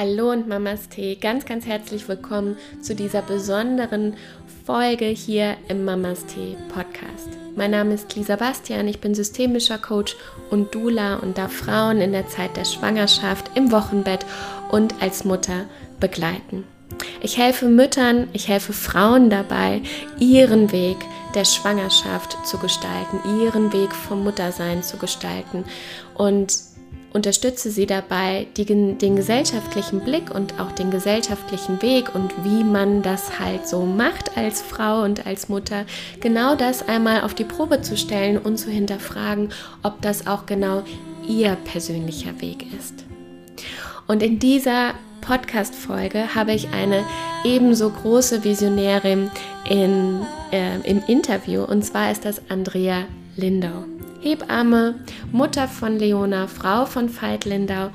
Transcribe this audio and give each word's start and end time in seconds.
Hallo 0.00 0.30
und 0.30 0.46
Mamas 0.46 0.88
Tee, 0.88 1.16
ganz, 1.16 1.44
ganz 1.44 1.66
herzlich 1.66 2.08
willkommen 2.08 2.56
zu 2.80 2.94
dieser 2.94 3.20
besonderen 3.20 4.14
Folge 4.64 5.06
hier 5.06 5.56
im 5.66 5.84
Mamas 5.84 6.24
Tee 6.24 6.56
Podcast. 6.72 7.30
Mein 7.56 7.72
Name 7.72 7.94
ist 7.94 8.14
Lisa 8.14 8.36
Bastian, 8.36 8.86
ich 8.86 9.00
bin 9.00 9.16
systemischer 9.16 9.76
Coach 9.76 10.14
und 10.50 10.72
Dula 10.72 11.16
und 11.16 11.36
darf 11.36 11.52
Frauen 11.52 12.00
in 12.00 12.12
der 12.12 12.28
Zeit 12.28 12.56
der 12.56 12.64
Schwangerschaft, 12.64 13.50
im 13.56 13.72
Wochenbett 13.72 14.24
und 14.70 14.94
als 15.02 15.24
Mutter 15.24 15.64
begleiten. 15.98 16.62
Ich 17.20 17.36
helfe 17.36 17.66
Müttern, 17.66 18.28
ich 18.32 18.46
helfe 18.46 18.72
Frauen 18.72 19.30
dabei, 19.30 19.82
ihren 20.20 20.70
Weg 20.70 20.98
der 21.34 21.44
Schwangerschaft 21.44 22.46
zu 22.46 22.58
gestalten, 22.58 23.18
ihren 23.42 23.72
Weg 23.72 23.92
vom 23.92 24.22
Muttersein 24.22 24.84
zu 24.84 24.96
gestalten 24.96 25.64
und 26.14 26.67
unterstütze 27.12 27.70
sie 27.70 27.86
dabei, 27.86 28.46
die, 28.56 28.64
den 28.64 29.16
gesellschaftlichen 29.16 30.00
Blick 30.00 30.34
und 30.34 30.60
auch 30.60 30.72
den 30.72 30.90
gesellschaftlichen 30.90 31.80
Weg 31.82 32.14
und 32.14 32.32
wie 32.44 32.64
man 32.64 33.02
das 33.02 33.38
halt 33.38 33.66
so 33.66 33.82
macht 33.82 34.36
als 34.36 34.60
Frau 34.60 35.02
und 35.02 35.26
als 35.26 35.48
Mutter, 35.48 35.84
genau 36.20 36.54
das 36.54 36.86
einmal 36.86 37.22
auf 37.22 37.34
die 37.34 37.44
Probe 37.44 37.80
zu 37.80 37.96
stellen 37.96 38.38
und 38.38 38.58
zu 38.58 38.70
hinterfragen, 38.70 39.50
ob 39.82 40.02
das 40.02 40.26
auch 40.26 40.46
genau 40.46 40.82
ihr 41.26 41.56
persönlicher 41.64 42.40
Weg 42.40 42.66
ist. 42.78 43.04
Und 44.06 44.22
in 44.22 44.38
dieser 44.38 44.94
Podcast-Folge 45.20 46.34
habe 46.34 46.52
ich 46.52 46.68
eine 46.72 47.04
ebenso 47.44 47.90
große 47.90 48.44
Visionärin 48.44 49.30
in, 49.68 50.20
äh, 50.52 50.78
im 50.84 51.02
Interview 51.06 51.62
und 51.64 51.84
zwar 51.84 52.10
ist 52.10 52.24
das 52.24 52.40
Andrea 52.48 53.04
Lindau. 53.36 53.97
Hebamme, 54.20 54.96
Mutter 55.32 55.68
von 55.68 55.98
Leona, 55.98 56.46
Frau 56.46 56.86
von 56.86 57.08
Veit 57.08 57.44
Lindau 57.44 57.90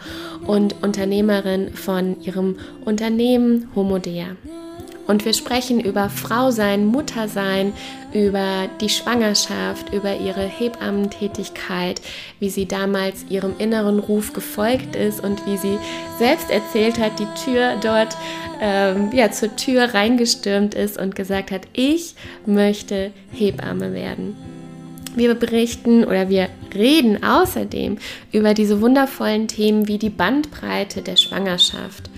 und 0.46 0.82
Unternehmerin 0.82 1.74
von 1.74 2.22
ihrem 2.22 2.58
Unternehmen 2.86 3.70
Homodea. 3.76 4.36
Und 5.06 5.26
wir 5.26 5.34
sprechen 5.34 5.82
über 5.82 6.10
Frau 6.10 6.52
sein, 6.52 6.86
Mutter 6.86 7.28
sein, 7.28 7.74
über 8.14 8.70
die 8.80 8.88
Schwangerschaft, 8.88 9.92
über 9.94 10.16
ihre 10.16 10.46
Hebammentätigkeit, 10.46 12.02
wie 12.40 12.50
sie 12.50 12.68
damals 12.68 13.26
ihrem 13.30 13.56
inneren 13.58 14.00
Ruf 14.00 14.32
gefolgt 14.32 14.96
ist 14.96 15.22
und 15.22 15.46
wie 15.46 15.58
sie 15.58 15.78
selbst 16.20 16.50
erzählt 16.50 17.00
hat, 17.00 17.20
die 17.20 17.28
Tür 17.44 17.76
dort 17.82 18.16
ähm, 18.62 19.10
ja, 19.12 19.30
zur 19.32 19.54
Tür 19.58 19.94
reingestürmt 19.94 20.74
ist 20.74 20.98
und 20.98 21.16
gesagt 21.16 21.52
hat, 21.52 21.64
ich 21.74 22.16
möchte 22.46 23.12
Hebamme 23.32 23.94
werden. 23.94 24.53
Wir 25.16 25.36
berichten 25.36 26.04
oder 26.04 26.30
wir 26.30 26.50
reden 26.74 27.24
außerdem 27.24 27.98
über 28.32 28.54
diese 28.54 28.82
wundervollen 28.82 29.48
Themen 29.48 29.88
wie 29.88 30.00
die 30.00 30.10
Bandbreite 30.10 31.02
der 31.02 31.18
Schwangerschaft, 31.18 32.10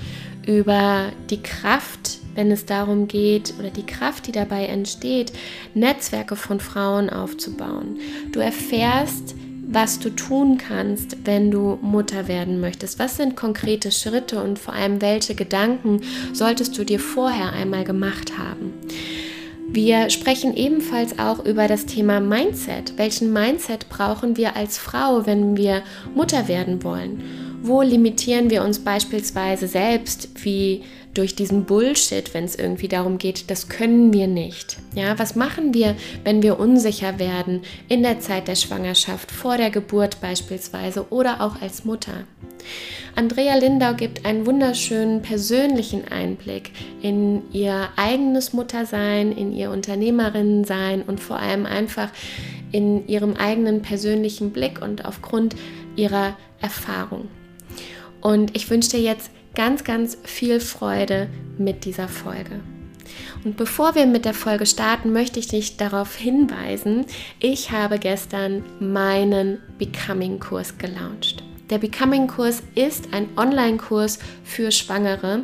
über 0.48 1.12
die 1.30 1.42
Kraft, 1.42 2.20
wenn 2.36 2.52
es 2.52 2.66
darum 2.66 3.08
geht, 3.08 3.54
oder 3.60 3.70
die 3.70 3.86
Kraft, 3.86 4.28
die 4.28 4.32
dabei 4.32 4.68
entsteht, 4.68 5.34
Netzwerke 5.74 6.36
von 6.36 6.60
Frauen 6.60 7.10
aufzubauen. 7.10 8.00
Du 8.32 8.40
erfährst, 8.40 9.36
was 9.68 10.00
du 10.00 10.10
tun 10.10 10.58
kannst, 10.58 11.18
wenn 11.26 11.52
du 11.52 11.78
Mutter 11.82 12.28
werden 12.28 12.62
möchtest. 12.62 13.00
Was 13.00 13.18
sind 13.18 13.36
konkrete 13.36 13.92
Schritte 13.92 14.42
und 14.42 14.60
vor 14.60 14.74
allem 14.74 15.02
welche 15.02 15.36
Gedanken 15.36 16.02
solltest 16.34 16.78
du 16.78 16.84
dir 16.84 17.00
vorher 17.00 17.52
einmal 17.52 17.84
gemacht 17.84 18.38
haben? 18.38 18.74
Wir 19.68 20.10
sprechen 20.10 20.56
ebenfalls 20.56 21.20
auch 21.20 21.44
über 21.44 21.68
das 21.68 21.86
Thema 21.86 22.20
Mindset. 22.20 22.98
Welchen 22.98 23.34
Mindset 23.34 23.90
brauchen 23.90 24.38
wir 24.38 24.56
als 24.56 24.78
Frau, 24.78 25.26
wenn 25.26 25.58
wir 25.58 25.82
Mutter 26.14 26.48
werden 26.48 26.84
wollen? 26.84 27.24
Wo 27.62 27.82
limitieren 27.82 28.50
wir 28.50 28.64
uns 28.64 28.80
beispielsweise 28.80 29.68
selbst, 29.68 30.30
wie 30.44 30.84
durch 31.16 31.36
diesen 31.36 31.66
Bullshit, 31.66 32.34
wenn 32.34 32.44
es 32.44 32.56
irgendwie 32.56 32.88
darum 32.88 33.18
geht, 33.18 33.50
das 33.50 33.70
können 33.70 34.14
wir 34.14 34.28
nicht. 34.28 34.78
Ja, 34.94 35.18
was 35.18 35.36
machen 35.36 35.74
wir, 35.74 35.96
wenn 36.24 36.44
wir 36.44 36.60
unsicher 36.60 37.18
werden 37.20 37.62
in 37.90 38.04
der 38.04 38.20
Zeit 38.20 38.48
der 38.48 38.56
Schwangerschaft, 38.56 39.32
vor 39.32 39.58
der 39.58 39.72
Geburt 39.72 40.22
beispielsweise 40.22 41.08
oder 41.10 41.42
auch 41.42 41.62
als 41.62 41.86
Mutter? 41.86 42.26
Andrea 43.16 43.56
Lindau 43.56 43.94
gibt 43.94 44.26
einen 44.26 44.46
wunderschönen 44.46 45.22
persönlichen 45.22 46.08
Einblick 46.08 46.72
in 47.02 47.44
ihr 47.54 47.90
eigenes 47.96 48.52
Muttersein, 48.52 49.32
in 49.32 49.54
ihr 49.54 49.72
Unternehmerinnensein 49.72 51.02
und 51.02 51.20
vor 51.20 51.40
allem 51.40 51.66
einfach 51.66 52.10
in 52.72 53.08
ihrem 53.08 53.36
eigenen 53.36 53.82
persönlichen 53.82 54.52
Blick 54.52 54.82
und 54.82 55.06
aufgrund 55.06 55.56
ihrer 55.96 56.36
Erfahrung. 56.60 57.30
Und 58.20 58.56
ich 58.56 58.70
wünsche 58.70 58.90
dir 58.92 59.02
jetzt 59.02 59.30
ganz, 59.56 59.84
ganz 59.84 60.18
viel 60.24 60.60
Freude 60.60 61.28
mit 61.58 61.86
dieser 61.86 62.08
Folge. 62.08 62.62
Und 63.44 63.58
bevor 63.58 63.96
wir 63.96 64.06
mit 64.06 64.26
der 64.26 64.34
Folge 64.34 64.66
starten, 64.66 65.14
möchte 65.14 65.40
ich 65.40 65.48
dich 65.48 65.78
darauf 65.78 66.16
hinweisen, 66.16 67.06
ich 67.40 67.72
habe 67.72 68.00
gestern 68.00 68.64
meinen 68.80 69.60
Becoming-Kurs 69.78 70.78
gelauncht. 70.78 71.44
Der 71.70 71.78
Becoming-Kurs 71.78 72.62
ist 72.76 73.14
ein 73.14 73.30
Online-Kurs 73.38 74.20
für 74.44 74.72
Schwangere. 74.72 75.42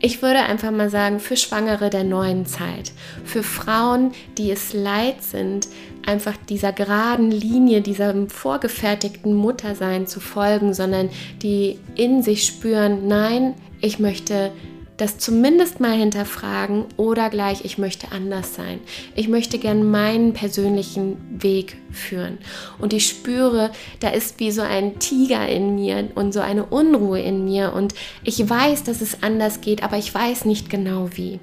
Ich 0.00 0.22
würde 0.22 0.40
einfach 0.40 0.70
mal 0.70 0.90
sagen, 0.90 1.18
für 1.18 1.36
Schwangere 1.36 1.90
der 1.90 2.04
neuen 2.04 2.46
Zeit. 2.46 2.92
Für 3.24 3.42
Frauen, 3.42 4.12
die 4.36 4.52
es 4.52 4.72
leid 4.72 5.24
sind, 5.24 5.66
einfach 6.06 6.36
dieser 6.48 6.72
geraden 6.72 7.32
Linie, 7.32 7.80
diesem 7.80 8.30
vorgefertigten 8.30 9.34
Muttersein 9.34 10.06
zu 10.06 10.20
folgen, 10.20 10.72
sondern 10.72 11.10
die 11.42 11.80
in 11.96 12.22
sich 12.22 12.46
spüren, 12.46 13.08
nein, 13.08 13.54
ich 13.80 13.98
möchte 13.98 14.52
das 14.98 15.16
zumindest 15.16 15.80
mal 15.80 15.96
hinterfragen 15.96 16.84
oder 16.96 17.30
gleich, 17.30 17.64
ich 17.64 17.78
möchte 17.78 18.10
anders 18.12 18.54
sein. 18.54 18.80
Ich 19.14 19.28
möchte 19.28 19.58
gern 19.58 19.88
meinen 19.90 20.32
persönlichen 20.34 21.16
Weg 21.40 21.76
führen. 21.90 22.38
Und 22.78 22.92
ich 22.92 23.06
spüre, 23.06 23.70
da 24.00 24.10
ist 24.10 24.40
wie 24.40 24.50
so 24.50 24.62
ein 24.62 24.98
Tiger 24.98 25.48
in 25.48 25.76
mir 25.76 26.08
und 26.16 26.32
so 26.32 26.40
eine 26.40 26.66
Unruhe 26.66 27.20
in 27.20 27.44
mir. 27.44 27.72
Und 27.72 27.94
ich 28.24 28.48
weiß, 28.48 28.82
dass 28.82 29.00
es 29.00 29.22
anders 29.22 29.60
geht, 29.60 29.84
aber 29.84 29.98
ich 29.98 30.12
weiß 30.12 30.44
nicht 30.44 30.68
genau 30.68 31.08
wie. 31.14 31.38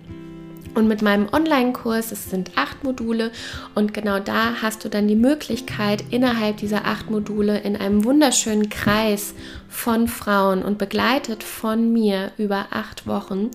Und 0.75 0.90
mit 0.90 1.02
meinem 1.02 1.30
Online-Kurs, 1.31 2.12
es 2.12 2.30
sind 2.30 2.52
acht 2.58 2.84
Module 2.84 3.31
und 3.75 3.94
genau 3.94 4.19
da 4.19 4.62
hast 4.62 4.84
du 4.84 4.90
dann 4.90 5.08
die 5.08 5.16
Möglichkeit, 5.16 6.03
innerhalb 6.12 6.58
dieser 6.58 6.86
acht 6.86 7.09
Module 7.09 7.59
in 7.59 7.78
einem 7.78 8.03
wunderschönen 8.03 8.69
Kreis 8.69 9.34
von 9.69 10.09
Frauen 10.09 10.63
und 10.63 10.78
begleitet 10.78 11.44
von 11.44 11.94
mir 11.94 12.31
über 12.38 12.68
acht 12.72 13.08
Wochen 13.08 13.52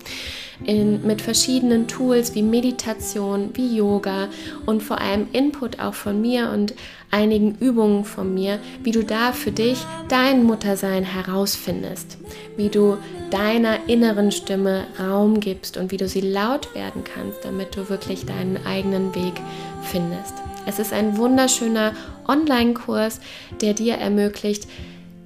in, 0.65 1.05
mit 1.05 1.21
verschiedenen 1.21 1.87
Tools 1.87 2.33
wie 2.33 2.41
Meditation, 2.41 3.51
wie 3.53 3.75
Yoga 3.75 4.27
und 4.65 4.81
vor 4.81 4.99
allem 4.99 5.27
Input 5.31 5.79
auch 5.79 5.93
von 5.93 6.21
mir. 6.21 6.49
Und 6.49 6.73
einigen 7.11 7.55
Übungen 7.59 8.05
von 8.05 8.33
mir, 8.33 8.59
wie 8.83 8.91
du 8.91 9.03
da 9.03 9.33
für 9.33 9.51
dich 9.51 9.77
dein 10.07 10.43
Muttersein 10.43 11.03
herausfindest, 11.03 12.17
wie 12.57 12.69
du 12.69 12.97
deiner 13.29 13.87
inneren 13.87 14.31
Stimme 14.31 14.85
Raum 14.99 15.39
gibst 15.39 15.77
und 15.77 15.91
wie 15.91 15.97
du 15.97 16.07
sie 16.07 16.21
laut 16.21 16.73
werden 16.73 17.03
kannst, 17.03 17.43
damit 17.43 17.75
du 17.75 17.89
wirklich 17.89 18.25
deinen 18.25 18.65
eigenen 18.65 19.13
Weg 19.15 19.33
findest. 19.83 20.33
Es 20.65 20.79
ist 20.79 20.93
ein 20.93 21.17
wunderschöner 21.17 21.93
Online-Kurs, 22.27 23.19
der 23.61 23.73
dir 23.73 23.95
ermöglicht, 23.95 24.67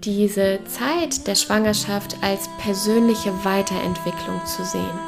diese 0.04 0.60
Zeit 0.66 1.26
der 1.28 1.36
Schwangerschaft 1.36 2.16
als 2.22 2.48
persönliche 2.60 3.32
Weiterentwicklung 3.44 4.40
zu 4.46 4.64
sehen. 4.64 5.00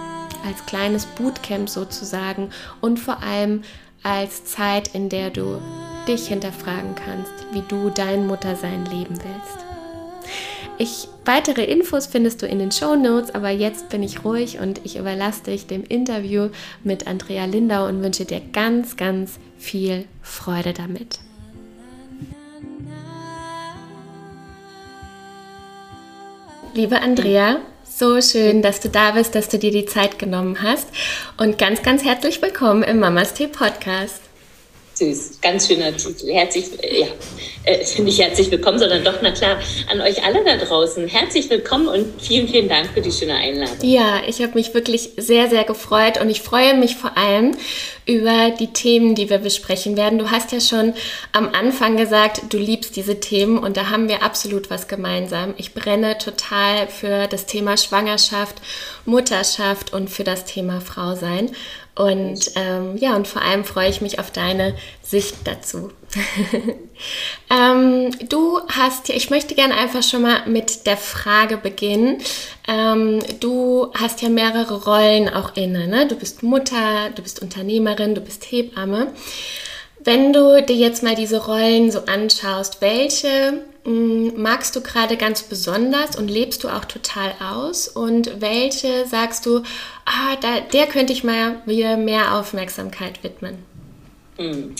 Als 0.45 0.65
kleines 0.65 1.05
Bootcamp 1.05 1.69
sozusagen 1.69 2.49
und 2.81 2.99
vor 2.99 3.21
allem 3.21 3.61
als 4.03 4.45
Zeit, 4.45 4.93
in 4.93 5.09
der 5.09 5.29
du 5.29 5.59
dich 6.07 6.27
hinterfragen 6.27 6.95
kannst, 6.95 7.33
wie 7.51 7.63
du 7.67 7.89
dein 7.89 8.27
Muttersein 8.27 8.85
leben 8.85 9.15
willst. 9.15 9.65
Ich, 10.79 11.07
weitere 11.25 11.63
Infos 11.63 12.05
findest 12.05 12.41
du 12.41 12.45
in 12.45 12.59
den 12.59 12.71
Show 12.71 12.95
Notes, 12.95 13.33
aber 13.33 13.49
jetzt 13.49 13.89
bin 13.89 14.03
ich 14.03 14.23
ruhig 14.23 14.59
und 14.59 14.81
ich 14.83 14.97
überlasse 14.97 15.43
dich 15.43 15.65
dem 15.65 15.83
Interview 15.83 16.49
mit 16.83 17.07
Andrea 17.07 17.45
Lindau 17.45 17.87
und 17.87 18.03
wünsche 18.03 18.25
dir 18.25 18.41
ganz, 18.53 18.95
ganz 18.95 19.39
viel 19.57 20.05
Freude 20.21 20.73
damit. 20.73 21.19
Liebe 26.75 27.01
Andrea, 27.01 27.57
so 27.83 28.21
schön, 28.21 28.61
dass 28.61 28.79
du 28.79 28.89
da 28.89 29.11
bist, 29.11 29.33
dass 29.33 29.49
du 29.49 29.57
dir 29.57 29.71
die 29.71 29.87
Zeit 29.87 30.19
genommen 30.19 30.61
hast 30.61 30.87
und 31.37 31.57
ganz, 31.57 31.81
ganz 31.81 32.03
herzlich 32.03 32.39
willkommen 32.39 32.83
im 32.83 32.99
Mamas 32.99 33.33
Tee 33.33 33.47
Podcast. 33.47 34.26
Süß. 34.97 35.39
Ganz 35.41 35.67
schöner 35.67 35.95
Titel. 35.95 36.31
Herzlich, 36.31 36.65
ja, 36.81 37.07
äh, 37.65 38.01
nicht 38.01 38.19
herzlich 38.19 38.49
willkommen, 38.49 38.79
sondern 38.79 39.03
doch, 39.03 39.15
na 39.21 39.31
klar, 39.31 39.57
an 39.91 40.01
euch 40.01 40.23
alle 40.23 40.43
da 40.43 40.57
draußen. 40.57 41.07
Herzlich 41.07 41.49
willkommen 41.49 41.87
und 41.87 42.21
vielen, 42.21 42.47
vielen 42.47 42.67
Dank 42.67 42.87
für 42.93 43.01
die 43.01 43.11
schöne 43.11 43.35
Einladung. 43.35 43.77
Ja, 43.81 44.21
ich 44.27 44.41
habe 44.41 44.53
mich 44.53 44.73
wirklich 44.73 45.11
sehr, 45.17 45.49
sehr 45.49 45.63
gefreut 45.63 46.19
und 46.19 46.29
ich 46.29 46.41
freue 46.41 46.75
mich 46.75 46.95
vor 46.95 47.17
allem 47.17 47.55
über 48.05 48.51
die 48.51 48.73
Themen, 48.73 49.15
die 49.15 49.29
wir 49.29 49.39
besprechen 49.39 49.97
werden. 49.97 50.17
Du 50.17 50.31
hast 50.31 50.51
ja 50.51 50.61
schon 50.61 50.93
am 51.33 51.49
Anfang 51.49 51.97
gesagt, 51.97 52.41
du 52.49 52.57
liebst 52.57 52.95
diese 52.95 53.19
Themen 53.19 53.57
und 53.57 53.77
da 53.77 53.89
haben 53.89 54.07
wir 54.07 54.23
absolut 54.23 54.69
was 54.69 54.87
gemeinsam. 54.87 55.53
Ich 55.57 55.73
brenne 55.73 56.17
total 56.17 56.87
für 56.87 57.27
das 57.27 57.45
Thema 57.45 57.77
Schwangerschaft, 57.77 58.55
Mutterschaft 59.05 59.93
und 59.93 60.09
für 60.09 60.23
das 60.23 60.45
Thema 60.45 60.79
Frau 60.81 61.15
sein. 61.15 61.51
Und 61.97 62.51
ähm, 62.55 62.95
ja, 62.97 63.15
und 63.15 63.27
vor 63.27 63.41
allem 63.41 63.65
freue 63.65 63.89
ich 63.89 64.01
mich 64.01 64.19
auf 64.19 64.29
deine 64.29 64.75
Sicht 65.01 65.35
dazu. 65.45 65.89
ähm, 67.49 68.11
du 68.29 68.59
hast, 68.67 69.09
ich 69.09 69.31
möchte 69.31 69.55
gerne 69.55 69.73
einfach 69.73 70.03
schon 70.03 70.21
mal 70.21 70.47
mit 70.47 70.85
der 70.85 70.97
Frage 70.97 71.57
beginnen. 71.57 72.19
Ähm, 72.67 73.19
du 73.39 73.91
hast 73.99 74.21
ja 74.21 74.29
mehrere 74.29 74.83
Rollen 74.83 75.27
auch 75.27 75.55
inne. 75.55 75.87
Ne? 75.87 76.07
Du 76.07 76.15
bist 76.15 76.43
Mutter, 76.43 77.09
du 77.15 77.23
bist 77.23 77.41
Unternehmerin, 77.41 78.13
du 78.13 78.21
bist 78.21 78.45
Hebamme. 78.51 79.07
Wenn 80.03 80.33
du 80.33 80.61
dir 80.61 80.75
jetzt 80.75 81.01
mal 81.01 81.15
diese 81.15 81.45
Rollen 81.45 81.89
so 81.89 82.01
anschaust, 82.05 82.79
welche 82.79 83.63
magst 83.87 84.75
du 84.75 84.81
gerade 84.81 85.15
ganz 85.15 85.43
besonders 85.43 86.17
und 86.17 86.27
lebst 86.27 86.63
du 86.63 86.69
auch 86.69 86.85
total 86.85 87.33
aus? 87.39 87.87
Und 87.87 88.41
welche 88.41 89.05
sagst 89.07 89.45
du, 89.45 89.63
ah, 90.05 90.35
da, 90.41 90.59
der 90.59 90.87
könnte 90.87 91.13
ich 91.13 91.23
mal 91.23 91.61
wieder 91.65 91.95
mehr 91.95 92.35
Aufmerksamkeit 92.35 93.23
widmen? 93.23 93.59
Hm. 94.37 94.75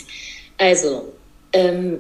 Also, 0.58 1.14
ähm, 1.54 2.00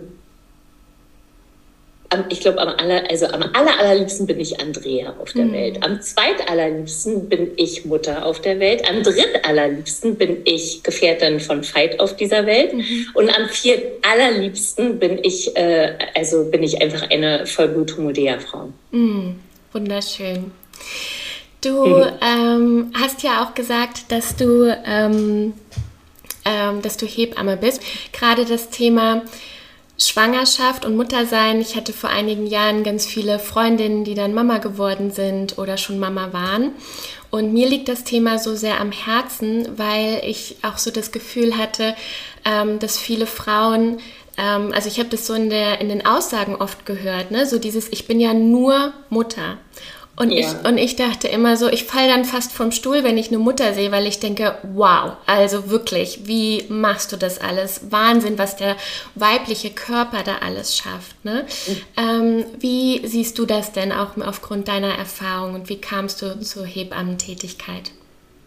ich 2.29 2.39
glaube, 2.39 2.59
am, 2.59 2.69
aller, 2.69 3.09
also 3.09 3.27
am 3.27 3.43
aller, 3.53 3.79
allerliebsten 3.79 4.27
bin 4.27 4.39
ich 4.39 4.59
Andrea 4.61 5.13
auf 5.19 5.33
der 5.33 5.45
mhm. 5.45 5.53
Welt. 5.53 5.83
Am 5.83 6.01
zweitallerliebsten 6.01 7.27
bin 7.27 7.51
ich 7.57 7.85
Mutter 7.85 8.25
auf 8.25 8.41
der 8.41 8.59
Welt. 8.59 8.89
Am 8.89 9.03
drittallerliebsten 9.03 10.15
bin 10.15 10.37
ich 10.45 10.83
Gefährtin 10.83 11.39
von 11.39 11.63
Veit 11.63 11.99
auf 11.99 12.15
dieser 12.15 12.45
Welt. 12.45 12.73
Mhm. 12.73 13.07
Und 13.13 13.29
am 13.29 13.49
viertallerliebsten 13.49 14.99
bin 14.99 15.19
ich, 15.21 15.55
äh, 15.57 15.97
also 16.15 16.45
bin 16.45 16.63
ich 16.63 16.81
einfach 16.81 17.09
eine 17.09 17.45
Vollblut-Homodea-Frau. 17.45 18.71
Mhm. 18.91 19.35
Wunderschön. 19.73 20.51
Du 21.59 21.87
mhm. 21.87 22.05
ähm, 22.21 22.91
hast 22.93 23.23
ja 23.23 23.43
auch 23.43 23.53
gesagt, 23.53 24.11
dass 24.11 24.37
du, 24.37 24.73
ähm, 24.85 25.53
ähm, 26.45 26.81
dass 26.81 26.95
du 26.95 27.05
Hebamme 27.05 27.57
bist. 27.57 27.81
Gerade 28.13 28.45
das 28.45 28.69
Thema 28.69 29.23
Schwangerschaft 29.97 30.85
und 30.85 30.95
Muttersein. 30.95 31.59
Ich 31.59 31.75
hatte 31.75 31.91
vor 31.91 32.09
einigen 32.09 32.45
Jahren 32.45 32.83
ganz 32.83 33.05
viele 33.05 33.39
Freundinnen, 33.39 34.03
die 34.03 34.13
dann 34.13 34.33
Mama 34.33 34.59
geworden 34.59 35.11
sind 35.11 35.57
oder 35.57 35.77
schon 35.77 35.99
Mama 35.99 36.33
waren. 36.33 36.71
Und 37.31 37.51
mir 37.51 37.67
liegt 37.67 37.89
das 37.89 38.03
Thema 38.03 38.37
so 38.39 38.55
sehr 38.55 38.79
am 38.79 38.91
Herzen, 38.91 39.77
weil 39.77 40.21
ich 40.23 40.57
auch 40.61 40.77
so 40.77 40.91
das 40.91 41.11
Gefühl 41.11 41.57
hatte, 41.57 41.95
ähm, 42.45 42.79
dass 42.79 42.97
viele 42.97 43.25
Frauen, 43.25 43.99
ähm, 44.37 44.71
also 44.73 44.87
ich 44.87 44.99
habe 44.99 45.09
das 45.09 45.25
so 45.25 45.33
in, 45.33 45.49
der, 45.49 45.81
in 45.81 45.89
den 45.89 46.05
Aussagen 46.05 46.55
oft 46.55 46.85
gehört, 46.85 47.31
ne? 47.31 47.45
so 47.45 47.57
dieses, 47.59 47.91
ich 47.91 48.07
bin 48.07 48.19
ja 48.19 48.33
nur 48.33 48.93
Mutter. 49.09 49.57
Und, 50.17 50.31
ja. 50.31 50.39
ich, 50.39 50.67
und 50.67 50.79
ich 50.79 50.95
dachte 50.95 51.27
immer 51.27 51.57
so, 51.57 51.69
ich 51.69 51.83
falle 51.83 52.07
dann 52.07 52.25
fast 52.25 52.51
vom 52.51 52.71
Stuhl, 52.71 53.03
wenn 53.03 53.19
ich 53.19 53.27
eine 53.27 53.37
Mutter 53.37 53.75
sehe, 53.75 53.91
weil 53.91 54.07
ich 54.07 54.19
denke, 54.19 54.57
wow, 54.73 55.13
also 55.27 55.69
wirklich, 55.69 56.21
wie 56.25 56.65
machst 56.69 57.11
du 57.11 57.17
das 57.17 57.39
alles? 57.39 57.91
Wahnsinn, 57.91 58.39
was 58.39 58.57
der 58.57 58.75
weibliche 59.13 59.69
Körper 59.69 60.23
da 60.23 60.39
alles 60.39 60.75
schafft. 60.75 61.23
Ne? 61.23 61.45
Mhm. 61.67 61.81
Ähm, 61.97 62.45
wie 62.59 63.07
siehst 63.07 63.37
du 63.37 63.45
das 63.45 63.73
denn 63.73 63.91
auch 63.91 64.17
aufgrund 64.17 64.67
deiner 64.67 64.95
Erfahrung 64.97 65.53
und 65.53 65.69
wie 65.69 65.79
kamst 65.79 66.23
du 66.23 66.39
zur 66.39 66.65
Hebammentätigkeit? 66.65 67.91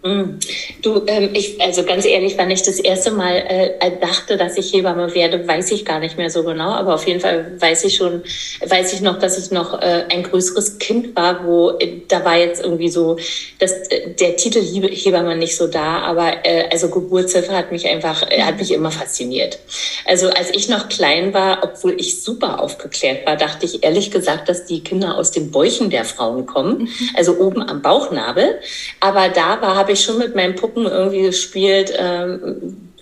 Mm. 0.03 0.39
Du, 0.83 1.03
ähm, 1.07 1.31
ich, 1.35 1.61
also 1.61 1.85
ganz 1.85 2.07
ehrlich, 2.07 2.39
wann 2.39 2.51
ich 2.51 2.63
das 2.63 2.79
erste 2.81 3.11
Mal 3.11 3.37
äh, 3.37 3.91
dachte, 4.01 4.39
dass 4.39 4.57
ich 4.57 4.73
Hebamme 4.73 5.15
werde, 5.15 5.47
weiß 5.47 5.71
ich 5.73 5.85
gar 5.85 6.01
nicht 6.01 6.17
mehr 6.17 6.31
so 6.31 6.43
genau. 6.43 6.71
Aber 6.71 6.95
auf 6.95 7.07
jeden 7.07 7.21
Fall 7.21 7.53
weiß 7.59 7.85
ich 7.85 7.97
schon, 7.97 8.23
weiß 8.67 8.95
ich 8.95 9.03
noch, 9.03 9.19
dass 9.19 9.37
ich 9.39 9.51
noch 9.51 9.75
äh, 9.81 10.07
ein 10.11 10.23
größeres 10.23 10.79
Kind 10.79 11.15
war, 11.17 11.45
wo 11.45 11.73
äh, 11.79 12.01
da 12.09 12.25
war 12.25 12.39
jetzt 12.39 12.63
irgendwie 12.63 12.89
so, 12.89 13.19
dass 13.59 13.73
äh, 13.89 14.15
der 14.19 14.37
Titel 14.37 14.61
Hebamme 14.61 15.37
nicht 15.37 15.57
so 15.57 15.67
da, 15.67 15.99
aber 15.99 16.47
äh, 16.47 16.69
also 16.71 16.89
Geburtshilfe 16.89 17.53
hat 17.53 17.71
mich 17.71 17.87
einfach, 17.87 18.23
äh, 18.31 18.41
hat 18.43 18.59
mich 18.59 18.73
immer 18.73 18.91
fasziniert. 18.91 19.59
Also 20.07 20.31
als 20.31 20.51
ich 20.51 20.71
noch 20.71 20.89
klein 20.89 21.35
war, 21.35 21.59
obwohl 21.63 21.95
ich 22.01 22.23
super 22.23 22.61
aufgeklärt 22.63 23.27
war, 23.27 23.37
dachte 23.37 23.67
ich 23.67 23.85
ehrlich 23.85 24.11
gesagt, 24.11 24.49
dass 24.49 24.65
die 24.65 24.83
Kinder 24.83 25.19
aus 25.19 25.31
den 25.31 25.51
Bäuchen 25.51 25.91
der 25.91 26.07
Frauen 26.07 26.47
kommen, 26.47 26.79
mhm. 26.79 26.89
also 27.17 27.39
oben 27.39 27.63
am 27.63 27.83
Bauchnabel. 27.83 28.61
Aber 29.01 29.29
da 29.29 29.61
war, 29.61 29.77
habe 29.77 29.90
habe 29.91 29.99
ich 29.99 30.05
schon 30.05 30.19
mit 30.19 30.37
meinen 30.37 30.55
Puppen 30.55 30.87
irgendwie 30.87 31.23
gespielt. 31.23 31.93
Ähm, 31.99 32.93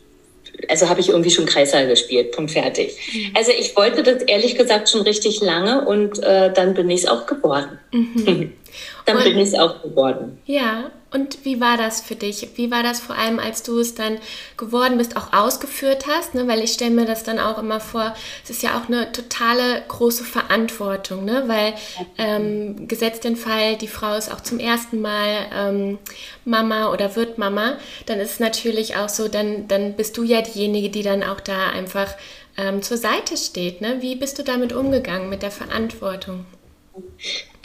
also 0.70 0.88
habe 0.88 1.00
ich 1.00 1.10
irgendwie 1.10 1.30
schon 1.30 1.44
Kreissaal 1.44 1.86
gespielt, 1.86 2.32
Punkt 2.32 2.50
fertig. 2.50 2.96
Mhm. 3.12 3.32
Also 3.34 3.52
ich 3.52 3.76
wollte 3.76 4.02
das 4.02 4.22
ehrlich 4.22 4.56
gesagt 4.56 4.88
schon 4.88 5.02
richtig 5.02 5.42
lange 5.42 5.86
und 5.86 6.22
äh, 6.22 6.50
dann 6.50 6.72
bin 6.72 6.88
ich 6.88 7.02
es 7.02 7.06
auch 7.06 7.26
geworden. 7.26 7.78
Mhm. 7.92 8.54
dann 9.04 9.18
und, 9.18 9.24
bin 9.24 9.38
ich 9.38 9.48
es 9.48 9.54
auch 9.54 9.82
geworden. 9.82 10.38
Ja, 10.46 10.90
und 11.10 11.44
wie 11.46 11.58
war 11.58 11.78
das 11.78 12.02
für 12.02 12.16
dich? 12.16 12.46
Wie 12.56 12.70
war 12.70 12.82
das 12.82 13.00
vor 13.00 13.16
allem, 13.16 13.38
als 13.38 13.62
du 13.62 13.78
es 13.78 13.94
dann 13.94 14.18
geworden 14.58 14.98
bist, 14.98 15.16
auch 15.16 15.32
ausgeführt 15.32 16.06
hast? 16.06 16.34
Ne? 16.34 16.46
Weil 16.48 16.62
ich 16.62 16.72
stelle 16.72 16.90
mir 16.90 17.06
das 17.06 17.24
dann 17.24 17.38
auch 17.38 17.56
immer 17.58 17.80
vor, 17.80 18.14
es 18.44 18.50
ist 18.50 18.62
ja 18.62 18.78
auch 18.78 18.88
eine 18.88 19.10
totale 19.12 19.82
große 19.88 20.24
Verantwortung, 20.24 21.24
ne? 21.24 21.44
weil 21.46 21.74
ähm, 22.18 22.88
gesetzt 22.88 23.24
den 23.24 23.36
Fall, 23.36 23.76
die 23.76 23.88
Frau 23.88 24.16
ist 24.16 24.30
auch 24.30 24.42
zum 24.42 24.58
ersten 24.58 25.00
Mal 25.00 25.46
ähm, 25.54 25.98
Mama 26.44 26.92
oder 26.92 27.16
wird 27.16 27.38
Mama, 27.38 27.78
dann 28.04 28.20
ist 28.20 28.32
es 28.32 28.40
natürlich 28.40 28.96
auch 28.96 29.08
so, 29.08 29.28
dann, 29.28 29.66
dann 29.66 29.94
bist 29.94 30.18
du 30.18 30.24
ja 30.24 30.42
diejenige, 30.42 30.90
die 30.90 31.02
dann 31.02 31.22
auch 31.22 31.40
da 31.40 31.70
einfach 31.70 32.14
ähm, 32.58 32.82
zur 32.82 32.98
Seite 32.98 33.38
steht. 33.38 33.80
Ne? 33.80 33.98
Wie 34.00 34.14
bist 34.14 34.38
du 34.38 34.42
damit 34.42 34.74
umgegangen, 34.74 35.30
mit 35.30 35.42
der 35.42 35.52
Verantwortung? 35.52 36.44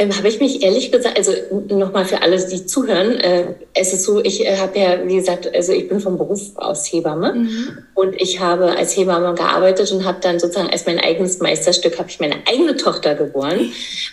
Ähm, 0.04 0.16
habe 0.18 0.28
ich 0.28 0.40
mich 0.40 0.62
ehrlich 0.62 0.92
gesagt, 0.92 1.18
also 1.18 1.32
nochmal 1.70 2.06
für 2.06 2.22
alle, 2.22 2.38
die 2.46 2.66
zuhören, 2.66 3.16
äh, 3.18 3.46
es 3.74 3.94
ist 3.94 4.04
so, 4.04 4.24
ich 4.24 4.46
äh, 4.46 4.58
habe 4.58 4.78
ja, 4.78 5.08
wie 5.08 5.16
gesagt, 5.16 5.54
also 5.54 5.72
ich 5.72 5.88
bin 5.88 6.00
vom 6.00 6.18
Beruf 6.18 6.42
aus 6.56 6.92
Hebamme 6.92 7.34
mhm. 7.34 7.78
und 7.94 8.20
ich 8.22 8.40
habe 8.40 8.76
als 8.76 8.96
Hebamme 8.96 9.34
gearbeitet 9.34 9.92
und 9.92 10.06
habe 10.06 10.18
dann 10.22 10.40
sozusagen 10.40 10.70
als 10.70 10.86
mein 10.86 11.00
eigenes 11.00 11.40
Meisterstück, 11.40 11.98
habe 12.00 12.10
ich 12.10 12.20
meine 12.20 12.36
eigene 12.48 12.76
Tochter 12.76 13.16
geboren 13.16 13.72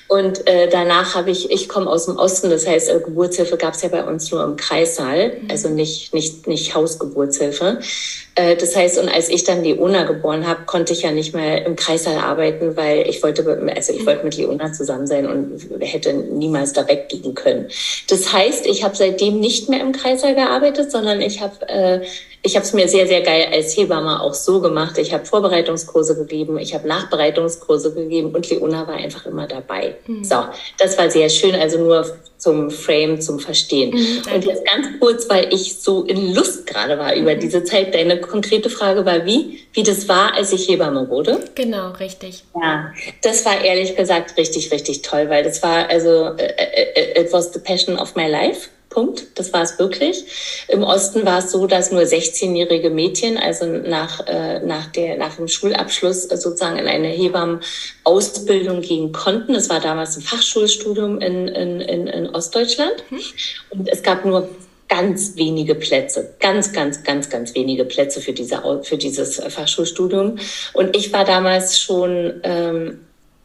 und 0.09 0.47
äh, 0.47 0.69
danach 0.69 1.15
habe 1.15 1.31
ich, 1.31 1.51
ich 1.51 1.69
komme 1.69 1.91
aus 1.91 2.07
dem 2.07 2.17
Osten, 2.17 2.51
das 2.51 2.67
heißt, 2.67 2.89
äh, 2.91 3.01
Geburtshilfe 3.01 3.57
gab 3.57 3.75
es 3.75 3.83
ja 3.83 3.89
bei 3.89 4.05
uns 4.05 4.31
nur 4.31 4.45
im 4.45 4.57
Kreissaal, 4.57 5.41
mhm. 5.41 5.51
also 5.51 5.69
nicht, 5.69 6.15
nicht, 6.15 6.47
nicht 6.47 6.75
Hausgeburtshilfe. 6.75 7.81
Äh, 8.41 8.57
das 8.57 8.75
heißt, 8.75 8.99
und 8.99 9.09
als 9.09 9.29
ich 9.29 9.45
dann 9.45 9.63
Leona 9.63 10.05
geboren 10.05 10.47
habe, 10.47 10.63
konnte 10.65 10.93
ich 10.93 11.03
ja 11.03 11.11
nicht 11.11 11.35
mehr 11.35 11.67
im 11.67 11.77
Kreissaal 11.77 12.19
arbeiten, 12.19 12.77
weil 12.77 13.09
ich 13.09 13.23
wollte, 13.23 13.45
also 13.75 13.93
ich 13.93 14.07
wollte 14.07 14.25
mit 14.25 14.37
Leona 14.37 14.73
zusammen 14.73 15.07
sein 15.07 15.27
und 15.27 15.61
hätte 15.81 16.13
niemals 16.13 16.73
da 16.73 16.87
weggehen 16.89 17.35
können. 17.35 17.69
Das 18.09 18.33
heißt, 18.33 18.67
ich 18.67 18.83
habe 18.85 18.97
seitdem 18.97 19.41
nicht 19.41 19.69
mehr 19.69 19.81
im 19.81 19.93
Kreissaal 19.93 20.35
gearbeitet, 20.35 20.91
sondern 20.91 21.21
ich 21.21 21.41
habe 21.41 21.69
äh, 21.69 22.01
ich 22.43 22.57
habe 22.57 22.65
es 22.65 22.73
mir 22.73 22.89
sehr, 22.89 23.07
sehr 23.07 23.21
geil 23.21 23.49
als 23.53 23.77
Hebamme 23.77 24.23
auch 24.23 24.33
so 24.33 24.63
gemacht. 24.63 24.97
Ich 24.97 25.13
habe 25.13 25.27
Vorbereitungskurse 25.27 26.17
gegeben, 26.17 26.59
ich 26.59 26.73
habe 26.73 26.89
Nachbereitungskurse 26.89 27.93
gegeben 27.93 28.35
und 28.35 28.49
Leona 28.49 28.87
war 28.87 28.95
einfach 28.95 29.27
immer 29.27 29.47
dabei. 29.47 29.97
Mhm. 30.07 30.25
So, 30.25 30.37
das 30.79 30.97
war 30.97 31.11
sehr 31.11 31.29
schön, 31.29 31.55
also 31.55 31.79
nur 31.79 32.07
zum 32.41 32.71
Frame, 32.71 33.21
zum 33.21 33.39
Verstehen. 33.39 33.91
Mhm, 33.91 34.35
und 34.35 34.45
jetzt 34.45 34.65
ganz 34.67 34.89
kurz, 34.99 35.29
weil 35.29 35.53
ich 35.53 35.81
so 35.81 36.05
in 36.05 36.35
Lust 36.35 36.67
gerade 36.67 36.99
war 36.99 37.15
über 37.15 37.35
mhm. 37.35 37.41
diese 37.41 37.63
Zeit. 37.65 37.95
Deine 37.95 38.21
konkrete 38.21 38.71
Frage 38.71 39.05
war 39.05 39.25
wie? 39.27 39.61
Wie 39.73 39.83
das 39.83 40.09
war, 40.09 40.35
als 40.35 40.53
ich 40.53 40.69
Hebamme 40.69 41.09
wurde? 41.09 41.45
Genau, 41.55 41.91
richtig. 41.93 42.43
Ja, 42.61 42.93
das 43.23 43.45
war 43.45 43.63
ehrlich 43.63 43.95
gesagt 43.95 44.37
richtig, 44.37 44.73
richtig 44.73 45.03
toll, 45.03 45.29
weil 45.29 45.45
das 45.45 45.63
war 45.63 45.89
also, 45.89 46.31
uh, 46.31 46.37
it 47.17 47.33
was 47.33 47.53
the 47.53 47.61
passion 47.61 47.99
of 47.99 48.17
my 48.17 48.27
life. 48.27 48.71
Punkt. 48.91 49.39
Das 49.39 49.53
war 49.53 49.63
es 49.63 49.79
wirklich. 49.79 50.25
Im 50.69 50.83
Osten 50.83 51.25
war 51.25 51.39
es 51.39 51.53
so, 51.53 51.67
dass 51.67 51.93
nur 51.93 52.03
16-jährige 52.03 52.91
Mädchen, 52.91 53.39
also 53.39 53.65
nach, 53.65 54.27
äh, 54.27 54.59
nach, 54.61 54.89
der, 54.89 55.17
nach 55.17 55.37
dem 55.37 55.49
Schulabschluss 55.49 56.27
äh, 56.27 56.37
sozusagen 56.37 56.77
in 56.77 56.89
eine 56.89 57.09
Hebammen-Ausbildung 57.09 58.83
gehen 58.83 59.13
konnten. 59.13 59.55
Es 59.55 59.71
war 59.71 59.81
damals 59.81 60.17
ein 60.17 60.23
Fachschulstudium 60.23 61.21
in, 61.21 61.49
in, 61.49 61.81
in, 61.81 62.07
in 62.09 62.35
Ostdeutschland. 62.35 63.05
Mhm. 63.11 63.21
Und 63.71 63.89
es 63.89 64.03
gab 64.03 64.25
nur 64.25 64.49
ganz 64.89 65.37
wenige 65.37 65.77
Plätze, 65.77 66.35
ganz, 66.41 66.73
ganz, 66.73 67.05
ganz, 67.05 67.31
ganz 67.31 67.55
wenige 67.55 67.85
Plätze 67.85 68.21
für, 68.21 68.33
diese, 68.33 68.61
für 68.83 68.99
dieses 68.99 69.37
Fachschulstudium. 69.37 70.39
Und 70.73 70.97
ich 70.97 71.13
war 71.13 71.25
damals 71.25 71.79
schon 71.79 72.41
ähm, 72.43 72.99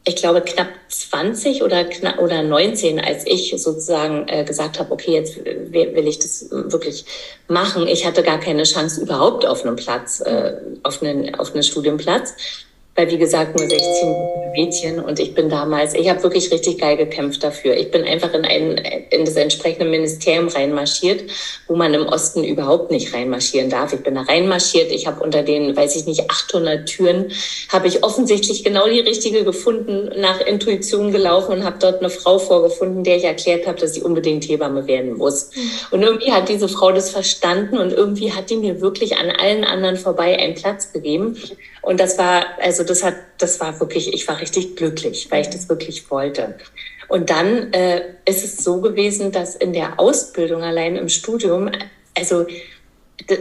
ich 0.08 0.16
glaube, 0.16 0.40
knapp 0.40 0.68
20 0.88 1.64
oder, 1.64 1.84
knapp, 1.84 2.20
oder 2.20 2.42
19, 2.42 3.00
als 3.00 3.26
ich 3.26 3.52
sozusagen 3.56 4.28
äh, 4.28 4.44
gesagt 4.44 4.78
habe, 4.78 4.92
okay, 4.92 5.12
jetzt 5.12 5.44
will 5.44 6.06
ich 6.06 6.20
das 6.20 6.46
wirklich 6.50 7.04
machen. 7.48 7.88
Ich 7.88 8.06
hatte 8.06 8.22
gar 8.22 8.38
keine 8.38 8.62
Chance 8.62 9.00
überhaupt 9.00 9.44
auf 9.44 9.64
einen 9.64 9.74
Platz, 9.74 10.20
äh, 10.20 10.54
auf 10.84 11.02
einen, 11.02 11.34
auf 11.34 11.52
einen 11.52 11.64
Studienplatz 11.64 12.34
weil 12.96 13.10
wie 13.10 13.18
gesagt 13.18 13.56
nur 13.58 13.68
16 13.68 14.45
Mädchen 14.56 14.98
und 14.98 15.20
ich 15.20 15.34
bin 15.34 15.48
damals, 15.50 15.94
ich 15.94 16.08
habe 16.08 16.22
wirklich 16.22 16.50
richtig 16.50 16.78
geil 16.78 16.96
gekämpft 16.96 17.44
dafür. 17.44 17.76
Ich 17.76 17.90
bin 17.90 18.04
einfach 18.04 18.32
in 18.32 18.44
ein 18.44 18.78
in 19.10 19.24
das 19.24 19.36
entsprechende 19.36 19.84
Ministerium 19.84 20.48
reinmarschiert, 20.48 21.30
wo 21.66 21.76
man 21.76 21.94
im 21.94 22.06
Osten 22.06 22.44
überhaupt 22.44 22.90
nicht 22.90 23.12
reinmarschieren 23.14 23.70
darf. 23.70 23.92
Ich 23.92 24.00
bin 24.00 24.14
da 24.14 24.22
reinmarschiert, 24.22 24.90
ich 24.90 25.06
habe 25.06 25.22
unter 25.22 25.42
den, 25.42 25.76
weiß 25.76 25.96
ich 25.96 26.06
nicht, 26.06 26.30
800 26.30 26.88
Türen 26.88 27.32
habe 27.68 27.88
ich 27.88 28.02
offensichtlich 28.02 28.64
genau 28.64 28.88
die 28.88 29.00
richtige 29.00 29.44
gefunden, 29.44 30.10
nach 30.20 30.40
Intuition 30.40 31.12
gelaufen 31.12 31.52
und 31.52 31.64
habe 31.64 31.76
dort 31.80 32.00
eine 32.00 32.10
Frau 32.10 32.38
vorgefunden, 32.38 33.04
der 33.04 33.16
ich 33.16 33.24
erklärt 33.24 33.66
habe, 33.66 33.78
dass 33.78 33.94
sie 33.94 34.02
unbedingt 34.02 34.48
Hebamme 34.48 34.86
werden 34.86 35.16
muss. 35.16 35.50
Mhm. 35.54 35.70
Und 35.90 36.02
irgendwie 36.02 36.32
hat 36.32 36.48
diese 36.48 36.68
Frau 36.68 36.92
das 36.92 37.10
verstanden 37.10 37.78
und 37.78 37.92
irgendwie 37.92 38.32
hat 38.32 38.50
die 38.50 38.56
mir 38.56 38.80
wirklich 38.80 39.16
an 39.16 39.30
allen 39.30 39.64
anderen 39.64 39.96
vorbei 39.96 40.38
einen 40.38 40.54
Platz 40.54 40.92
gegeben. 40.92 41.36
Und 41.82 42.00
das 42.00 42.18
war, 42.18 42.46
also 42.60 42.82
das 42.82 43.04
hat, 43.04 43.14
das 43.38 43.60
war 43.60 43.78
wirklich, 43.80 44.12
ich 44.12 44.26
war 44.28 44.40
richtig 44.40 44.76
glücklich, 44.76 45.28
weil 45.30 45.42
ich 45.42 45.50
das 45.50 45.68
wirklich 45.68 46.10
wollte. 46.10 46.56
Und 47.08 47.30
dann 47.30 47.72
äh, 47.72 48.02
ist 48.24 48.44
es 48.44 48.58
so 48.64 48.80
gewesen, 48.80 49.32
dass 49.32 49.54
in 49.54 49.72
der 49.72 50.00
Ausbildung 50.00 50.62
allein 50.62 50.96
im 50.96 51.08
Studium, 51.08 51.70
also 52.16 52.46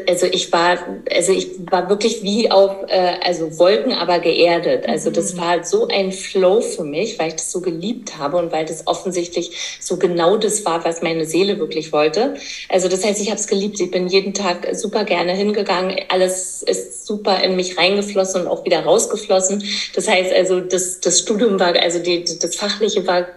also 0.07 0.25
ich 0.25 0.51
war, 0.51 0.77
also 1.11 1.31
ich 1.31 1.49
war 1.69 1.89
wirklich 1.89 2.23
wie 2.23 2.49
auf, 2.49 2.75
äh, 2.87 3.17
also 3.21 3.59
Wolken, 3.59 3.93
aber 3.93 4.19
geerdet. 4.19 4.87
Also 4.87 5.11
das 5.11 5.33
mhm. 5.33 5.41
war 5.41 5.63
so 5.63 5.87
ein 5.87 6.11
Flow 6.11 6.61
für 6.61 6.83
mich, 6.83 7.19
weil 7.19 7.29
ich 7.29 7.35
das 7.35 7.51
so 7.51 7.61
geliebt 7.61 8.17
habe 8.17 8.37
und 8.37 8.51
weil 8.51 8.65
das 8.65 8.87
offensichtlich 8.87 9.77
so 9.79 9.97
genau 9.97 10.37
das 10.37 10.65
war, 10.65 10.85
was 10.85 11.01
meine 11.01 11.25
Seele 11.25 11.59
wirklich 11.59 11.91
wollte. 11.91 12.35
Also 12.69 12.87
das 12.87 13.03
heißt, 13.03 13.21
ich 13.21 13.29
habe 13.29 13.39
es 13.39 13.47
geliebt. 13.47 13.79
Ich 13.79 13.91
bin 13.91 14.07
jeden 14.07 14.33
Tag 14.33 14.67
super 14.73 15.03
gerne 15.03 15.33
hingegangen. 15.33 15.99
Alles 16.09 16.63
ist 16.63 17.05
super 17.05 17.43
in 17.43 17.55
mich 17.55 17.77
reingeflossen 17.77 18.41
und 18.41 18.47
auch 18.47 18.65
wieder 18.65 18.79
rausgeflossen. 18.79 19.63
Das 19.93 20.07
heißt 20.07 20.33
also, 20.33 20.61
das, 20.61 21.01
das 21.01 21.19
Studium 21.19 21.59
war, 21.59 21.75
also 21.75 21.99
die, 21.99 22.23
das 22.23 22.55
Fachliche 22.55 23.05
war 23.05 23.27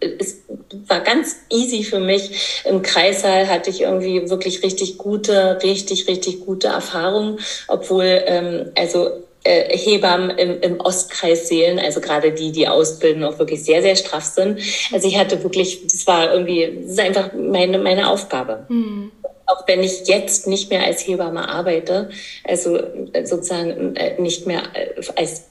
es 0.00 0.42
war 0.88 1.00
ganz 1.00 1.36
easy 1.50 1.84
für 1.84 2.00
mich. 2.00 2.62
Im 2.64 2.82
Kreissaal 2.82 3.48
hatte 3.48 3.70
ich 3.70 3.82
irgendwie 3.82 4.28
wirklich 4.30 4.62
richtig 4.62 4.98
gute, 4.98 5.58
richtig, 5.62 6.08
richtig 6.08 6.40
gute 6.44 6.68
Erfahrungen, 6.68 7.38
obwohl, 7.68 8.22
ähm, 8.26 8.72
also 8.76 9.10
äh, 9.44 9.76
Hebammen 9.76 10.30
im, 10.38 10.60
im 10.60 10.80
Ostkreis 10.80 11.48
Seelen, 11.48 11.78
also 11.78 12.00
gerade 12.00 12.32
die, 12.32 12.52
die 12.52 12.68
ausbilden, 12.68 13.24
auch 13.24 13.38
wirklich 13.38 13.64
sehr, 13.64 13.82
sehr 13.82 13.96
straff 13.96 14.24
sind. 14.24 14.60
Also 14.92 15.08
ich 15.08 15.18
hatte 15.18 15.42
wirklich, 15.42 15.86
das 15.86 16.06
war 16.06 16.32
irgendwie, 16.32 16.78
das 16.82 16.92
ist 16.92 17.00
einfach 17.00 17.30
meine, 17.32 17.78
meine 17.78 18.08
Aufgabe. 18.08 18.66
Mhm. 18.68 19.10
Auch 19.46 19.66
wenn 19.66 19.82
ich 19.82 20.06
jetzt 20.06 20.46
nicht 20.46 20.70
mehr 20.70 20.84
als 20.84 21.06
Hebamme 21.06 21.48
arbeite, 21.48 22.10
also 22.44 22.78
sozusagen 23.24 23.96
äh, 23.96 24.20
nicht 24.20 24.46
mehr 24.46 24.62
äh, 24.74 25.02
als 25.16 25.44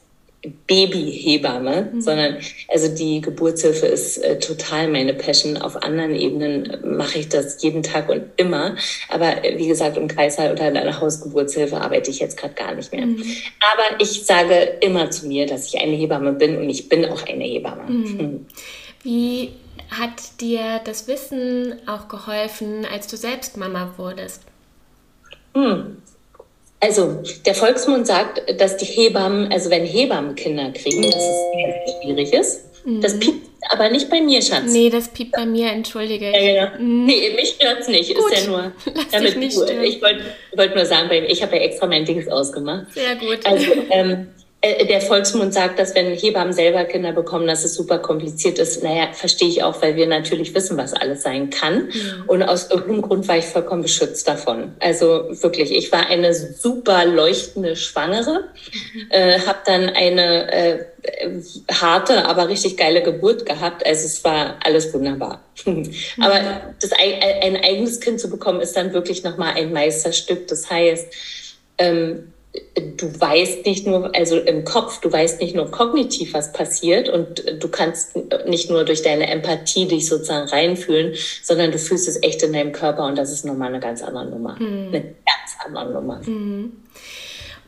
Babyhebamme, 0.66 1.92
mhm. 1.94 2.02
sondern 2.02 2.38
also 2.68 2.88
die 2.96 3.22
Geburtshilfe 3.22 3.86
ist 3.86 4.18
äh, 4.18 4.40
total 4.40 4.88
meine 4.88 5.14
Passion. 5.14 5.58
Auf 5.58 5.76
anderen 5.76 6.16
Ebenen 6.16 6.78
mache 6.84 7.20
ich 7.20 7.30
das 7.30 7.62
jeden 7.62 7.84
Tag 7.84 8.10
und 8.10 8.24
immer. 8.38 8.76
Aber 9.10 9.46
äh, 9.46 9.58
wie 9.58 9.68
gesagt, 9.68 9.98
im 9.98 10.08
Kreißsaal 10.08 10.52
oder 10.52 10.68
in 10.68 10.78
einer 10.78 11.00
Hausgeburtshilfe 11.00 11.80
arbeite 11.80 12.10
ich 12.10 12.20
jetzt 12.20 12.38
gerade 12.38 12.56
gar 12.56 12.74
nicht 12.74 12.92
mehr. 12.92 13.06
Mhm. 13.06 13.24
Aber 13.74 14.02
ich 14.02 14.24
sage 14.24 14.78
immer 14.82 15.12
zu 15.12 15.28
mir, 15.28 15.46
dass 15.46 15.68
ich 15.68 15.80
eine 15.80 15.96
Hebamme 15.96 16.34
bin 16.34 16.58
und 16.58 16.70
ich 16.70 16.90
bin 16.90 17.06
auch 17.06 17.24
eine 17.28 17.44
Hebamme. 17.44 17.84
Mhm. 17.88 18.18
mhm. 18.18 18.46
Wie 19.04 19.50
hat 19.90 20.40
dir 20.42 20.80
das 20.84 21.08
Wissen 21.08 21.76
auch 21.88 22.08
geholfen, 22.08 22.86
als 22.92 23.08
du 23.08 23.18
selbst 23.18 23.58
Mama 23.58 23.94
wurdest? 23.98 24.44
Hm. 25.54 25.98
Also 26.82 27.22
der 27.46 27.54
Volksmund 27.54 28.08
sagt, 28.08 28.42
dass 28.60 28.76
die 28.78 28.86
Hebammen, 28.86 29.52
also 29.52 29.70
wenn 29.70 29.86
Hebammen 29.86 30.36
Kinder 30.36 30.72
kriegen, 30.72 31.04
dass 31.04 31.16
es 31.16 32.02
schwierig 32.02 32.34
ist. 32.34 32.66
Mhm. 32.86 33.02
Das 33.02 33.20
piept 33.20 33.48
aber 33.70 33.90
nicht 33.90 34.10
bei 34.10 34.20
mir, 34.20 34.42
Schatz. 34.42 34.72
Nee, 34.72 34.90
das 34.90 35.08
piept 35.10 35.34
bei 35.34 35.46
mir, 35.46 35.72
entschuldige. 35.72 36.32
Ja, 36.32 36.72
genau. 36.72 36.84
Mhm. 36.84 37.06
Nee, 37.06 37.30
mich 37.36 37.50
stört 37.52 37.82
es 37.82 37.88
nicht. 37.88 38.16
Gut. 38.16 38.32
Ist 38.34 38.46
ja 38.46 38.50
nur 38.50 38.72
damit 39.12 39.38
nicht 39.38 39.56
du, 39.56 39.64
Ich 39.84 40.02
wollte 40.02 40.24
wollt 40.56 40.76
nur 40.76 40.86
sagen, 40.86 41.10
ich 41.28 41.44
habe 41.44 41.56
ja 41.56 41.62
extra 41.62 41.86
mein 41.86 42.04
Dings 42.04 42.28
ausgemacht. 42.28 42.92
Sehr 42.94 43.16
gut. 43.16 43.46
Also 43.46 43.72
ähm, 43.92 44.12
äh, 44.12 44.41
der 44.64 45.02
Volksmund 45.02 45.56
sagt, 45.56 45.80
dass 45.80 45.96
wenn 45.96 46.14
Hebammen 46.14 46.54
selber 46.54 46.84
Kinder 46.86 47.14
bekommen, 47.14 47.48
dass 47.48 47.64
es 47.64 47.74
super 47.74 47.98
kompliziert 47.98 48.60
ist. 48.60 48.84
Naja, 48.84 49.12
verstehe 49.12 49.48
ich 49.48 49.64
auch, 49.64 49.82
weil 49.82 49.96
wir 49.96 50.06
natürlich 50.06 50.54
wissen, 50.54 50.78
was 50.78 50.94
alles 50.94 51.24
sein 51.24 51.50
kann. 51.50 51.86
Mhm. 51.86 52.24
Und 52.28 52.44
aus 52.44 52.70
irgendeinem 52.70 53.02
Grund 53.02 53.28
war 53.28 53.38
ich 53.38 53.46
vollkommen 53.46 53.82
beschützt 53.82 54.28
davon. 54.28 54.74
Also 54.80 55.30
wirklich, 55.32 55.72
ich 55.72 55.92
war 55.92 56.08
eine 56.08 56.36
super 56.36 57.06
leuchtende 57.06 57.76
Schwangere, 57.76 58.50
mhm. 58.94 59.08
äh, 59.10 59.40
habe 59.40 59.60
dann 59.66 59.90
eine 59.90 60.52
äh, 60.52 60.86
harte, 61.72 62.26
aber 62.26 62.48
richtig 62.48 62.78
geile 62.78 63.02
Geburt 63.02 63.48
gehabt. 63.48 63.84
Also 63.84 64.06
es 64.06 64.24
war 64.24 64.58
alles 64.64 64.94
wunderbar. 64.94 65.42
Mhm. 65.64 65.94
aber 66.20 66.74
das, 66.82 66.92
ein 66.92 67.56
eigenes 67.56 68.00
Kind 68.00 68.20
zu 68.20 68.32
bekommen, 68.32 68.62
ist 68.62 68.76
dann 68.76 68.94
wirklich 68.94 69.24
nochmal 69.24 69.54
ein 69.54 69.72
Meisterstück. 69.72 70.48
Das 70.48 70.72
heißt, 70.72 71.14
ähm, 71.78 72.32
du 72.98 73.20
weißt 73.20 73.66
nicht 73.66 73.88
nur, 73.88 74.14
also 74.16 74.38
im 74.38 74.66
Kopf, 74.66 75.00
du 75.00 75.12
weißt 75.12 75.40
nicht 75.42 75.56
nur 75.56 75.72
kognitiv, 75.72 76.34
was 76.34 76.52
passiert 76.52 77.08
und 77.10 77.44
du 77.60 77.68
kannst 77.70 78.18
nicht 78.46 78.70
nur 78.70 78.84
durch 78.84 79.02
deine 79.02 79.28
Empathie 79.30 79.88
dich 79.88 80.08
sozusagen 80.08 80.50
reinfühlen, 80.50 81.16
sondern 81.44 81.72
du 81.72 81.80
fühlst 81.80 82.08
es 82.08 82.22
echt 82.24 82.44
in 82.44 82.54
deinem 82.54 82.72
Körper 82.72 83.06
und 83.06 83.18
das 83.18 83.32
ist 83.32 83.46
nochmal 83.46 83.70
eine 83.70 83.80
ganz 83.80 84.02
andere 84.02 84.26
Nummer. 84.26 84.58
Mhm. 84.60 84.88
Eine 84.90 85.02
ganz 85.02 85.58
andere 85.66 85.92
Nummer. 85.92 86.22
Mhm. 86.26 86.74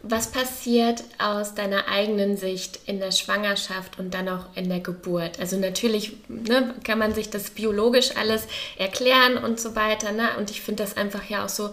Was 0.05 0.31
passiert 0.31 1.01
aus 1.17 1.55
deiner 1.55 1.87
eigenen 1.87 2.35
Sicht 2.35 2.77
in 2.87 2.99
der 2.99 3.11
Schwangerschaft 3.11 3.97
und 3.99 4.13
dann 4.13 4.27
auch 4.27 4.47
in 4.53 4.67
der 4.67 4.81
Geburt? 4.81 5.39
Also 5.39 5.57
natürlich 5.57 6.17
ne, 6.27 6.73
kann 6.83 6.99
man 6.99 7.13
sich 7.13 7.29
das 7.29 7.51
biologisch 7.51 8.17
alles 8.17 8.45
erklären 8.77 9.37
und 9.37 9.61
so 9.61 9.77
weiter. 9.77 10.11
Ne? 10.11 10.27
Und 10.37 10.51
ich 10.51 10.59
finde 10.59 10.83
das 10.83 10.97
einfach 10.97 11.29
ja 11.29 11.45
auch 11.45 11.49
so 11.49 11.69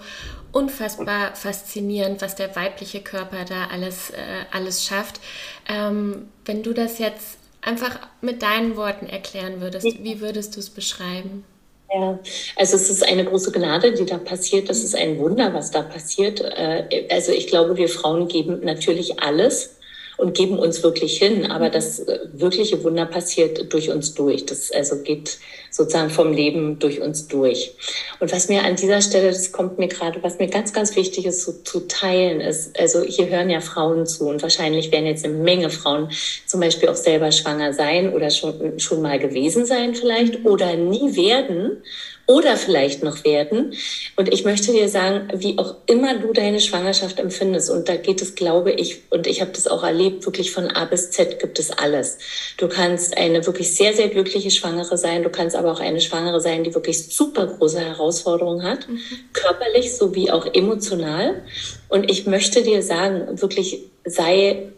unfassbar 0.53 1.35
faszinierend, 1.35 2.23
was 2.23 2.35
der 2.35 2.55
weibliche 2.57 3.01
Körper 3.01 3.45
da 3.45 3.69
alles, 3.73 4.11
äh, 4.11 4.45
alles 4.51 4.85
schafft. 4.85 5.21
Ähm, 5.69 6.29
wenn 6.45 6.63
du 6.63 6.73
das 6.73 6.99
jetzt 6.99 7.39
einfach 7.63 7.99
mit 8.21 8.43
deinen 8.43 8.77
Worten 8.77 9.07
erklären 9.07 9.61
würdest, 9.61 9.87
wie 10.03 10.21
würdest 10.21 10.57
du 10.57 10.61
es 10.61 10.71
beschreiben? 10.71 11.45
Ja, 11.93 12.19
also 12.57 12.77
es 12.77 12.89
ist 12.89 13.03
eine 13.03 13.25
große 13.25 13.51
Gnade, 13.51 13.93
die 13.93 14.07
da 14.07 14.19
passiert. 14.19 14.69
Das 14.69 14.85
ist 14.85 14.95
ein 14.95 15.19
Wunder, 15.19 15.53
was 15.53 15.73
da 15.73 15.83
passiert. 15.83 16.41
Äh, 16.41 17.09
also 17.11 17.33
ich 17.33 17.49
glaube, 17.49 17.77
wir 17.77 17.89
Frauen 17.89 18.29
geben 18.29 18.61
natürlich 18.63 19.21
alles 19.21 19.77
und 20.21 20.37
geben 20.37 20.59
uns 20.59 20.83
wirklich 20.83 21.19
hin. 21.19 21.51
Aber 21.51 21.71
das 21.71 22.01
äh, 22.01 22.21
wirkliche 22.33 22.83
Wunder 22.85 23.07
passiert 23.07 23.73
durch 23.73 23.91
uns 23.91 24.15
durch. 24.15 24.47
Das 24.47 24.71
also 24.71 25.03
geht 25.03 25.39
sozusagen 25.71 26.11
vom 26.11 26.33
Leben 26.33 26.79
durch 26.79 27.01
uns 27.01 27.29
durch. 27.29 27.75
Und 28.21 28.33
was 28.33 28.49
mir 28.49 28.65
an 28.65 28.77
dieser 28.77 29.01
Stelle, 29.01 29.29
das 29.29 29.53
kommt 29.53 29.79
mir 29.79 29.89
gerade, 29.89 30.23
was 30.23 30.39
mir 30.39 30.49
ganz, 30.49 30.73
ganz 30.73 30.95
wichtig 30.97 31.27
ist 31.27 31.45
so, 31.45 31.53
zu 31.53 31.87
teilen, 31.89 32.41
ist, 32.41 32.79
also 32.79 33.03
hier 33.03 33.29
hören 33.29 33.51
ja 33.51 33.61
Frauen 33.61 34.07
zu 34.07 34.29
und 34.29 34.43
wahrscheinlich 34.43 34.93
werden 34.93 35.07
jetzt 35.07 35.25
eine 35.25 35.35
Menge 35.35 35.71
Frauen 35.71 36.11
zum 36.47 36.61
Beispiel 36.61 36.89
auch 36.89 36.97
selber 36.97 37.33
schwanger 37.33 37.73
sein 37.73 38.13
oder 38.13 38.31
schon, 38.31 38.79
schon 38.79 39.01
mal 39.03 39.19
gewesen 39.19 39.65
sein 39.65 39.95
vielleicht 39.95 40.45
oder 40.45 40.77
nie 40.77 41.17
werden 41.17 41.83
oder 42.31 42.57
vielleicht 42.57 43.03
noch 43.03 43.25
werden. 43.25 43.75
Und 44.15 44.33
ich 44.33 44.45
möchte 44.45 44.71
dir 44.71 44.89
sagen, 44.89 45.29
wie 45.35 45.59
auch 45.59 45.75
immer 45.87 46.17
du 46.17 46.33
deine 46.33 46.61
Schwangerschaft 46.61 47.19
empfindest, 47.19 47.71
und 47.71 47.89
da 47.89 47.97
geht 47.97 48.23
es, 48.23 48.37
glaube 48.37 48.71
ich, 48.71 49.01
und 49.11 49.27
ich 49.27 49.41
habe 49.41 49.51
das 49.51 49.67
auch 49.67 49.83
erlebt, 49.83 50.25
wirklich 50.27 50.53
von 50.53 50.69
A 50.69 50.85
bis 50.85 51.11
Z 51.11 51.41
gibt 51.41 51.59
es 51.59 51.73
alles. 51.73 52.19
Du 52.57 52.69
kannst 52.69 53.19
eine 53.19 53.45
wirklich 53.47 53.75
sehr, 53.75 53.95
sehr 53.95 54.09
glückliche 54.09 54.53
Schwangere 54.53 54.97
sein, 54.97 55.25
du 55.25 55.29
kannst 55.31 55.57
aber 55.57 55.73
auch 55.73 55.81
eine 55.81 56.01
Schwangere 56.01 56.41
sein, 56.41 56.63
die 56.63 56.73
wirklich 56.73 57.09
super 57.13 57.49
große 57.49 57.81
Herausforderungen 57.81 58.63
hat, 58.63 58.89
mhm. 58.89 59.01
körperlich 59.33 59.97
sowie 59.97 60.31
auch 60.31 60.47
emotional. 60.55 61.43
Und 61.89 62.09
ich 62.09 62.27
möchte 62.27 62.63
dir 62.63 62.83
sagen, 62.83 63.41
wirklich 63.41 63.81
sei 64.05 64.71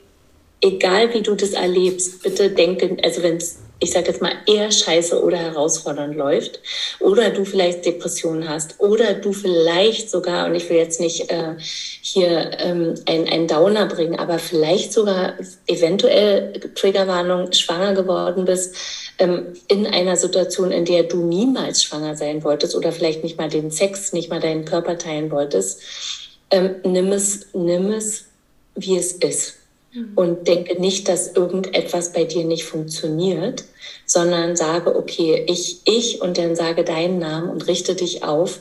egal 0.63 1.13
wie 1.13 1.21
du 1.21 1.35
das 1.35 1.51
erlebst, 1.51 2.23
bitte 2.23 2.49
denke, 2.49 2.97
also 3.03 3.23
wenn 3.23 3.37
es 3.37 3.59
ich 3.83 3.91
sage 3.91 4.07
jetzt 4.07 4.23
mal, 4.23 4.33
eher 4.47 4.71
scheiße 4.71 5.21
oder 5.21 5.39
herausfordernd 5.39 6.15
läuft 6.15 6.61
oder 7.01 7.31
du 7.31 7.45
vielleicht 7.45 7.85
Depressionen 7.85 8.49
hast 8.49 8.79
oder 8.79 9.15
du 9.15 9.33
vielleicht 9.33 10.09
sogar, 10.09 10.47
und 10.47 10.55
ich 10.55 10.71
will 10.71 10.77
jetzt 10.77 11.01
nicht 11.01 11.31
äh, 11.33 11.57
hier 11.59 12.53
ähm, 12.61 12.95
einen 13.07 13.49
Downer 13.49 13.87
bringen, 13.87 14.19
aber 14.21 14.39
vielleicht 14.39 14.93
sogar 14.93 15.35
eventuell 15.67 16.53
Triggerwarnung 16.77 17.53
schwanger 17.53 17.95
geworden 17.95 18.45
bist 18.45 18.77
ähm, 19.19 19.47
in 19.67 19.89
einer 19.89 20.17
Situation, 20.17 20.71
in 20.71 20.85
der 20.85 21.03
du 21.03 21.25
niemals 21.25 21.83
schwanger 21.83 22.15
sein 22.15 22.45
wolltest 22.45 22.77
oder 22.77 22.93
vielleicht 22.93 23.25
nicht 23.25 23.37
mal 23.37 23.49
den 23.49 23.73
Sex, 23.73 24.13
nicht 24.13 24.31
mal 24.31 24.41
deinen 24.41 24.65
Körper 24.65 24.97
teilen 24.97 25.33
wolltest, 25.33 25.83
ähm, 26.53 26.77
nimm 26.85 27.11
es, 27.11 27.47
nimm 27.53 27.91
es, 27.91 28.27
wie 28.77 28.97
es 28.97 29.13
ist. 29.15 29.62
Und 30.15 30.49
denke 30.49 30.81
nicht, 30.81 31.09
dass 31.09 31.35
irgendetwas 31.35 32.13
bei 32.13 32.25
dir 32.25 32.45
nicht 32.45 32.65
funktioniert, 32.65 33.65
sondern 34.07 34.57
sage, 34.57 34.97
okay, 34.97 35.45
ich, 35.49 35.81
ich 35.85 36.21
und 36.23 36.39
dann 36.39 36.57
sage 36.57 36.85
deinen 36.85 37.19
Namen 37.19 37.51
und 37.51 37.67
richte 37.67 37.95
dich 37.95 38.25
auf, 38.25 38.61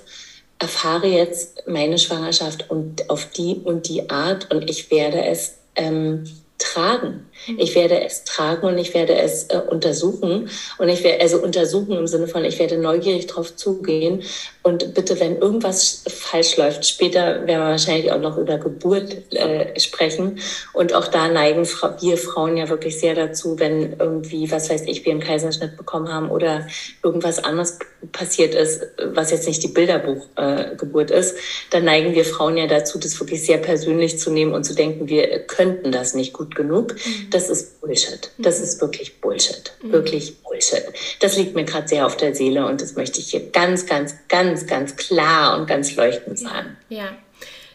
erfahre 0.59 1.07
jetzt 1.07 1.63
meine 1.67 1.97
Schwangerschaft 1.97 2.69
und 2.69 3.09
auf 3.09 3.25
die 3.31 3.55
und 3.55 3.87
die 3.87 4.09
Art 4.09 4.53
und 4.53 4.69
ich 4.69 4.91
werde 4.91 5.23
es 5.25 5.55
ähm, 5.75 6.25
tragen. 6.57 7.25
Ich 7.57 7.75
werde 7.75 8.03
es 8.03 8.23
tragen 8.23 8.67
und 8.67 8.77
ich 8.77 8.93
werde 8.93 9.15
es 9.15 9.45
äh, 9.45 9.61
untersuchen. 9.69 10.49
Und 10.77 10.89
ich 10.89 11.03
werde 11.03 11.21
also 11.21 11.41
untersuchen 11.41 11.93
im 11.93 12.07
Sinne 12.07 12.27
von, 12.27 12.45
ich 12.45 12.59
werde 12.59 12.77
neugierig 12.77 13.27
drauf 13.27 13.55
zugehen. 13.55 14.23
Und 14.63 14.93
bitte, 14.93 15.19
wenn 15.19 15.37
irgendwas 15.37 16.03
falsch 16.07 16.57
läuft, 16.57 16.85
später 16.85 17.47
werden 17.47 17.47
wir 17.47 17.59
wahrscheinlich 17.59 18.11
auch 18.11 18.19
noch 18.19 18.37
über 18.37 18.57
Geburt 18.57 19.33
äh, 19.33 19.79
sprechen. 19.79 20.39
Und 20.73 20.93
auch 20.93 21.07
da 21.07 21.27
neigen 21.29 21.65
wir 22.01 22.17
Frauen 22.17 22.57
ja 22.57 22.69
wirklich 22.69 22.99
sehr 22.99 23.15
dazu, 23.15 23.59
wenn 23.59 23.97
irgendwie, 23.99 24.51
was 24.51 24.69
weiß 24.69 24.83
ich, 24.83 25.03
wir 25.05 25.11
einen 25.11 25.21
Kaiserschnitt 25.21 25.77
bekommen 25.77 26.13
haben 26.13 26.29
oder 26.29 26.67
irgendwas 27.03 27.43
anderes 27.43 27.79
passiert 28.11 28.53
ist, 28.53 28.83
was 29.13 29.31
jetzt 29.31 29.47
nicht 29.47 29.63
die 29.63 29.67
Bilderbuchgeburt 29.67 31.11
äh, 31.11 31.19
ist, 31.19 31.37
dann 31.71 31.85
neigen 31.85 32.13
wir 32.13 32.25
Frauen 32.25 32.57
ja 32.57 32.67
dazu, 32.67 32.99
das 32.99 33.19
wirklich 33.19 33.43
sehr 33.43 33.57
persönlich 33.57 34.19
zu 34.19 34.31
nehmen 34.31 34.53
und 34.53 34.63
zu 34.63 34.75
denken, 34.75 35.07
wir 35.07 35.39
könnten 35.39 35.91
das 35.91 36.13
nicht 36.13 36.33
gut 36.33 36.55
genug. 36.55 36.93
Mhm 36.93 37.30
das 37.33 37.49
ist 37.49 37.81
Bullshit. 37.81 38.31
Das 38.37 38.59
mhm. 38.59 38.63
ist 38.63 38.81
wirklich 38.81 39.19
Bullshit. 39.21 39.73
Mhm. 39.81 39.91
Wirklich 39.91 40.41
Bullshit. 40.43 40.83
Das 41.19 41.37
liegt 41.37 41.55
mir 41.55 41.65
gerade 41.65 41.87
sehr 41.87 42.05
auf 42.05 42.17
der 42.17 42.35
Seele 42.35 42.65
und 42.65 42.81
das 42.81 42.95
möchte 42.95 43.19
ich 43.19 43.31
hier 43.31 43.49
ganz, 43.51 43.85
ganz, 43.85 44.15
ganz, 44.27 44.67
ganz 44.67 44.95
klar 44.95 45.57
und 45.57 45.67
ganz 45.67 45.95
leuchtend 45.95 46.37
sagen. 46.37 46.77
Ja, 46.89 47.09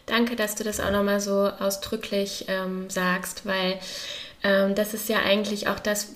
danke, 0.05 0.35
dass 0.35 0.55
du 0.55 0.63
das 0.63 0.79
auch 0.79 0.91
nochmal 0.91 1.19
so 1.19 1.49
ausdrücklich 1.59 2.45
ähm, 2.47 2.89
sagst, 2.89 3.45
weil 3.45 3.79
ähm, 4.43 4.75
das 4.75 4.93
ist 4.93 5.09
ja 5.09 5.19
eigentlich 5.19 5.67
auch 5.67 5.79
das, 5.79 6.07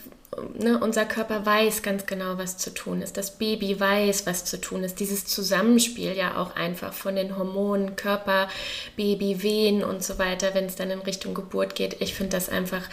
Ne, 0.58 0.80
unser 0.80 1.04
Körper 1.04 1.46
weiß 1.46 1.84
ganz 1.84 2.06
genau, 2.06 2.38
was 2.38 2.58
zu 2.58 2.74
tun 2.74 3.02
ist. 3.02 3.18
Das 3.18 3.38
Baby 3.38 3.78
weiß, 3.78 4.26
was 4.26 4.46
zu 4.46 4.62
tun 4.62 4.86
ist. 4.86 5.02
Dieses 5.02 5.26
Zusammenspiel 5.26 6.16
ja 6.16 6.38
auch 6.38 6.56
einfach 6.56 6.94
von 6.94 7.18
den 7.18 7.38
Hormonen, 7.38 7.98
Körper, 7.98 8.48
Baby, 8.96 9.44
Wehen 9.44 9.84
und 9.84 10.02
so 10.04 10.20
weiter, 10.20 10.54
wenn 10.54 10.66
es 10.66 10.76
dann 10.76 10.90
in 10.90 11.00
Richtung 11.00 11.34
Geburt 11.34 11.76
geht. 11.76 11.98
Ich 12.00 12.14
finde 12.14 12.32
das 12.32 12.48
einfach 12.48 12.84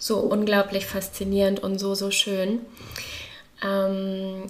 so 0.00 0.18
unglaublich 0.18 0.86
faszinierend 0.86 1.62
und 1.62 1.78
so, 1.78 1.94
so 1.94 2.10
schön. 2.10 2.60
Ähm, 3.62 4.44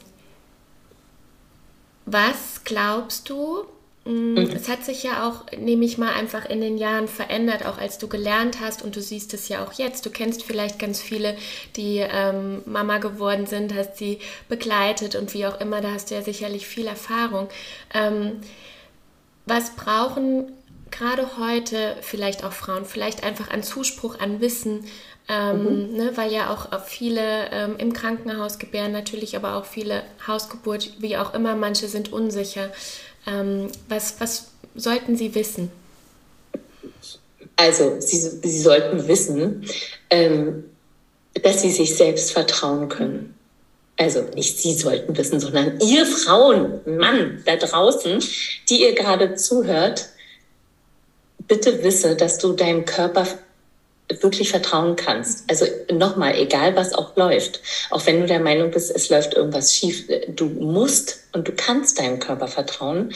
was 2.07 2.62
glaubst 2.64 3.28
du? 3.28 3.64
Mm, 4.04 4.35
mhm. 4.35 4.38
Es 4.38 4.69
hat 4.69 4.85
sich 4.85 5.02
ja 5.02 5.28
auch, 5.28 5.45
nehme 5.59 5.85
ich 5.85 5.99
mal, 5.99 6.12
einfach 6.14 6.47
in 6.49 6.61
den 6.61 6.78
Jahren 6.78 7.09
verändert, 7.09 7.66
auch 7.66 7.78
als 7.78 7.99
du 7.99 8.07
gelernt 8.07 8.61
hast 8.61 8.83
und 8.83 8.95
du 8.95 9.02
siehst 9.02 9.35
es 9.35 9.49
ja 9.49 9.64
auch 9.64 9.73
jetzt. 9.73 10.07
Du 10.07 10.11
kennst 10.11 10.45
vielleicht 10.45 10.78
ganz 10.78 11.00
viele, 11.00 11.37
die 11.75 11.99
ähm, 11.99 12.62
Mama 12.64 12.99
geworden 12.99 13.47
sind, 13.47 13.75
hast 13.75 13.97
sie 13.97 14.21
begleitet 14.49 15.16
und 15.16 15.35
wie 15.35 15.47
auch 15.47 15.61
immer, 15.61 15.80
da 15.80 15.90
hast 15.90 16.11
du 16.11 16.14
ja 16.14 16.23
sicherlich 16.23 16.69
viel 16.69 16.87
Erfahrung. 16.87 17.49
Ähm, 17.92 18.40
was 19.47 19.75
brauchen 19.75 20.52
gerade 20.90 21.38
heute 21.38 21.97
vielleicht 22.02 22.44
auch 22.44 22.52
Frauen, 22.52 22.85
vielleicht 22.85 23.25
einfach 23.25 23.50
an 23.50 23.62
Zuspruch, 23.62 24.18
an 24.18 24.40
Wissen, 24.40 24.85
ähm, 25.28 25.90
mhm. 25.90 25.97
ne, 25.97 26.12
weil 26.16 26.32
ja 26.32 26.52
auch 26.52 26.85
viele 26.85 27.50
ähm, 27.52 27.76
im 27.78 27.92
Krankenhaus 27.92 28.59
gebären, 28.59 28.92
natürlich 28.92 29.37
aber 29.37 29.54
auch 29.54 29.64
viele 29.64 30.02
Hausgeburt, 30.26 30.94
wie 30.99 31.16
auch 31.16 31.35
immer, 31.35 31.54
manche 31.54 31.88
sind 31.88 32.12
unsicher. 32.12 32.70
Ähm, 33.26 33.70
was, 33.88 34.16
was 34.20 34.49
sollten 34.75 35.16
sie 35.16 35.35
wissen? 35.35 35.70
Also, 37.56 38.00
sie, 38.00 38.16
sie 38.16 38.61
sollten 38.61 39.06
wissen, 39.06 39.66
ähm, 40.09 40.64
dass 41.42 41.62
sie 41.62 41.70
sich 41.70 41.94
selbst 41.94 42.32
vertrauen 42.32 42.88
können. 42.88 43.35
Also 44.00 44.23
nicht 44.35 44.59
Sie 44.59 44.73
sollten 44.73 45.14
wissen, 45.14 45.40
sondern 45.40 45.78
ihr 45.80 46.06
Frauen, 46.06 46.80
Mann 46.87 47.42
da 47.44 47.56
draußen, 47.56 48.25
die 48.70 48.80
ihr 48.82 48.94
gerade 48.94 49.35
zuhört, 49.35 50.09
bitte 51.50 51.83
wisse, 51.83 52.14
dass 52.14 52.38
du 52.38 52.52
deinem 52.52 52.85
Körper 52.85 53.26
wirklich 54.21 54.50
vertrauen 54.50 54.97
kannst. 54.97 55.50
Also 55.50 55.66
nochmal, 55.92 56.37
egal 56.37 56.76
was 56.76 56.95
auch 56.95 57.16
läuft, 57.16 57.61
auch 57.90 58.07
wenn 58.07 58.21
du 58.21 58.26
der 58.26 58.40
Meinung 58.40 58.71
bist, 58.71 58.95
es 58.95 59.09
läuft 59.09 59.35
irgendwas 59.35 59.75
schief, 59.75 60.07
du 60.28 60.47
musst 60.47 61.28
und 61.32 61.46
du 61.46 61.52
kannst 61.52 61.99
deinem 62.00 62.18
Körper 62.18 62.49
vertrauen 62.49 63.12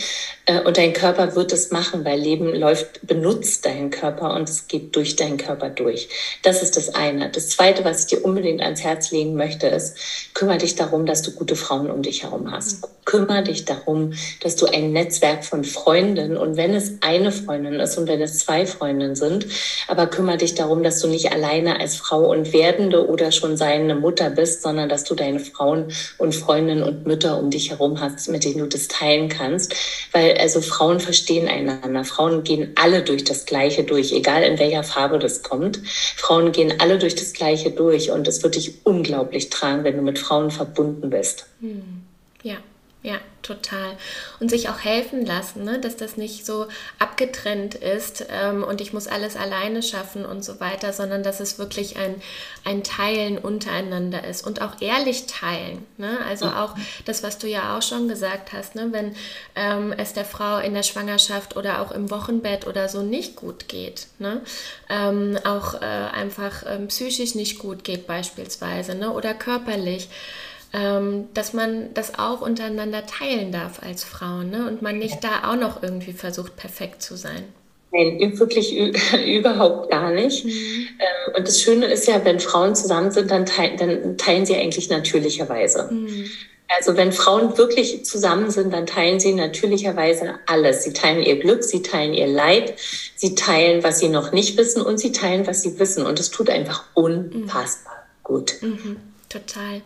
äh, 0.46 0.60
und 0.60 0.76
dein 0.76 0.92
Körper 0.92 1.34
wird 1.34 1.52
es 1.52 1.70
machen, 1.70 2.04
weil 2.04 2.18
Leben 2.18 2.54
läuft, 2.54 3.06
benutzt 3.06 3.66
deinen 3.66 3.90
Körper 3.90 4.34
und 4.34 4.48
es 4.48 4.68
geht 4.68 4.94
durch 4.94 5.16
deinen 5.16 5.36
Körper 5.36 5.70
durch. 5.70 6.08
Das 6.42 6.62
ist 6.62 6.76
das 6.76 6.94
eine. 6.94 7.30
Das 7.30 7.48
zweite, 7.48 7.84
was 7.84 8.00
ich 8.00 8.06
dir 8.06 8.24
unbedingt 8.24 8.60
ans 8.62 8.84
Herz 8.84 9.10
legen 9.10 9.34
möchte, 9.34 9.66
ist, 9.66 9.96
kümmere 10.32 10.58
dich 10.58 10.76
darum, 10.76 11.06
dass 11.06 11.22
du 11.22 11.32
gute 11.32 11.56
Frauen 11.56 11.90
um 11.90 12.02
dich 12.02 12.22
herum 12.22 12.52
hast. 12.52 12.82
Mhm. 12.82 12.88
Kümmere 13.04 13.42
dich 13.42 13.64
darum, 13.64 14.14
dass 14.40 14.56
du 14.56 14.66
ein 14.66 14.92
Netzwerk 14.92 15.44
von 15.44 15.62
Freunden 15.64 16.36
und 16.36 16.56
wenn 16.56 16.74
es 16.74 16.94
eine 17.02 17.32
Freundin 17.32 17.74
ist 17.74 17.98
und 17.98 18.08
wenn 18.08 18.22
es 18.22 18.38
zwei 18.38 18.64
Freundinnen 18.64 19.14
sind, 19.14 19.46
aber 19.88 20.06
kümmere 20.06 20.38
dich 20.38 20.54
darum, 20.54 20.82
dass 20.82 21.00
du 21.00 21.08
nicht 21.08 21.30
alleine 21.30 21.80
als 21.80 21.96
Frau 21.96 22.30
und 22.30 22.52
werdende 22.52 23.06
oder 23.06 23.30
schon 23.30 23.56
seine 23.56 23.94
Mutter 23.94 24.30
bist, 24.30 24.62
sondern 24.62 24.88
dass 24.88 25.04
du 25.04 25.14
deine 25.14 25.38
Frauen 25.38 25.92
und 26.16 26.34
Freundinnen 26.34 26.82
und 26.82 27.06
Mütter 27.06 27.38
um 27.38 27.50
dich 27.50 27.70
herum 27.70 28.00
hast 28.00 28.03
hast, 28.04 28.28
mit 28.28 28.44
denen 28.44 28.58
du 28.58 28.66
das 28.66 28.88
teilen 28.88 29.28
kannst. 29.28 29.74
Weil 30.12 30.36
also 30.38 30.60
Frauen 30.60 31.00
verstehen 31.00 31.48
einander. 31.48 32.04
Frauen 32.04 32.44
gehen 32.44 32.72
alle 32.76 33.02
durch 33.02 33.24
das 33.24 33.46
Gleiche 33.46 33.84
durch, 33.84 34.12
egal 34.12 34.42
in 34.42 34.58
welcher 34.58 34.84
Farbe 34.84 35.18
das 35.18 35.42
kommt. 35.42 35.80
Frauen 35.84 36.52
gehen 36.52 36.74
alle 36.78 36.98
durch 36.98 37.14
das 37.14 37.32
Gleiche 37.32 37.70
durch 37.70 38.10
und 38.10 38.28
es 38.28 38.42
wird 38.42 38.56
dich 38.56 38.84
unglaublich 38.84 39.50
tragen, 39.50 39.84
wenn 39.84 39.96
du 39.96 40.02
mit 40.02 40.18
Frauen 40.18 40.50
verbunden 40.50 41.10
bist. 41.10 41.46
Hm. 41.60 42.02
Ja. 42.42 42.56
Ja, 43.04 43.18
total. 43.42 43.98
Und 44.40 44.48
sich 44.48 44.70
auch 44.70 44.78
helfen 44.78 45.26
lassen, 45.26 45.62
ne? 45.62 45.78
dass 45.78 45.98
das 45.98 46.16
nicht 46.16 46.46
so 46.46 46.68
abgetrennt 46.98 47.74
ist 47.74 48.24
ähm, 48.30 48.64
und 48.64 48.80
ich 48.80 48.94
muss 48.94 49.08
alles 49.08 49.36
alleine 49.36 49.82
schaffen 49.82 50.24
und 50.24 50.42
so 50.42 50.58
weiter, 50.58 50.90
sondern 50.94 51.22
dass 51.22 51.38
es 51.38 51.58
wirklich 51.58 51.98
ein, 51.98 52.14
ein 52.64 52.82
Teilen 52.82 53.36
untereinander 53.36 54.24
ist 54.24 54.46
und 54.46 54.62
auch 54.62 54.80
ehrlich 54.80 55.26
teilen. 55.26 55.84
Ne? 55.98 56.16
Also 56.26 56.46
auch 56.46 56.76
das, 57.04 57.22
was 57.22 57.36
du 57.36 57.46
ja 57.46 57.76
auch 57.76 57.82
schon 57.82 58.08
gesagt 58.08 58.54
hast, 58.54 58.74
ne? 58.74 58.88
wenn 58.90 59.14
ähm, 59.54 59.92
es 59.92 60.14
der 60.14 60.24
Frau 60.24 60.56
in 60.56 60.72
der 60.72 60.82
Schwangerschaft 60.82 61.58
oder 61.58 61.82
auch 61.82 61.92
im 61.92 62.10
Wochenbett 62.10 62.66
oder 62.66 62.88
so 62.88 63.02
nicht 63.02 63.36
gut 63.36 63.68
geht, 63.68 64.06
ne? 64.18 64.40
Ähm, 64.88 65.38
auch 65.44 65.74
äh, 65.74 65.84
einfach 65.84 66.64
ähm, 66.66 66.88
psychisch 66.88 67.34
nicht 67.34 67.58
gut 67.58 67.84
geht 67.84 68.06
beispielsweise 68.06 68.94
ne? 68.94 69.12
oder 69.12 69.34
körperlich 69.34 70.08
ähm, 70.74 71.28
dass 71.34 71.52
man 71.52 71.94
das 71.94 72.18
auch 72.18 72.40
untereinander 72.40 73.06
teilen 73.06 73.52
darf 73.52 73.80
als 73.80 74.02
Frau 74.02 74.42
ne? 74.42 74.66
und 74.66 74.82
man 74.82 74.98
nicht 74.98 75.22
da 75.22 75.50
auch 75.50 75.56
noch 75.56 75.82
irgendwie 75.82 76.12
versucht, 76.12 76.56
perfekt 76.56 77.00
zu 77.00 77.16
sein. 77.16 77.44
Nein, 77.92 78.38
wirklich 78.40 78.76
überhaupt 79.26 79.88
gar 79.88 80.10
nicht. 80.10 80.44
Mhm. 80.44 80.50
Ähm, 80.50 81.36
und 81.36 81.46
das 81.46 81.60
Schöne 81.60 81.86
ist 81.86 82.08
ja, 82.08 82.24
wenn 82.24 82.40
Frauen 82.40 82.74
zusammen 82.74 83.12
sind, 83.12 83.30
dann 83.30 83.46
teilen, 83.46 83.76
dann 83.76 84.18
teilen 84.18 84.46
sie 84.46 84.56
eigentlich 84.56 84.90
natürlicherweise. 84.90 85.88
Mhm. 85.92 86.28
Also 86.76 86.96
wenn 86.96 87.12
Frauen 87.12 87.56
wirklich 87.56 88.04
zusammen 88.04 88.50
sind, 88.50 88.72
dann 88.72 88.86
teilen 88.86 89.20
sie 89.20 89.32
natürlicherweise 89.32 90.40
alles. 90.46 90.82
Sie 90.82 90.92
teilen 90.92 91.22
ihr 91.22 91.38
Glück, 91.38 91.62
sie 91.62 91.82
teilen 91.82 92.14
ihr 92.14 92.26
Leid, 92.26 92.74
sie 93.14 93.36
teilen, 93.36 93.84
was 93.84 94.00
sie 94.00 94.08
noch 94.08 94.32
nicht 94.32 94.56
wissen 94.56 94.82
und 94.82 94.98
sie 94.98 95.12
teilen, 95.12 95.46
was 95.46 95.62
sie 95.62 95.78
wissen. 95.78 96.04
Und 96.04 96.18
es 96.18 96.30
tut 96.32 96.50
einfach 96.50 96.82
unfassbar 96.94 97.94
mhm. 97.94 98.24
gut. 98.24 98.54
Mhm. 98.60 98.96
Total. 99.28 99.82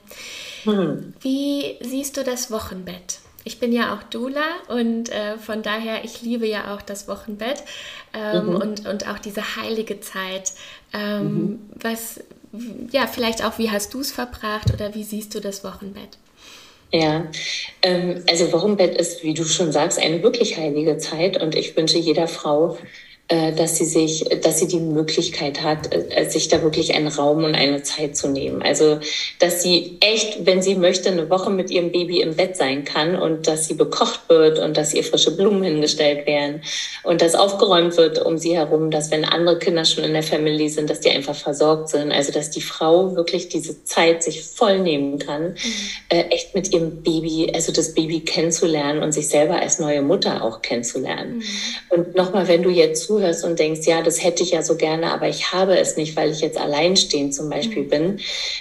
Hm. 0.65 1.15
Wie 1.21 1.77
siehst 1.81 2.17
du 2.17 2.25
das 2.25 2.51
Wochenbett? 2.51 3.21
Ich 3.45 3.61
bin 3.61 3.73
ja 3.73 3.95
auch 3.95 4.03
Dula 4.03 4.45
und 4.69 5.11
äh, 5.11 5.39
von 5.39 5.63
daher, 5.63 6.05
ich 6.05 6.23
liebe 6.23 6.47
ja 6.47 6.75
auch 6.75 6.83
das 6.83 7.09
Wochenbett 7.09 7.63
ähm, 8.13 8.47
mhm. 8.47 8.57
und, 8.57 8.87
und 8.87 9.09
auch 9.09 9.19
diese 9.19 9.57
heilige 9.57 10.01
Zeit. 10.01 10.53
Ähm, 10.93 11.25
mhm. 11.25 11.59
Was, 11.77 12.21
ja, 12.91 13.07
vielleicht 13.07 13.45
auch, 13.45 13.59
wie 13.59 13.71
hast 13.71 13.95
du 13.95 14.01
es 14.01 14.13
verbracht 14.13 14.73
oder 14.75 14.95
wie 14.95 15.05
siehst 15.05 15.35
du 15.35 15.41
das 15.41 15.65
Wochenbett? 15.65 16.19
Ja, 16.93 17.27
ähm, 17.83 18.23
also 18.29 18.53
Wochenbett 18.53 18.99
ist, 18.99 19.23
wie 19.23 19.35
du 19.35 19.45
schon 19.45 19.73
sagst, 19.73 19.99
eine 19.99 20.23
wirklich 20.23 20.57
heilige 20.57 20.97
Zeit 20.99 21.41
und 21.41 21.55
ich 21.55 21.77
wünsche 21.77 21.99
jeder 21.99 22.29
Frau, 22.29 22.79
dass 23.29 23.77
sie 23.77 23.85
sich, 23.85 24.25
dass 24.43 24.59
sie 24.59 24.69
die 24.69 24.81
Möglichkeit 24.81 25.63
hat, 25.63 25.91
äh, 25.93 26.25
sich 26.31 26.49
da 26.49 26.63
wirklich 26.63 26.95
einen 26.95 27.09
Raum 27.09 27.45
und 27.45 27.55
eine 27.55 27.83
Zeit 27.83 28.17
zu 28.17 28.29
nehmen. 28.29 28.63
Also, 28.63 29.01
dass 29.39 29.63
sie 29.63 29.99
echt, 30.01 30.47
wenn 30.47 30.63
sie 30.63 30.77
möchte, 30.77 31.11
eine 31.11 31.29
Woche 31.29 31.51
mit 31.51 31.71
ihrem 31.71 31.93
Baby 31.93 32.23
im 32.23 32.37
Bett 32.37 32.57
sein 32.57 32.85
kann 32.85 33.17
und 33.17 33.47
dass 33.47 33.69
sie 33.69 33.75
bekocht 33.75 34.21
wird 34.29 34.59
und 34.59 34.79
dass 34.79 34.95
ihr 34.95 35.05
frische 35.05 35.37
Blumen 35.37 35.63
hingestellt 35.63 36.27
werden 36.27 36.63
und 37.03 37.21
dass 37.21 37.35
aufgeräumt 37.35 37.99
wird 37.99 38.19
um 38.19 38.39
sie 38.39 38.57
herum, 38.57 38.91
dass 38.91 39.11
wenn 39.11 39.27
andere 39.27 39.59
Kinder 39.59 39.85
schon 39.85 40.05
in 40.05 40.15
der 40.15 40.23
Family 40.23 40.71
sind, 40.71 40.89
dass 40.89 41.01
die 41.01 41.11
einfach 41.11 41.37
versorgt 41.37 41.91
sind. 41.91 42.13
Also, 42.13 42.33
dass 42.33 42.49
die 42.51 42.63
Frau 42.63 43.15
wirklich 43.15 43.51
diese 43.51 43.85
Zeit 43.85 44.23
sich 44.23 44.43
voll 44.43 44.79
nehmen 44.79 45.19
kann, 45.19 45.51
mhm. 45.51 45.57
äh, 46.09 46.23
echt 46.31 46.55
mit 46.55 46.73
ihrem 46.73 47.03
Baby, 47.03 47.53
also 47.55 47.73
das 47.73 47.93
Baby 47.93 48.21
kennenzulernen 48.21 49.03
und 49.03 49.13
sich 49.13 49.29
selber 49.29 49.61
als 49.61 49.79
neue 49.79 50.01
Mutter 50.01 50.43
auch 50.43 50.63
kennenzulernen. 50.63 51.37
Mhm. 51.37 51.45
Und 51.91 52.17
nochmal, 52.17 52.49
wenn 52.49 52.63
du 52.63 52.71
jetzt 52.71 53.05
zu 53.05 53.18
zuhörst 53.19 53.45
und 53.45 53.59
denkst, 53.59 53.87
ja, 53.87 54.03
das 54.03 54.23
hätte 54.23 54.43
ich 54.43 54.53
ja 54.53 54.63
so 54.63 54.77
gerne, 54.77 55.13
aber 55.13 55.29
ich 55.29 55.53
habe 55.53 55.79
es 55.79 55.97
nicht, 55.97 56.17
weil 56.17 56.31
ich 56.31 56.41
jetzt 56.41 56.59
alleinstehend 56.59 57.35
zum 57.35 57.51
Beispiel 57.51 57.85
mhm. 57.85 57.89
bin, 57.89 58.21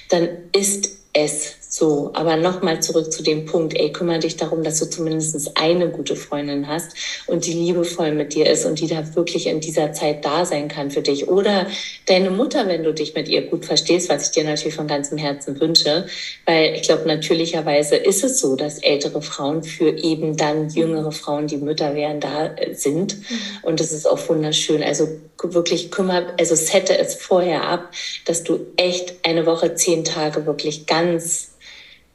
dann 0.10 0.30
ist 0.52 0.90
es 1.14 1.57
so, 1.70 2.12
aber 2.14 2.38
nochmal 2.38 2.82
zurück 2.82 3.12
zu 3.12 3.24
dem 3.24 3.46
Punkt, 3.46 3.76
ey, 3.78 3.92
kümmere 3.92 4.20
dich 4.20 4.38
darum, 4.38 4.64
dass 4.64 4.80
du 4.80 4.90
zumindest 4.90 5.52
eine 5.58 5.90
gute 5.90 6.16
Freundin 6.16 6.68
hast 6.68 6.94
und 7.28 7.46
die 7.46 7.52
liebevoll 7.52 8.12
mit 8.12 8.34
dir 8.34 8.50
ist 8.50 8.66
und 8.66 8.80
die 8.80 8.88
da 8.88 9.16
wirklich 9.16 9.48
in 9.48 9.60
dieser 9.60 9.92
Zeit 9.92 10.24
da 10.24 10.46
sein 10.46 10.70
kann 10.70 10.92
für 10.92 11.02
dich. 11.02 11.28
Oder 11.28 11.68
deine 12.06 12.30
Mutter, 12.30 12.68
wenn 12.68 12.84
du 12.84 12.94
dich 12.94 13.16
mit 13.16 13.28
ihr 13.28 13.42
gut 13.48 13.66
verstehst, 13.66 14.10
was 14.10 14.28
ich 14.28 14.32
dir 14.32 14.46
natürlich 14.46 14.76
von 14.76 14.88
ganzem 14.88 15.18
Herzen 15.18 15.60
wünsche. 15.60 16.06
Weil 16.46 16.76
ich 16.76 16.84
glaube, 16.84 17.06
natürlicherweise 17.06 17.98
ist 17.98 18.24
es 18.24 18.40
so, 18.40 18.56
dass 18.56 18.80
ältere 18.80 19.22
Frauen 19.22 19.64
für 19.64 19.90
eben 19.90 20.38
dann 20.38 20.70
jüngere 20.70 21.12
Frauen, 21.12 21.48
die 21.48 21.58
Mütter 21.58 21.96
werden, 21.96 22.22
da 22.22 22.48
äh, 22.56 22.74
sind. 22.76 23.18
Mhm. 23.18 23.40
Und 23.64 23.80
das 23.82 23.92
ist 23.92 24.10
auch 24.10 24.30
wunderschön. 24.30 24.84
Also 24.84 25.10
wirklich 25.44 25.92
kümmere, 25.92 26.34
also 26.40 26.56
sette 26.56 26.98
es 26.98 27.16
vorher 27.16 27.68
ab, 27.68 27.92
dass 28.26 28.44
du 28.44 28.60
echt 28.78 29.16
eine 29.24 29.46
Woche, 29.46 29.76
zehn 29.76 30.06
Tage 30.06 30.46
wirklich 30.46 30.86
ganz 30.86 31.50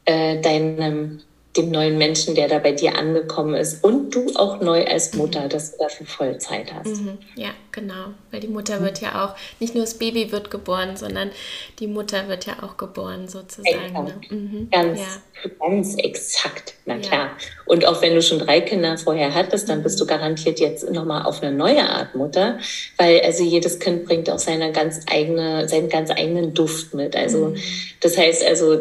äh, 0.05 0.39
deinem 0.41 1.21
dem 1.57 1.69
neuen 1.69 1.97
Menschen, 1.97 2.33
der 2.33 2.47
da 2.47 2.57
bei 2.57 2.71
dir 2.71 2.97
angekommen 2.97 3.53
ist 3.53 3.83
und 3.83 4.09
du 4.15 4.31
auch 4.35 4.59
neu 4.59 4.85
als 4.85 5.13
Mutter, 5.13 5.47
dass 5.47 5.71
du 5.71 5.83
dafür 5.83 6.07
voll 6.07 6.37
Zeit 6.39 6.73
hast. 6.73 7.01
Mhm. 7.01 7.19
Ja, 7.35 7.49
genau. 7.71 8.07
Weil 8.31 8.39
die 8.39 8.47
Mutter 8.47 8.81
wird 8.81 9.01
ja 9.01 9.23
auch, 9.23 9.35
nicht 9.59 9.75
nur 9.75 9.83
das 9.83 9.93
Baby 9.99 10.31
wird 10.31 10.49
geboren, 10.49 10.97
sondern 10.97 11.29
die 11.77 11.85
Mutter 11.85 12.27
wird 12.27 12.47
ja 12.47 12.63
auch 12.63 12.77
geboren 12.77 13.27
sozusagen. 13.27 13.93
Ne? 13.93 14.15
Mhm. 14.29 14.69
Ganz, 14.71 14.99
ja. 14.99 15.51
ganz 15.59 15.95
exakt, 15.97 16.73
na 16.85 16.97
klar. 16.97 17.25
Ja. 17.25 17.37
Und 17.67 17.85
auch 17.85 18.01
wenn 18.01 18.15
du 18.15 18.23
schon 18.23 18.39
drei 18.39 18.59
Kinder 18.61 18.97
vorher 18.97 19.35
hattest, 19.35 19.69
dann 19.69 19.83
bist 19.83 20.01
du 20.01 20.07
garantiert 20.07 20.59
jetzt 20.59 20.89
nochmal 20.89 21.23
auf 21.23 21.43
eine 21.43 21.55
neue 21.55 21.87
Art 21.87 22.15
Mutter, 22.15 22.57
weil 22.97 23.21
also 23.21 23.43
jedes 23.43 23.79
Kind 23.79 24.05
bringt 24.05 24.27
auch 24.31 24.39
seine 24.39 24.71
ganz 24.71 25.01
eigene, 25.05 25.69
seinen 25.69 25.89
ganz 25.89 26.09
eigenen 26.09 26.55
Duft 26.55 26.95
mit. 26.95 27.15
Also 27.15 27.49
mhm. 27.49 27.57
das 27.99 28.17
heißt 28.17 28.43
also, 28.43 28.79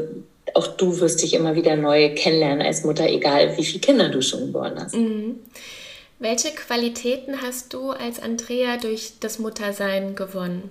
auch 0.54 0.66
du 0.66 1.00
wirst 1.00 1.22
dich 1.22 1.34
immer 1.34 1.54
wieder 1.54 1.76
neu 1.76 2.14
kennenlernen 2.14 2.66
als 2.66 2.84
Mutter, 2.84 3.08
egal 3.08 3.56
wie 3.56 3.64
viele 3.64 3.80
Kinder 3.80 4.08
du 4.08 4.22
schon 4.22 4.46
geboren 4.46 4.74
hast. 4.76 4.94
Mhm. 4.94 5.40
Welche 6.18 6.50
Qualitäten 6.50 7.42
hast 7.42 7.72
du 7.72 7.90
als 7.90 8.22
Andrea 8.22 8.76
durch 8.76 9.14
das 9.20 9.38
Muttersein 9.38 10.14
gewonnen? 10.14 10.70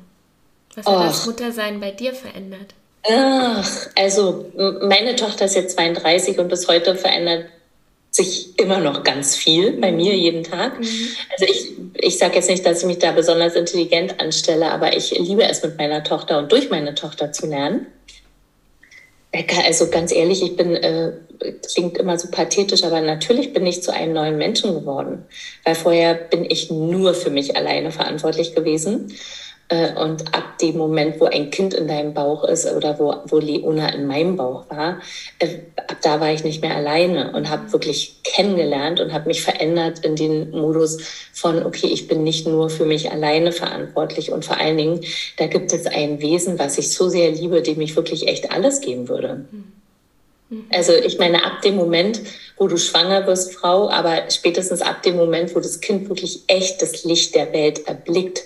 Was 0.76 0.86
hat 0.86 0.96
Och. 0.96 1.04
das 1.04 1.26
Muttersein 1.26 1.80
bei 1.80 1.92
dir 1.92 2.14
verändert? 2.14 2.74
Ach, 3.10 3.88
also 3.96 4.46
meine 4.82 5.16
Tochter 5.16 5.46
ist 5.46 5.56
jetzt 5.56 5.76
32 5.76 6.40
und 6.40 6.48
bis 6.48 6.68
heute 6.68 6.96
verändert 6.96 7.48
sich 8.12 8.60
immer 8.60 8.80
noch 8.80 9.04
ganz 9.04 9.36
viel 9.36 9.74
bei 9.74 9.92
mir 9.92 10.16
jeden 10.16 10.44
Tag. 10.44 10.80
Mhm. 10.80 11.08
Also 11.32 11.46
ich, 11.46 11.72
ich 11.96 12.18
sage 12.18 12.36
jetzt 12.36 12.50
nicht, 12.50 12.66
dass 12.66 12.80
ich 12.80 12.86
mich 12.86 13.00
da 13.00 13.14
besonders 13.14 13.56
intelligent 13.56 14.20
anstelle, 14.20 14.70
aber 14.70 14.96
ich 14.96 15.18
liebe 15.18 15.44
es 15.44 15.64
mit 15.64 15.78
meiner 15.78 16.04
Tochter 16.04 16.38
und 16.38 16.52
durch 16.52 16.70
meine 16.70 16.94
Tochter 16.94 17.32
zu 17.32 17.48
lernen. 17.48 17.88
Also 19.34 19.90
ganz 19.90 20.12
ehrlich, 20.12 20.44
ich 20.44 20.58
bin, 20.58 20.76
äh, 20.76 21.14
klingt 21.74 21.98
immer 21.98 22.20
so 22.20 22.30
pathetisch, 22.30 22.84
aber 22.84 23.00
natürlich 23.00 23.54
bin 23.54 23.66
ich 23.66 23.82
zu 23.82 23.94
einem 23.94 24.14
neuen 24.14 24.38
Menschen 24.38 24.74
geworden. 24.74 25.26
Weil 25.64 25.76
vorher 25.76 26.16
bin 26.16 26.44
ich 26.44 26.70
nur 26.70 27.14
für 27.14 27.30
mich 27.30 27.56
alleine 27.56 27.92
verantwortlich 27.92 28.54
gewesen. 28.56 29.14
Äh, 29.72 29.94
und 29.94 30.36
ab 30.36 30.58
dem 30.60 30.78
Moment, 30.78 31.20
wo 31.22 31.26
ein 31.26 31.50
Kind 31.50 31.74
in 31.74 31.88
deinem 31.88 32.14
Bauch 32.14 32.44
ist 32.44 32.70
oder 32.70 33.00
wo, 33.00 33.16
wo 33.28 33.40
Leona 33.40 33.88
in 33.90 34.06
meinem 34.06 34.36
Bauch 34.36 34.70
war, 34.70 35.00
äh, 35.40 35.60
ab 35.78 35.98
da 36.02 36.20
war 36.20 36.34
ich 36.34 36.44
nicht 36.44 36.62
mehr 36.62 36.76
alleine 36.76 37.32
und 37.32 37.50
habe 37.50 37.72
wirklich 37.72 38.22
kennengelernt 38.24 39.00
und 39.00 39.14
habe 39.14 39.28
mich 39.28 39.42
verändert 39.42 40.00
in 40.00 40.18
den 40.18 40.52
Modus 40.52 40.98
von, 41.32 41.66
okay, 41.66 41.88
ich 41.88 42.10
bin 42.10 42.24
nicht 42.24 42.48
nur 42.48 42.70
für 42.70 42.86
mich 42.86 43.12
alleine 43.12 43.54
verantwortlich 43.54 44.34
und 44.34 44.44
vor 44.44 44.58
allen 44.58 44.78
Dingen, 44.78 45.06
da 45.38 45.48
gibt 45.48 45.72
es 45.72 45.86
ein 45.86 46.22
Wesen, 46.22 46.60
was 46.60 46.78
ich 46.78 46.94
so 46.94 47.08
sehr 47.08 47.32
liebe, 47.32 47.62
dem 47.62 47.80
ich 47.80 47.96
wirklich 47.96 48.28
echt 48.28 48.52
alles 48.52 48.82
geben 48.82 49.08
würde. 49.08 49.46
Mhm. 49.52 50.66
Also 50.70 50.92
ich 50.92 51.18
meine, 51.18 51.46
ab 51.46 51.62
dem 51.62 51.78
Moment, 51.78 52.20
wo 52.58 52.68
du 52.68 52.76
schwanger 52.76 53.26
wirst, 53.26 53.54
Frau, 53.54 53.90
aber 53.90 54.30
spätestens 54.30 54.82
ab 54.82 55.02
dem 55.02 55.16
Moment, 55.16 55.56
wo 55.56 55.62
das 55.62 55.80
Kind 55.80 56.10
wirklich 56.10 56.42
echt 56.48 56.82
das 56.82 57.06
Licht 57.06 57.36
der 57.36 57.54
Welt 57.54 57.88
erblickt, 57.88 58.44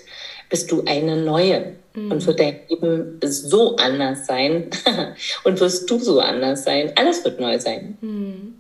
bist 0.50 0.72
du 0.72 0.84
eine 0.86 1.18
neue 1.18 1.76
mhm. 1.94 2.12
und 2.12 2.26
wird 2.26 2.40
dein 2.40 2.60
Leben 2.70 3.20
so 3.24 3.76
anders 3.78 4.26
sein 4.26 4.70
und 5.44 5.60
wirst 5.60 5.90
du 5.90 6.00
so 6.00 6.20
anders 6.20 6.64
sein. 6.64 6.92
Alles 6.96 7.24
wird 7.24 7.40
neu 7.40 7.60
sein. 7.60 7.98
Mhm. 8.02 8.56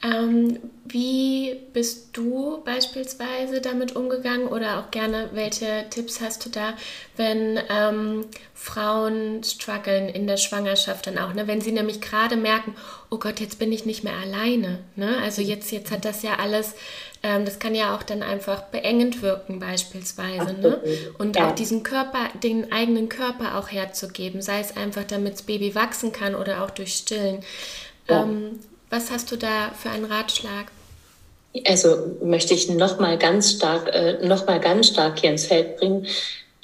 Ähm, 0.00 0.58
wie 0.84 1.56
bist 1.72 2.16
du 2.16 2.62
beispielsweise 2.64 3.60
damit 3.60 3.96
umgegangen 3.96 4.46
oder 4.46 4.78
auch 4.78 4.90
gerne, 4.92 5.30
welche 5.32 5.86
Tipps 5.90 6.20
hast 6.20 6.46
du 6.46 6.50
da, 6.50 6.74
wenn 7.16 7.58
ähm, 7.68 8.24
Frauen 8.54 9.42
strugglen 9.42 10.08
in 10.08 10.26
der 10.26 10.36
Schwangerschaft 10.36 11.08
dann 11.08 11.18
auch, 11.18 11.34
ne? 11.34 11.48
wenn 11.48 11.60
sie 11.60 11.72
nämlich 11.72 12.00
gerade 12.00 12.36
merken, 12.36 12.74
oh 13.10 13.18
Gott, 13.18 13.40
jetzt 13.40 13.58
bin 13.58 13.72
ich 13.72 13.86
nicht 13.86 14.04
mehr 14.04 14.16
alleine. 14.16 14.78
Ne? 14.94 15.16
Also 15.22 15.42
jetzt, 15.42 15.72
jetzt 15.72 15.90
hat 15.90 16.04
das 16.04 16.22
ja 16.22 16.36
alles 16.38 16.74
ähm, 17.22 17.44
das 17.44 17.58
kann 17.58 17.74
ja 17.74 17.96
auch 17.96 18.02
dann 18.02 18.22
einfach 18.22 18.62
beengend 18.64 19.22
wirken 19.22 19.58
beispielsweise. 19.58 20.54
Ne? 20.54 20.80
Und 21.18 21.36
ja. 21.36 21.48
auch 21.48 21.54
diesen 21.54 21.82
Körper, 21.82 22.28
den 22.42 22.72
eigenen 22.72 23.08
Körper 23.08 23.58
auch 23.58 23.68
herzugeben, 23.68 24.42
sei 24.42 24.60
es 24.60 24.76
einfach, 24.76 25.04
damit 25.04 25.34
das 25.34 25.42
Baby 25.42 25.74
wachsen 25.74 26.12
kann 26.12 26.34
oder 26.34 26.62
auch 26.62 26.70
durch 26.70 26.94
Stillen. 26.94 27.42
Ja. 28.08 28.22
Ähm, 28.22 28.60
was 28.90 29.10
hast 29.10 29.30
du 29.32 29.36
da 29.36 29.72
für 29.76 29.90
einen 29.90 30.04
Ratschlag? 30.04 30.66
Also 31.66 32.16
möchte 32.22 32.54
ich 32.54 32.68
noch 32.68 33.00
mal 33.00 33.18
ganz 33.18 33.52
stark, 33.52 33.88
äh, 33.92 34.24
noch 34.26 34.46
mal 34.46 34.60
ganz 34.60 34.88
stark 34.88 35.18
hier 35.18 35.30
ins 35.30 35.46
Feld 35.46 35.76
bringen. 35.78 36.06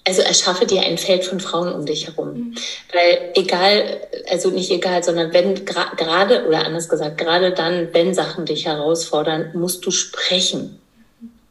Also 0.07 0.21
erschaffe 0.21 0.67
dir 0.67 0.83
ein 0.83 0.99
Feld 0.99 1.25
von 1.25 1.41
Frauen 1.41 1.73
um 1.73 1.87
dich 1.87 2.07
herum. 2.07 2.35
Mhm. 2.35 2.55
Weil 2.93 3.33
egal, 3.35 4.01
also 4.29 4.51
nicht 4.51 4.71
egal, 4.71 5.03
sondern 5.03 5.33
wenn 5.33 5.65
gerade, 5.65 6.47
oder 6.47 6.67
anders 6.67 6.89
gesagt, 6.89 7.17
gerade 7.17 7.53
dann, 7.53 7.89
wenn 7.93 8.13
Sachen 8.13 8.45
dich 8.45 8.67
herausfordern, 8.67 9.53
musst 9.55 9.87
du 9.87 9.91
sprechen. 9.91 10.79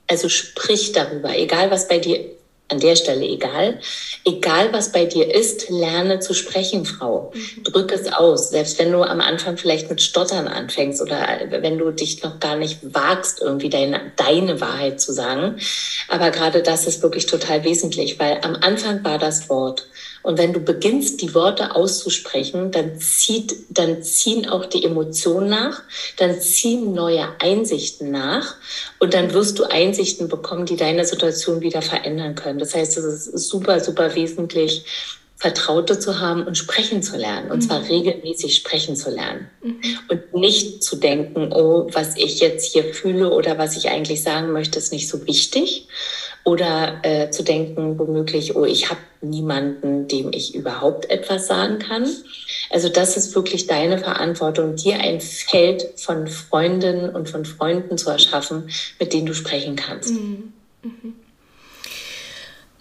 Also 0.08 0.30
sprich 0.30 0.92
darüber, 0.92 1.36
egal 1.36 1.72
was 1.72 1.88
bei 1.88 1.98
dir 1.98 2.33
an 2.70 2.80
der 2.80 2.96
Stelle 2.96 3.26
egal. 3.26 3.80
Egal, 4.26 4.74
was 4.74 4.92
bei 4.92 5.06
dir 5.06 5.34
ist, 5.34 5.70
lerne 5.70 6.20
zu 6.20 6.34
sprechen, 6.34 6.86
Frau. 6.86 7.32
Mhm. 7.34 7.64
Drück 7.64 7.92
es 7.92 8.12
aus. 8.12 8.50
Selbst 8.50 8.80
wenn 8.80 8.92
du 8.92 9.04
am 9.04 9.22
Anfang 9.22 9.58
vielleicht 9.58 9.90
mit 9.90 10.02
Stottern 10.02 10.48
anfängst 10.48 11.02
oder 11.02 11.28
wenn 11.50 11.78
du 11.78 11.92
dich 11.92 12.24
noch 12.24 12.40
gar 12.40 12.56
nicht 12.56 12.80
wagst, 12.82 13.42
irgendwie 13.42 13.70
deine, 13.70 14.12
deine 14.16 14.60
Wahrheit 14.62 15.00
zu 15.00 15.14
sagen. 15.14 15.58
Aber 16.08 16.32
gerade 16.32 16.64
das 16.64 16.88
ist 16.88 17.04
wirklich 17.04 17.26
total 17.26 17.64
wesentlich, 17.64 18.20
weil 18.20 18.40
am 18.44 18.56
Anfang 18.56 19.04
war 19.04 19.18
das 19.20 19.50
Wort. 19.50 19.88
Und 20.24 20.38
wenn 20.38 20.54
du 20.54 20.60
beginnst, 20.62 21.22
die 21.22 21.36
Worte 21.36 21.76
auszusprechen, 21.76 22.72
dann 22.72 22.98
zieht, 22.98 23.54
dann 23.70 24.02
ziehen 24.02 24.48
auch 24.50 24.66
die 24.66 24.84
Emotionen 24.84 25.50
nach, 25.50 25.84
dann 26.18 26.40
ziehen 26.40 26.94
neue 26.94 27.28
Einsichten 27.40 28.10
nach 28.10 28.56
und 29.00 29.14
dann 29.14 29.34
wirst 29.34 29.60
du 29.60 29.66
Einsichten 29.66 30.30
bekommen, 30.30 30.66
die 30.66 30.78
deine 30.78 31.06
Situation 31.06 31.62
wieder 31.62 31.82
verändern 31.82 32.36
können. 32.36 32.60
Das 32.60 32.74
heißt, 32.74 32.98
es 32.98 33.28
ist 33.28 33.50
super, 33.50 33.80
super 33.82 34.16
wesentlich, 34.16 34.86
Vertraute 35.44 36.00
zu 36.00 36.22
haben 36.22 36.48
und 36.48 36.58
sprechen 36.58 37.04
zu 37.04 37.18
lernen. 37.18 37.52
Und 37.52 37.58
mhm. 37.58 37.68
zwar 37.68 37.90
regelmäßig 37.90 38.56
sprechen 38.56 38.96
zu 38.96 39.10
lernen. 39.10 39.50
Mhm. 39.62 39.82
Und 40.08 40.34
nicht 40.34 40.82
zu 40.82 40.96
denken, 40.96 41.52
oh, 41.52 41.90
was 41.92 42.16
ich 42.16 42.40
jetzt 42.40 42.72
hier 42.72 42.94
fühle 42.94 43.30
oder 43.30 43.58
was 43.58 43.76
ich 43.76 43.90
eigentlich 43.90 44.24
sagen 44.24 44.54
möchte, 44.54 44.80
ist 44.80 44.94
nicht 44.94 45.10
so 45.10 45.28
wichtig, 45.28 45.90
oder 46.44 47.00
äh, 47.04 47.30
zu 47.30 47.44
denken, 47.44 47.98
womöglich, 47.98 48.56
oh, 48.56 48.66
ich 48.66 48.90
habe 48.90 49.00
niemanden, 49.22 50.08
dem 50.08 50.32
ich 50.34 50.56
überhaupt 50.56 51.10
etwas 51.10 51.48
sagen 51.48 51.80
kann. 51.80 52.06
Also 52.70 52.90
das 52.90 53.16
ist 53.16 53.34
wirklich 53.36 53.68
deine 53.68 53.98
Verantwortung, 53.98 54.76
dir 54.76 55.00
ein 55.00 55.22
Feld 55.22 55.86
von 55.96 56.28
Freundinnen 56.28 57.10
und 57.10 57.30
von 57.30 57.46
Freunden 57.46 57.98
zu 57.98 58.10
erschaffen, 58.10 58.70
mit 59.00 59.14
denen 59.14 59.26
du 59.26 59.34
sprechen 59.34 59.78
kannst. 59.78 60.12
Mhm. 60.12 60.54
Mhm. 60.84 61.16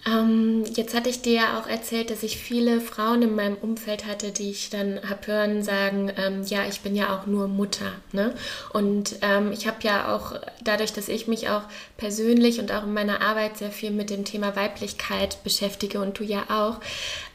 Ähm, 0.05 0.65
jetzt 0.75 0.93
hatte 0.93 1.09
ich 1.09 1.21
dir 1.21 1.33
ja 1.33 1.59
auch 1.59 1.67
erzählt, 1.67 2.09
dass 2.09 2.23
ich 2.23 2.37
viele 2.37 2.81
Frauen 2.81 3.21
in 3.21 3.35
meinem 3.35 3.55
Umfeld 3.55 4.05
hatte, 4.05 4.31
die 4.31 4.49
ich 4.49 4.69
dann 4.69 4.99
habe 5.09 5.27
hören 5.27 5.63
sagen, 5.63 6.11
ähm, 6.17 6.43
ja, 6.43 6.65
ich 6.67 6.81
bin 6.81 6.95
ja 6.95 7.15
auch 7.15 7.25
nur 7.25 7.47
Mutter. 7.47 7.93
Ne? 8.11 8.35
Und 8.73 9.15
ähm, 9.21 9.51
ich 9.53 9.65
habe 9.65 9.77
ja 9.81 10.13
auch, 10.13 10.33
dadurch, 10.61 10.91
dass 10.91 11.07
ich 11.07 11.27
mich 11.27 11.49
auch 11.49 11.63
persönlich 11.95 12.59
und 12.59 12.71
auch 12.71 12.83
in 12.83 12.93
meiner 12.93 13.21
Arbeit 13.21 13.57
sehr 13.57 13.71
viel 13.71 13.91
mit 13.91 14.09
dem 14.09 14.25
Thema 14.25 14.55
Weiblichkeit 14.55 15.41
beschäftige 15.43 16.01
und 16.01 16.19
du 16.19 16.23
ja 16.23 16.43
auch, 16.49 16.81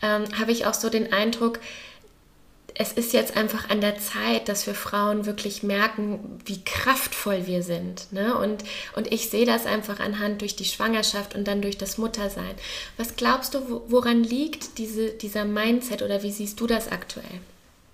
ähm, 0.03 0.25
habe 0.39 0.53
ich 0.53 0.67
auch 0.67 0.75
so 0.75 0.91
den 0.91 1.13
Eindruck, 1.13 1.61
es 2.81 2.93
ist 2.93 3.13
jetzt 3.13 3.37
einfach 3.37 3.71
an 3.71 3.81
der 3.81 3.99
Zeit, 3.99 4.49
dass 4.49 4.69
wir 4.69 4.75
Frauen 4.75 5.27
wirklich 5.27 5.65
merken, 5.65 6.41
wie 6.45 6.63
kraftvoll 6.65 7.47
wir 7.47 7.65
sind. 7.65 8.13
Ne? 8.13 8.37
Und, 8.37 8.63
und 8.95 9.13
ich 9.13 9.31
sehe 9.31 9.45
das 9.45 9.67
einfach 9.67 9.99
anhand 9.99 10.41
durch 10.43 10.55
die 10.55 10.65
Schwangerschaft 10.65 11.35
und 11.35 11.49
dann 11.49 11.61
durch 11.61 11.77
das 11.77 11.99
Muttersein. 11.99 12.55
Was 12.97 13.17
glaubst 13.17 13.55
du, 13.55 13.83
woran 13.89 14.23
liegt 14.23 14.79
diese, 14.79 15.09
dieser 15.09 15.45
Mindset 15.45 16.03
oder 16.03 16.23
wie 16.23 16.31
siehst 16.31 16.61
du 16.61 16.69
das 16.69 16.93
aktuell? 16.93 17.27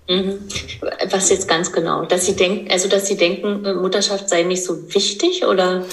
Mhm. 0.06 0.46
Was 1.08 1.30
jetzt 1.30 1.48
ganz 1.48 1.72
genau? 1.72 2.04
Dass 2.04 2.26
sie 2.26 2.36
denken, 2.36 2.70
also 2.70 2.86
dass 2.86 3.08
sie 3.08 3.16
denken, 3.16 3.62
Mutterschaft 3.80 4.28
sei 4.28 4.42
nicht 4.42 4.64
so 4.64 4.94
wichtig 4.94 5.46
oder? 5.46 5.86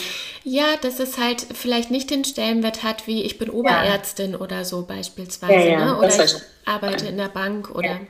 Ja, 0.43 0.75
dass 0.81 0.99
es 0.99 1.17
halt 1.17 1.45
vielleicht 1.53 1.91
nicht 1.91 2.09
den 2.09 2.25
Stellenwert 2.25 2.83
hat, 2.83 3.07
wie 3.07 3.23
ich 3.23 3.37
bin 3.37 3.49
Oberärztin 3.49 4.31
ja. 4.31 4.39
oder 4.39 4.65
so 4.65 4.81
beispielsweise. 4.81 5.53
Ja, 5.53 5.59
ja, 5.61 5.85
ne? 5.85 5.97
Oder 5.97 6.25
ich 6.25 6.35
arbeite 6.65 7.07
in 7.07 7.15
der 7.15 7.29
Bank 7.29 7.73
oder. 7.73 8.01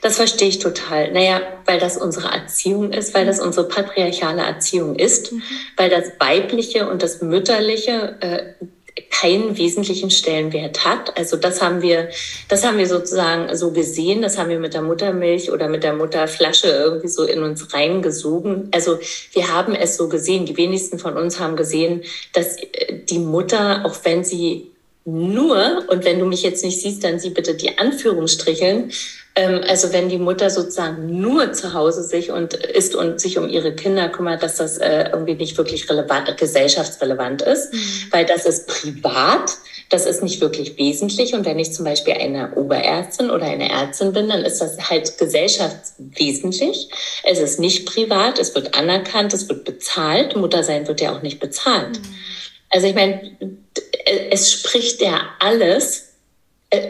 Das 0.00 0.16
verstehe 0.16 0.48
ich 0.48 0.58
total. 0.58 1.12
Naja, 1.12 1.40
weil 1.66 1.78
das 1.78 1.96
unsere 1.96 2.28
Erziehung 2.28 2.92
ist, 2.92 3.14
weil 3.14 3.26
das 3.26 3.40
unsere 3.40 3.68
patriarchale 3.68 4.42
Erziehung 4.42 4.96
ist, 4.96 5.32
mhm. 5.32 5.42
weil 5.76 5.90
das 5.90 6.12
Weibliche 6.18 6.88
und 6.88 7.02
das 7.02 7.20
Mütterliche 7.20 8.16
äh, 8.20 8.66
keinen 9.10 9.56
wesentlichen 9.56 10.10
Stellenwert 10.10 10.84
hat. 10.84 11.16
Also 11.16 11.36
das 11.36 11.62
haben 11.62 11.80
wir, 11.80 12.10
das 12.48 12.64
haben 12.64 12.78
wir 12.78 12.86
sozusagen 12.86 13.54
so 13.56 13.70
gesehen, 13.70 14.20
das 14.20 14.36
haben 14.36 14.50
wir 14.50 14.58
mit 14.58 14.74
der 14.74 14.82
Muttermilch 14.82 15.50
oder 15.50 15.68
mit 15.68 15.82
der 15.82 15.94
Mutterflasche 15.94 16.68
irgendwie 16.68 17.08
so 17.08 17.24
in 17.24 17.42
uns 17.42 17.72
reingesogen. 17.72 18.68
Also 18.72 18.98
wir 19.32 19.52
haben 19.52 19.74
es 19.74 19.96
so 19.96 20.08
gesehen. 20.08 20.46
Die 20.46 20.56
wenigsten 20.56 20.98
von 20.98 21.16
uns 21.16 21.40
haben 21.40 21.56
gesehen, 21.56 22.02
dass 22.32 22.56
äh, 22.56 22.98
die 23.08 23.18
Mutter, 23.18 23.84
auch 23.84 23.96
wenn 24.04 24.24
sie 24.24 24.72
nur, 25.04 25.84
und 25.88 26.04
wenn 26.04 26.18
du 26.18 26.26
mich 26.26 26.42
jetzt 26.42 26.64
nicht 26.64 26.80
siehst, 26.80 27.02
dann 27.02 27.18
sieh 27.18 27.30
bitte 27.30 27.54
die 27.54 27.76
Anführungsstricheln, 27.78 28.92
also 29.34 29.92
wenn 29.92 30.10
die 30.10 30.18
Mutter 30.18 30.50
sozusagen 30.50 31.20
nur 31.20 31.52
zu 31.52 31.72
Hause 31.72 32.02
sich 32.02 32.30
und 32.30 32.52
ist 32.52 32.94
und 32.94 33.18
sich 33.18 33.38
um 33.38 33.48
ihre 33.48 33.74
Kinder 33.74 34.10
kümmert, 34.10 34.42
dass 34.42 34.56
das 34.56 34.76
äh, 34.76 35.08
irgendwie 35.10 35.34
nicht 35.34 35.56
wirklich 35.56 35.88
relevant, 35.88 36.36
gesellschaftsrelevant 36.36 37.40
ist, 37.40 37.72
mhm. 37.72 37.78
weil 38.10 38.26
das 38.26 38.44
ist 38.44 38.68
privat, 38.68 39.56
das 39.88 40.04
ist 40.04 40.22
nicht 40.22 40.42
wirklich 40.42 40.76
wesentlich. 40.76 41.32
Und 41.32 41.46
wenn 41.46 41.58
ich 41.58 41.72
zum 41.72 41.86
Beispiel 41.86 42.12
eine 42.12 42.54
Oberärztin 42.56 43.30
oder 43.30 43.46
eine 43.46 43.70
Ärztin 43.70 44.12
bin, 44.12 44.28
dann 44.28 44.44
ist 44.44 44.60
das 44.60 44.90
halt 44.90 45.16
gesellschaftswesentlich. 45.16 46.90
Es 47.24 47.38
ist 47.38 47.58
nicht 47.58 47.86
privat, 47.86 48.38
es 48.38 48.54
wird 48.54 48.74
anerkannt, 48.74 49.32
es 49.32 49.48
wird 49.48 49.64
bezahlt. 49.64 50.36
Muttersein 50.36 50.86
wird 50.86 51.00
ja 51.00 51.16
auch 51.16 51.22
nicht 51.22 51.40
bezahlt. 51.40 51.98
Mhm. 51.98 52.14
Also 52.68 52.86
ich 52.86 52.94
meine, 52.94 53.36
es 54.30 54.52
spricht 54.52 55.00
ja 55.00 55.20
alles 55.38 56.00
äh, 56.00 56.11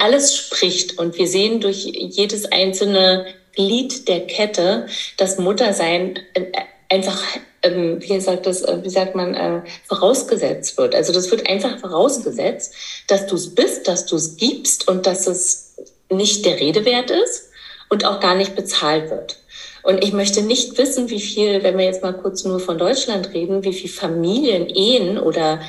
alles 0.01 0.37
spricht 0.37 0.99
und 0.99 1.18
wir 1.18 1.27
sehen 1.27 1.61
durch 1.61 1.85
jedes 1.85 2.51
einzelne 2.51 3.27
Glied 3.55 4.09
der 4.09 4.27
Kette, 4.27 4.87
dass 5.16 5.38
Muttersein 5.38 6.18
äh, 6.35 6.47
einfach, 6.88 7.21
ähm, 7.62 8.01
wie 8.01 8.21
sagt 8.21 8.47
das, 8.47 8.62
äh, 8.62 8.79
wie 8.83 8.90
sagt 8.90 9.14
man, 9.14 9.64
vorausgesetzt 9.87 10.79
wird. 10.79 10.95
Also 10.95 11.12
das 11.12 11.31
wird 11.31 11.49
einfach 11.49 11.79
vorausgesetzt, 11.79 12.75
dass 13.09 13.27
du 13.27 13.35
es 13.35 13.55
bist, 13.55 13.88
dass 13.88 14.07
du 14.07 14.16
es 14.16 14.37
gibst 14.37 14.88
und 14.88 15.07
dass 15.07 15.27
es 15.27 15.75
nicht 16.11 16.45
der 16.45 16.61
Rede 16.61 16.85
wert 16.85 17.11
ist 17.11 17.51
und 17.88 18.05
auch 18.05 18.21
gar 18.21 18.35
nicht 18.35 18.55
bezahlt 18.55 19.11
wird. 19.11 19.38
Und 19.83 20.05
ich 20.05 20.12
möchte 20.12 20.42
nicht 20.42 20.79
wissen, 20.79 21.11
wie 21.11 21.21
viel, 21.21 21.62
wenn 21.62 21.77
wir 21.77 21.85
jetzt 21.85 22.03
mal 22.03 22.12
kurz 22.12 22.45
nur 22.45 22.61
von 22.61 22.79
Deutschland 22.79 23.33
reden, 23.35 23.64
wie 23.64 23.73
viel 23.73 23.90
Familien, 23.90 24.68
Ehen 24.68 25.18
oder, 25.18 25.61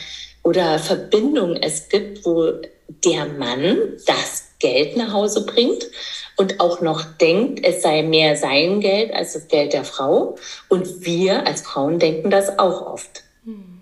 oder 0.43 0.77
Verbindungen 0.77 1.57
es 1.61 1.89
gibt, 1.89 2.25
wo 2.25 2.53
der 2.87 3.25
Mann 3.25 3.77
das 4.05 4.49
Geld 4.59 4.95
nach 4.97 5.13
Hause 5.13 5.45
bringt 5.45 5.89
und 6.37 6.59
auch 6.59 6.81
noch 6.81 7.03
denkt, 7.03 7.63
es 7.63 7.81
sei 7.81 8.01
mehr 8.01 8.35
sein 8.35 8.79
Geld 8.79 9.13
als 9.13 9.33
das 9.33 9.47
Geld 9.47 9.73
der 9.73 9.83
Frau. 9.83 10.35
Und 10.69 11.05
wir 11.05 11.45
als 11.45 11.61
Frauen 11.61 11.99
denken 11.99 12.29
das 12.29 12.57
auch 12.57 12.85
oft. 12.85 13.23
Mhm. 13.43 13.81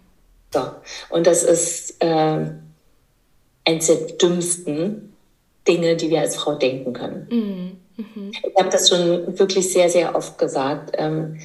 So. 0.53 0.61
Und 1.09 1.27
das 1.27 1.43
ist 1.43 1.95
äh, 2.03 2.45
eines 3.65 3.87
der 3.87 3.95
dümmsten 4.17 5.13
Dinge, 5.67 5.95
die 5.95 6.09
wir 6.09 6.21
als 6.21 6.35
Frau 6.35 6.55
denken 6.55 6.93
können. 6.93 7.27
Mhm. 7.29 8.03
Mhm. 8.03 8.31
Ich 8.31 8.55
habe 8.59 8.69
das 8.69 8.89
schon 8.89 9.39
wirklich 9.39 9.71
sehr, 9.71 9.89
sehr 9.89 10.15
oft 10.15 10.37
gesagt. 10.37 10.95
Ähm, 10.97 11.39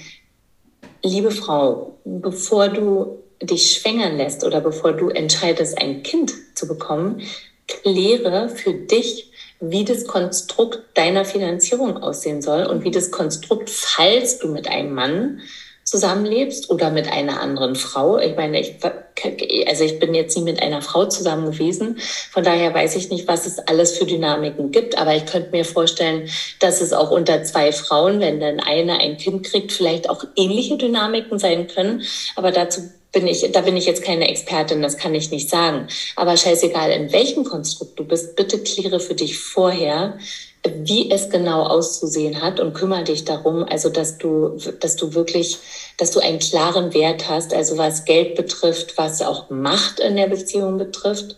liebe 1.03 1.31
Frau, 1.31 1.99
bevor 2.05 2.69
du 2.69 3.23
dich 3.41 3.73
schwängern 3.73 4.17
lässt 4.17 4.45
oder 4.45 4.61
bevor 4.61 4.93
du 4.93 5.09
entscheidest, 5.09 5.81
ein 5.81 6.03
Kind 6.03 6.33
zu 6.55 6.67
bekommen, 6.67 7.23
kläre 7.67 8.49
für 8.49 8.73
dich, 8.73 9.31
wie 9.61 9.85
das 9.85 10.07
Konstrukt 10.07 10.83
deiner 10.95 11.25
Finanzierung 11.25 11.97
aussehen 11.97 12.43
soll 12.43 12.67
und 12.67 12.85
wie 12.85 12.91
das 12.91 13.11
Konstrukt, 13.11 13.71
falls 13.71 14.39
du 14.39 14.49
mit 14.49 14.69
einem 14.69 14.95
Mann 14.95 15.41
zusammenlebst 15.87 16.69
oder 16.69 16.91
mit 16.91 17.11
einer 17.11 17.41
anderen 17.41 17.77
Frau. 17.77 18.19
Ich 18.19 18.35
meine, 18.35 18.61
ich, 18.61 18.75
also 19.69 19.85
ich 19.85 20.01
bin 20.01 20.15
jetzt 20.15 20.37
nie 20.37 20.43
mit 20.43 20.61
einer 20.61 20.83
Frau 20.83 21.07
zusammen 21.07 21.53
gewesen. 21.53 21.99
Von 22.33 22.43
daher 22.43 22.75
weiß 22.75 22.97
ich 22.97 23.09
nicht, 23.09 23.29
was 23.29 23.47
es 23.47 23.61
alles 23.61 23.97
für 23.97 24.05
Dynamiken 24.05 24.73
gibt. 24.73 24.99
Aber 24.99 25.15
ich 25.15 25.27
könnte 25.27 25.51
mir 25.53 25.65
vorstellen, 25.65 26.29
dass 26.59 26.81
es 26.81 26.93
auch 26.93 27.13
unter 27.13 27.45
zwei 27.45 27.71
Frauen, 27.71 28.19
wenn 28.19 28.41
dann 28.41 28.59
eine 28.59 28.99
ein 28.99 29.17
Kind 29.17 29.47
kriegt, 29.47 29.71
vielleicht 29.71 30.11
auch 30.11 30.25
ähnliche 30.35 30.77
Dynamiken 30.77 31.39
sein 31.39 31.69
können. 31.69 32.03
Aber 32.35 32.51
dazu 32.51 32.81
bin 33.13 33.29
ich, 33.29 33.51
da 33.53 33.61
bin 33.61 33.77
ich 33.77 33.87
jetzt 33.87 34.03
keine 34.03 34.29
Expertin, 34.29 34.83
das 34.83 34.99
kann 34.99 35.15
ich 35.15 35.31
nicht 35.31 35.49
sagen. 35.49 35.87
Aber 36.17 36.37
scheißegal, 36.37 36.91
in 36.91 37.13
welchem 37.13 37.45
Konstrukt 37.45 37.97
du 37.99 38.05
bist, 38.05 38.35
bitte 38.35 38.59
kläre 38.59 38.99
für 38.99 39.15
dich 39.15 39.39
vorher, 39.39 40.19
wie 40.83 41.11
es 41.11 41.31
genau 41.31 41.63
auszusehen 41.63 42.41
hat 42.43 42.61
und 42.61 42.75
kümmere 42.75 43.05
dich 43.05 43.25
darum, 43.25 43.65
also 43.65 43.89
dass 43.91 44.19
du, 44.19 44.59
dass 44.81 44.97
du 44.97 45.15
wirklich, 45.15 45.59
dass 45.97 46.11
du 46.11 46.21
einen 46.21 46.39
klaren 46.39 46.95
Wert 46.95 47.29
hast, 47.29 47.55
also 47.55 47.79
was 47.79 48.05
Geld 48.05 48.35
betrifft, 48.35 48.97
was 48.99 49.23
auch 49.23 49.51
Macht 49.51 50.01
in 50.01 50.17
der 50.17 50.29
Beziehung 50.29 50.79
betrifft 50.79 51.37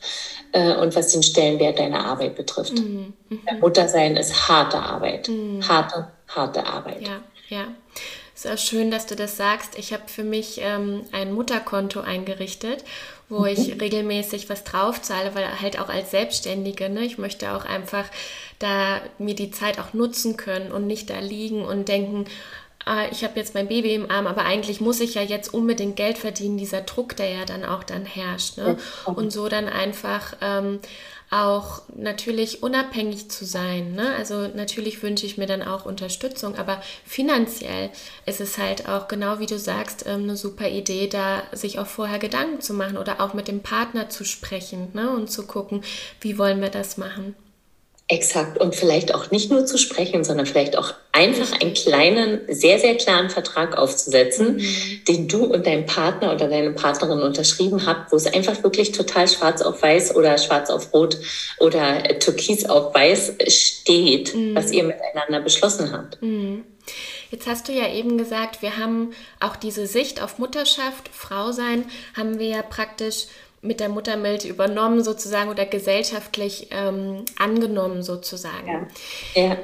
äh, 0.52 0.74
und 0.76 0.94
was 0.94 1.08
den 1.08 1.22
Stellenwert 1.22 1.78
deiner 1.78 2.04
Arbeit 2.04 2.36
betrifft. 2.36 2.78
Mhm. 2.78 3.12
Mhm. 3.28 3.40
Muttersein 3.60 4.16
ist 4.16 4.48
harte 4.48 4.78
Arbeit, 4.78 5.28
mhm. 5.28 5.66
harte, 5.66 6.08
harte 6.28 6.66
Arbeit. 6.66 7.02
Ja, 7.02 7.20
ja. 7.48 7.64
Es 8.34 8.44
ist 8.44 8.52
auch 8.52 8.58
schön, 8.58 8.92
dass 8.92 9.06
du 9.06 9.16
das 9.16 9.36
sagst. 9.36 9.76
Ich 9.76 9.92
habe 9.92 10.04
für 10.06 10.22
mich 10.22 10.60
ähm, 10.62 11.02
ein 11.10 11.32
Mutterkonto 11.32 12.00
eingerichtet, 12.00 12.84
wo 13.28 13.40
mhm. 13.40 13.46
ich 13.46 13.80
regelmäßig 13.80 14.48
was 14.48 14.62
draufzahle, 14.62 15.34
weil 15.34 15.60
halt 15.60 15.80
auch 15.80 15.88
als 15.88 16.12
Selbstständige, 16.12 16.88
ne, 16.88 17.00
ich 17.00 17.18
möchte 17.18 17.52
auch 17.52 17.64
einfach 17.64 18.04
da 18.58 19.00
mir 19.18 19.34
die 19.34 19.50
Zeit 19.50 19.78
auch 19.78 19.92
nutzen 19.94 20.36
können 20.36 20.72
und 20.72 20.86
nicht 20.86 21.10
da 21.10 21.18
liegen 21.20 21.64
und 21.64 21.88
denken, 21.88 22.26
ah, 22.84 23.04
ich 23.10 23.22
habe 23.22 23.38
jetzt 23.38 23.54
mein 23.54 23.68
Baby 23.68 23.94
im 23.94 24.10
Arm, 24.10 24.26
aber 24.26 24.44
eigentlich 24.44 24.80
muss 24.80 25.00
ich 25.00 25.14
ja 25.14 25.22
jetzt 25.22 25.52
unbedingt 25.52 25.96
Geld 25.96 26.18
verdienen, 26.18 26.58
dieser 26.58 26.80
Druck, 26.80 27.16
der 27.16 27.30
ja 27.30 27.44
dann 27.44 27.64
auch 27.64 27.84
dann 27.84 28.04
herrscht. 28.04 28.56
Ne? 28.56 28.76
Und 29.04 29.32
so 29.32 29.48
dann 29.48 29.68
einfach 29.68 30.34
ähm, 30.40 30.80
auch 31.30 31.82
natürlich 31.94 32.62
unabhängig 32.62 33.30
zu 33.30 33.44
sein. 33.44 33.92
Ne? 33.92 34.14
Also 34.16 34.48
natürlich 34.48 35.02
wünsche 35.02 35.26
ich 35.26 35.36
mir 35.36 35.46
dann 35.46 35.62
auch 35.62 35.84
Unterstützung, 35.84 36.56
aber 36.56 36.80
finanziell 37.04 37.90
ist 38.24 38.40
es 38.40 38.56
halt 38.56 38.88
auch 38.88 39.08
genau 39.08 39.38
wie 39.38 39.46
du 39.46 39.58
sagst 39.58 40.06
ähm, 40.06 40.22
eine 40.22 40.36
super 40.36 40.68
Idee, 40.68 41.06
da 41.06 41.42
sich 41.52 41.78
auch 41.78 41.86
vorher 41.86 42.18
Gedanken 42.18 42.62
zu 42.62 42.72
machen 42.72 42.96
oder 42.96 43.20
auch 43.20 43.34
mit 43.34 43.46
dem 43.46 43.60
Partner 43.62 44.08
zu 44.08 44.24
sprechen 44.24 44.88
ne? 44.94 45.10
und 45.10 45.30
zu 45.30 45.46
gucken, 45.46 45.82
wie 46.20 46.38
wollen 46.38 46.62
wir 46.62 46.70
das 46.70 46.96
machen. 46.96 47.34
Exakt. 48.10 48.58
Und 48.58 48.74
vielleicht 48.74 49.14
auch 49.14 49.30
nicht 49.30 49.50
nur 49.50 49.66
zu 49.66 49.76
sprechen, 49.76 50.24
sondern 50.24 50.46
vielleicht 50.46 50.78
auch 50.78 50.94
einfach 51.12 51.60
einen 51.60 51.74
kleinen, 51.74 52.40
sehr, 52.48 52.78
sehr 52.78 52.96
klaren 52.96 53.28
Vertrag 53.28 53.76
aufzusetzen, 53.76 54.56
mhm. 54.56 55.04
den 55.06 55.28
du 55.28 55.44
und 55.44 55.66
dein 55.66 55.84
Partner 55.84 56.32
oder 56.32 56.48
deine 56.48 56.70
Partnerin 56.70 57.20
unterschrieben 57.20 57.84
habt, 57.84 58.10
wo 58.10 58.16
es 58.16 58.26
einfach 58.26 58.62
wirklich 58.62 58.92
total 58.92 59.28
schwarz 59.28 59.60
auf 59.60 59.82
weiß 59.82 60.16
oder 60.16 60.38
schwarz 60.38 60.70
auf 60.70 60.94
rot 60.94 61.18
oder 61.58 62.02
türkis 62.18 62.64
auf 62.64 62.94
weiß 62.94 63.34
steht, 63.48 64.34
mhm. 64.34 64.54
was 64.54 64.72
ihr 64.72 64.84
miteinander 64.84 65.40
beschlossen 65.40 65.92
habt. 65.92 66.22
Mhm. 66.22 66.64
Jetzt 67.30 67.46
hast 67.46 67.68
du 67.68 67.72
ja 67.72 67.92
eben 67.92 68.16
gesagt, 68.16 68.62
wir 68.62 68.78
haben 68.78 69.12
auch 69.38 69.56
diese 69.56 69.86
Sicht 69.86 70.22
auf 70.22 70.38
Mutterschaft, 70.38 71.10
Frau 71.12 71.52
sein, 71.52 71.84
haben 72.16 72.38
wir 72.38 72.46
ja 72.46 72.62
praktisch 72.62 73.26
mit 73.60 73.80
der 73.80 73.88
Muttermilch 73.88 74.44
übernommen 74.44 75.02
sozusagen 75.02 75.50
oder 75.50 75.66
gesellschaftlich 75.66 76.68
ähm, 76.70 77.24
angenommen 77.38 78.02
sozusagen. 78.02 78.88
Ja. 79.34 79.42
ja. 79.42 79.58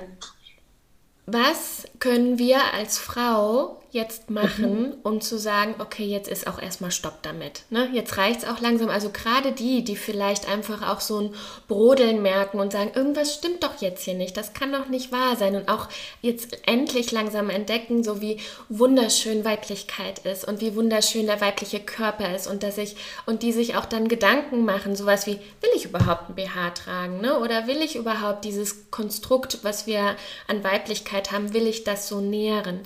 Was 1.26 1.84
können 2.00 2.38
wir 2.38 2.58
als 2.74 2.98
Frau 2.98 3.80
jetzt 3.94 4.28
machen, 4.28 4.88
mhm. 4.88 4.94
um 5.04 5.20
zu 5.20 5.38
sagen, 5.38 5.76
okay, 5.78 6.04
jetzt 6.04 6.28
ist 6.28 6.48
auch 6.48 6.60
erstmal 6.60 6.90
Stopp 6.90 7.22
damit. 7.22 7.62
Ne? 7.70 7.88
Jetzt 7.92 8.16
reicht 8.16 8.42
es 8.42 8.48
auch 8.48 8.60
langsam. 8.60 8.88
Also 8.88 9.10
gerade 9.10 9.52
die, 9.52 9.84
die 9.84 9.94
vielleicht 9.94 10.48
einfach 10.48 10.82
auch 10.90 11.00
so 11.00 11.20
ein 11.20 11.34
Brodeln 11.68 12.20
merken 12.20 12.58
und 12.58 12.72
sagen, 12.72 12.90
irgendwas 12.94 13.34
stimmt 13.34 13.62
doch 13.62 13.80
jetzt 13.80 14.02
hier 14.02 14.14
nicht, 14.14 14.36
das 14.36 14.52
kann 14.52 14.72
doch 14.72 14.88
nicht 14.88 15.12
wahr 15.12 15.36
sein. 15.36 15.54
Und 15.54 15.68
auch 15.68 15.88
jetzt 16.22 16.58
endlich 16.66 17.12
langsam 17.12 17.50
entdecken, 17.50 18.02
so 18.02 18.20
wie 18.20 18.40
wunderschön 18.68 19.44
Weiblichkeit 19.44 20.18
ist 20.26 20.46
und 20.46 20.60
wie 20.60 20.74
wunderschön 20.74 21.26
der 21.26 21.40
weibliche 21.40 21.78
Körper 21.78 22.34
ist 22.34 22.48
und 22.48 22.64
dass 22.64 22.78
ich, 22.78 22.96
und 23.26 23.44
die 23.44 23.52
sich 23.52 23.76
auch 23.76 23.86
dann 23.86 24.08
Gedanken 24.08 24.64
machen, 24.64 24.96
sowas 24.96 25.26
wie, 25.26 25.38
will 25.60 25.70
ich 25.76 25.84
überhaupt 25.84 26.30
ein 26.30 26.34
BH 26.34 26.70
tragen? 26.70 27.20
Ne? 27.20 27.38
Oder 27.38 27.68
will 27.68 27.80
ich 27.80 27.94
überhaupt 27.94 28.44
dieses 28.44 28.90
Konstrukt, 28.90 29.60
was 29.62 29.86
wir 29.86 30.16
an 30.48 30.64
Weiblichkeit 30.64 31.30
haben, 31.30 31.54
will 31.54 31.68
ich 31.68 31.84
das 31.84 32.08
so 32.08 32.20
nähren? 32.20 32.80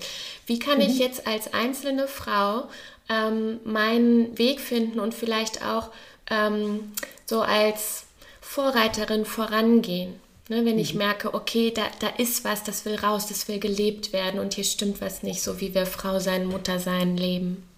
Wie 0.45 0.59
kann 0.59 0.77
mhm. 0.77 0.85
ich 0.85 0.98
jetzt 0.99 1.27
als 1.27 1.53
einzelne 1.55 2.09
Frau 2.09 2.69
ähm, 3.09 3.61
meinen 3.65 4.37
Weg 4.39 4.61
finden 4.61 5.01
und 5.01 5.15
vielleicht 5.15 5.65
auch 5.65 5.91
ähm, 6.31 6.93
so 7.27 7.41
als 7.41 8.07
Vorreiterin 8.41 9.25
vorangehen? 9.25 10.21
Ne, 10.51 10.65
wenn 10.65 10.79
ich 10.79 10.95
mhm. 10.95 11.01
merke, 11.01 11.35
okay, 11.35 11.73
da, 11.75 11.83
da 12.01 12.09
ist 12.17 12.43
was, 12.43 12.65
das 12.65 12.87
will 12.87 12.95
raus, 12.95 13.27
das 13.29 13.49
will 13.49 13.59
gelebt 13.59 14.15
werden 14.15 14.41
und 14.41 14.55
hier 14.55 14.65
stimmt 14.65 15.03
was 15.03 15.23
nicht, 15.23 15.43
so 15.43 15.61
wie 15.61 15.75
wir 15.75 15.85
Frau 15.85 16.19
sein, 16.21 16.47
Mutter 16.47 16.79
sein 16.79 17.19
leben. 17.19 17.69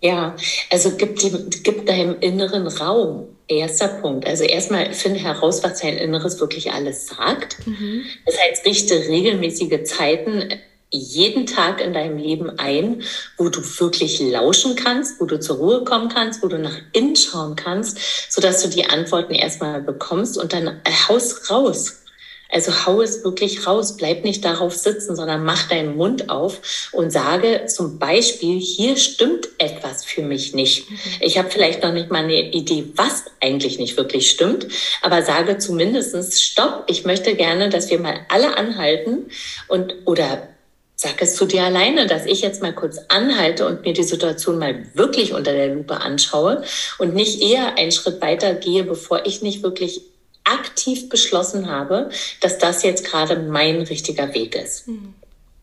Ja, 0.00 0.36
also 0.70 0.92
gib, 0.96 1.16
die, 1.16 1.30
gib 1.62 1.86
deinem 1.86 2.20
inneren 2.20 2.66
Raum. 2.66 3.28
Erster 3.46 3.88
Punkt. 3.88 4.26
Also 4.26 4.44
erstmal 4.44 4.92
finde 4.92 5.20
heraus, 5.20 5.62
was 5.62 5.80
dein 5.80 5.98
Inneres 5.98 6.40
wirklich 6.40 6.72
alles 6.72 7.06
sagt. 7.06 7.66
Mhm. 7.66 8.04
Das 8.24 8.38
heißt, 8.38 8.66
richte 8.66 8.94
regelmäßige 9.08 9.82
Zeiten 9.84 10.48
jeden 10.94 11.46
Tag 11.46 11.80
in 11.80 11.92
deinem 11.92 12.18
Leben 12.18 12.58
ein, 12.58 13.02
wo 13.36 13.48
du 13.48 13.60
wirklich 13.80 14.20
lauschen 14.20 14.76
kannst, 14.76 15.20
wo 15.20 15.26
du 15.26 15.40
zur 15.40 15.56
Ruhe 15.56 15.84
kommen 15.84 16.08
kannst, 16.08 16.42
wo 16.42 16.48
du 16.48 16.58
nach 16.58 16.76
innen 16.92 17.16
schauen 17.16 17.56
kannst, 17.56 17.98
sodass 18.30 18.62
du 18.62 18.68
die 18.68 18.86
Antworten 18.86 19.34
erstmal 19.34 19.82
bekommst 19.82 20.38
und 20.38 20.52
dann 20.52 20.80
haus 21.08 21.50
raus. 21.50 22.04
Also 22.54 22.86
hau 22.86 23.02
es 23.02 23.24
wirklich 23.24 23.66
raus, 23.66 23.96
bleib 23.96 24.22
nicht 24.22 24.44
darauf 24.44 24.76
sitzen, 24.76 25.16
sondern 25.16 25.44
mach 25.44 25.68
deinen 25.68 25.96
Mund 25.96 26.30
auf 26.30 26.88
und 26.92 27.10
sage 27.10 27.66
zum 27.66 27.98
Beispiel, 27.98 28.60
hier 28.60 28.96
stimmt 28.96 29.48
etwas 29.58 30.04
für 30.04 30.22
mich 30.22 30.54
nicht. 30.54 30.88
Mhm. 30.88 30.96
Ich 31.20 31.36
habe 31.36 31.50
vielleicht 31.50 31.82
noch 31.82 31.92
nicht 31.92 32.12
mal 32.12 32.22
eine 32.22 32.52
Idee, 32.52 32.84
was 32.94 33.24
eigentlich 33.40 33.80
nicht 33.80 33.96
wirklich 33.96 34.30
stimmt, 34.30 34.68
aber 35.02 35.22
sage 35.22 35.58
zumindestens 35.58 36.42
Stopp, 36.42 36.84
ich 36.86 37.04
möchte 37.04 37.34
gerne, 37.34 37.70
dass 37.70 37.90
wir 37.90 37.98
mal 37.98 38.20
alle 38.28 38.56
anhalten 38.56 39.30
und 39.66 39.92
oder 40.04 40.53
Sag 40.96 41.20
es 41.20 41.34
zu 41.34 41.46
dir 41.46 41.64
alleine, 41.64 42.06
dass 42.06 42.24
ich 42.24 42.40
jetzt 42.40 42.62
mal 42.62 42.72
kurz 42.72 42.98
anhalte 43.08 43.66
und 43.66 43.82
mir 43.82 43.92
die 43.92 44.04
Situation 44.04 44.58
mal 44.58 44.86
wirklich 44.94 45.32
unter 45.32 45.52
der 45.52 45.74
Lupe 45.74 46.00
anschaue 46.00 46.62
und 46.98 47.14
nicht 47.14 47.42
eher 47.42 47.76
einen 47.76 47.92
Schritt 47.92 48.20
weiter 48.20 48.54
gehe, 48.54 48.84
bevor 48.84 49.26
ich 49.26 49.42
nicht 49.42 49.62
wirklich 49.62 50.02
aktiv 50.44 51.08
beschlossen 51.08 51.70
habe, 51.70 52.10
dass 52.40 52.58
das 52.58 52.82
jetzt 52.82 53.04
gerade 53.04 53.36
mein 53.36 53.82
richtiger 53.82 54.34
Weg 54.34 54.54
ist. 54.54 54.86
Mhm. 54.86 55.14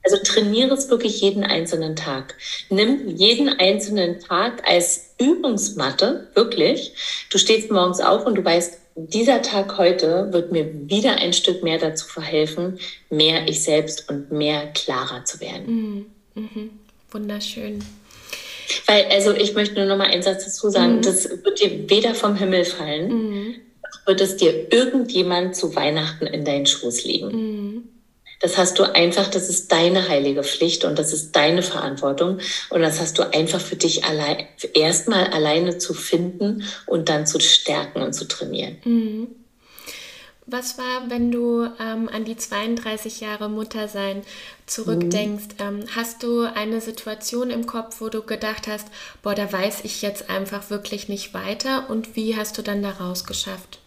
Also 0.04 0.17
trainiere 0.24 0.74
es 0.74 0.89
wirklich 0.89 1.22
jeden 1.22 1.44
einzelnen 1.44 1.96
Tag. 1.96 2.36
Nimm 2.70 3.08
jeden 3.08 3.50
einzelnen 3.50 4.20
Tag 4.20 4.67
als 4.67 5.13
Übungsmatte, 5.20 6.28
wirklich. 6.34 6.94
Du 7.30 7.38
stehst 7.38 7.70
morgens 7.72 8.02
auf 8.02 8.26
und 8.26 8.36
du 8.36 8.44
weißt, 8.44 8.81
dieser 8.95 9.41
Tag 9.41 9.77
heute 9.77 10.32
wird 10.32 10.51
mir 10.51 10.89
wieder 10.89 11.15
ein 11.15 11.34
Stück 11.34 11.63
mehr 11.63 11.80
dazu 11.80 12.08
verhelfen, 12.08 12.80
mehr 13.10 13.47
ich 13.47 13.63
selbst 13.63 14.10
und 14.10 14.32
mehr 14.32 14.67
klarer 14.73 15.23
zu 15.25 15.39
werden. 15.39 16.06
Mhm. 16.36 16.43
Mhm. 16.43 16.69
Wunderschön. 17.12 17.84
Weil, 18.86 19.06
also 19.12 19.32
ich 19.32 19.54
möchte 19.54 19.75
nur 19.75 19.86
noch 19.86 19.97
mal 19.97 20.08
einen 20.08 20.23
Satz 20.23 20.45
dazu 20.45 20.69
sagen, 20.69 20.97
mhm. 20.97 21.01
das 21.01 21.30
wird 21.30 21.62
dir 21.62 21.89
weder 21.89 22.15
vom 22.15 22.36
Himmel 22.36 22.65
fallen, 22.65 23.10
mhm. 23.10 23.56
wird 24.06 24.21
es 24.21 24.38
dir 24.38 24.71
irgendjemand 24.71 25.56
zu 25.56 25.75
Weihnachten 25.75 26.27
in 26.27 26.45
deinen 26.45 26.65
Schoß 26.65 27.04
legen. 27.04 27.89
Das 28.41 28.58
hast 28.58 28.80
du 28.80 28.84
einfach, 28.84 29.27
das 29.27 29.49
ist 29.49 29.71
deine 29.71 30.08
heilige 30.10 30.43
Pflicht 30.43 30.84
und 30.84 30.97
das 30.97 31.13
ist 31.13 31.36
deine 31.36 31.62
Verantwortung. 31.62 32.39
Und 32.69 32.82
das 32.82 32.99
hast 32.99 33.19
du 33.19 33.34
einfach 33.34 33.62
für 33.62 33.75
dich 33.75 34.04
allein, 34.04 34.47
erstmal 34.73 35.27
alleine 35.27 35.77
zu 35.77 35.93
finden 35.93 36.63
und 36.88 37.10
dann 37.10 37.27
zu 37.27 37.39
stärken 37.39 38.01
und 38.01 38.13
zu 38.13 38.27
trainieren. 38.27 38.77
Mhm. 38.84 39.27
Was 40.47 40.77
war, 40.77 41.10
wenn 41.10 41.32
du 41.32 41.65
ähm, 41.80 42.10
an 42.12 42.25
die 42.25 42.36
32 42.36 43.21
Jahre 43.21 43.47
Muttersein 43.47 44.23
zurückdenkst? 44.65 45.56
Mhm. 45.60 45.65
Ähm, 45.65 45.86
hast 45.95 46.23
du 46.23 46.41
eine 46.41 46.82
Situation 46.82 47.51
im 47.51 47.67
Kopf, 47.67 48.01
wo 48.01 48.10
du 48.10 48.23
gedacht 48.23 48.67
hast, 48.67 48.88
boah, 49.21 49.36
da 49.36 49.51
weiß 49.51 49.82
ich 49.84 50.01
jetzt 50.01 50.30
einfach 50.30 50.69
wirklich 50.71 51.08
nicht 51.08 51.34
weiter? 51.36 51.89
Und 51.89 52.15
wie 52.15 52.36
hast 52.36 52.58
du 52.58 52.63
dann 52.63 52.82
daraus 52.82 53.25
geschafft? 53.25 53.81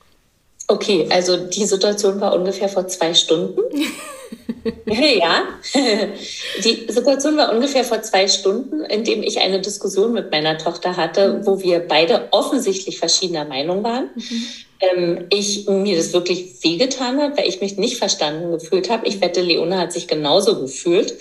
Okay, 0.66 1.07
also 1.11 1.37
die 1.37 1.66
Situation 1.66 2.20
war 2.20 2.35
ungefähr 2.35 2.68
vor 2.68 2.87
zwei 2.88 3.12
Stunden. 3.12 3.61
ja, 4.87 5.44
die 6.64 6.87
Situation 6.88 7.37
war 7.37 7.53
ungefähr 7.53 7.85
vor 7.85 8.00
zwei 8.03 8.29
Stunden, 8.29 8.83
in 8.85 9.05
dem 9.05 9.22
ich 9.22 9.40
eine 9.40 9.61
Diskussion 9.61 10.12
mit 10.12 10.31
meiner 10.31 10.57
Tochter 10.57 10.96
hatte, 10.96 11.42
wo 11.44 11.61
wir 11.61 11.81
beide 11.81 12.29
offensichtlich 12.31 12.98
verschiedener 12.98 13.44
Meinung 13.44 13.83
waren. 13.85 14.09
Mhm. 14.14 14.46
Ähm, 14.81 15.27
ich 15.31 15.68
mir 15.68 15.96
das 15.96 16.12
wirklich 16.14 16.62
wehgetan 16.62 17.20
hat, 17.20 17.37
weil 17.37 17.48
ich 17.48 17.61
mich 17.61 17.77
nicht 17.77 17.98
verstanden 17.98 18.53
gefühlt 18.53 18.88
habe. 18.88 19.07
Ich 19.07 19.20
wette, 19.20 19.42
Leona 19.42 19.79
hat 19.79 19.92
sich 19.92 20.09
genauso 20.09 20.61
gefühlt. 20.61 21.14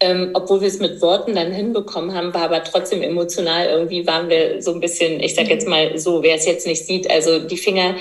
Ähm, 0.00 0.30
obwohl 0.34 0.60
wir 0.60 0.68
es 0.68 0.80
mit 0.80 1.00
Worten 1.00 1.34
dann 1.34 1.52
hinbekommen 1.52 2.14
haben, 2.14 2.34
war 2.34 2.42
aber 2.42 2.64
trotzdem 2.64 3.00
emotional 3.00 3.68
irgendwie 3.68 4.06
waren 4.06 4.28
wir 4.28 4.60
so 4.60 4.72
ein 4.72 4.80
bisschen, 4.80 5.20
ich 5.20 5.36
sag 5.36 5.48
jetzt 5.48 5.68
mal 5.68 5.96
so, 5.98 6.22
wer 6.22 6.34
es 6.34 6.46
jetzt 6.46 6.66
nicht 6.66 6.84
sieht, 6.84 7.08
also 7.08 7.38
die 7.38 7.56
Finger 7.56 7.94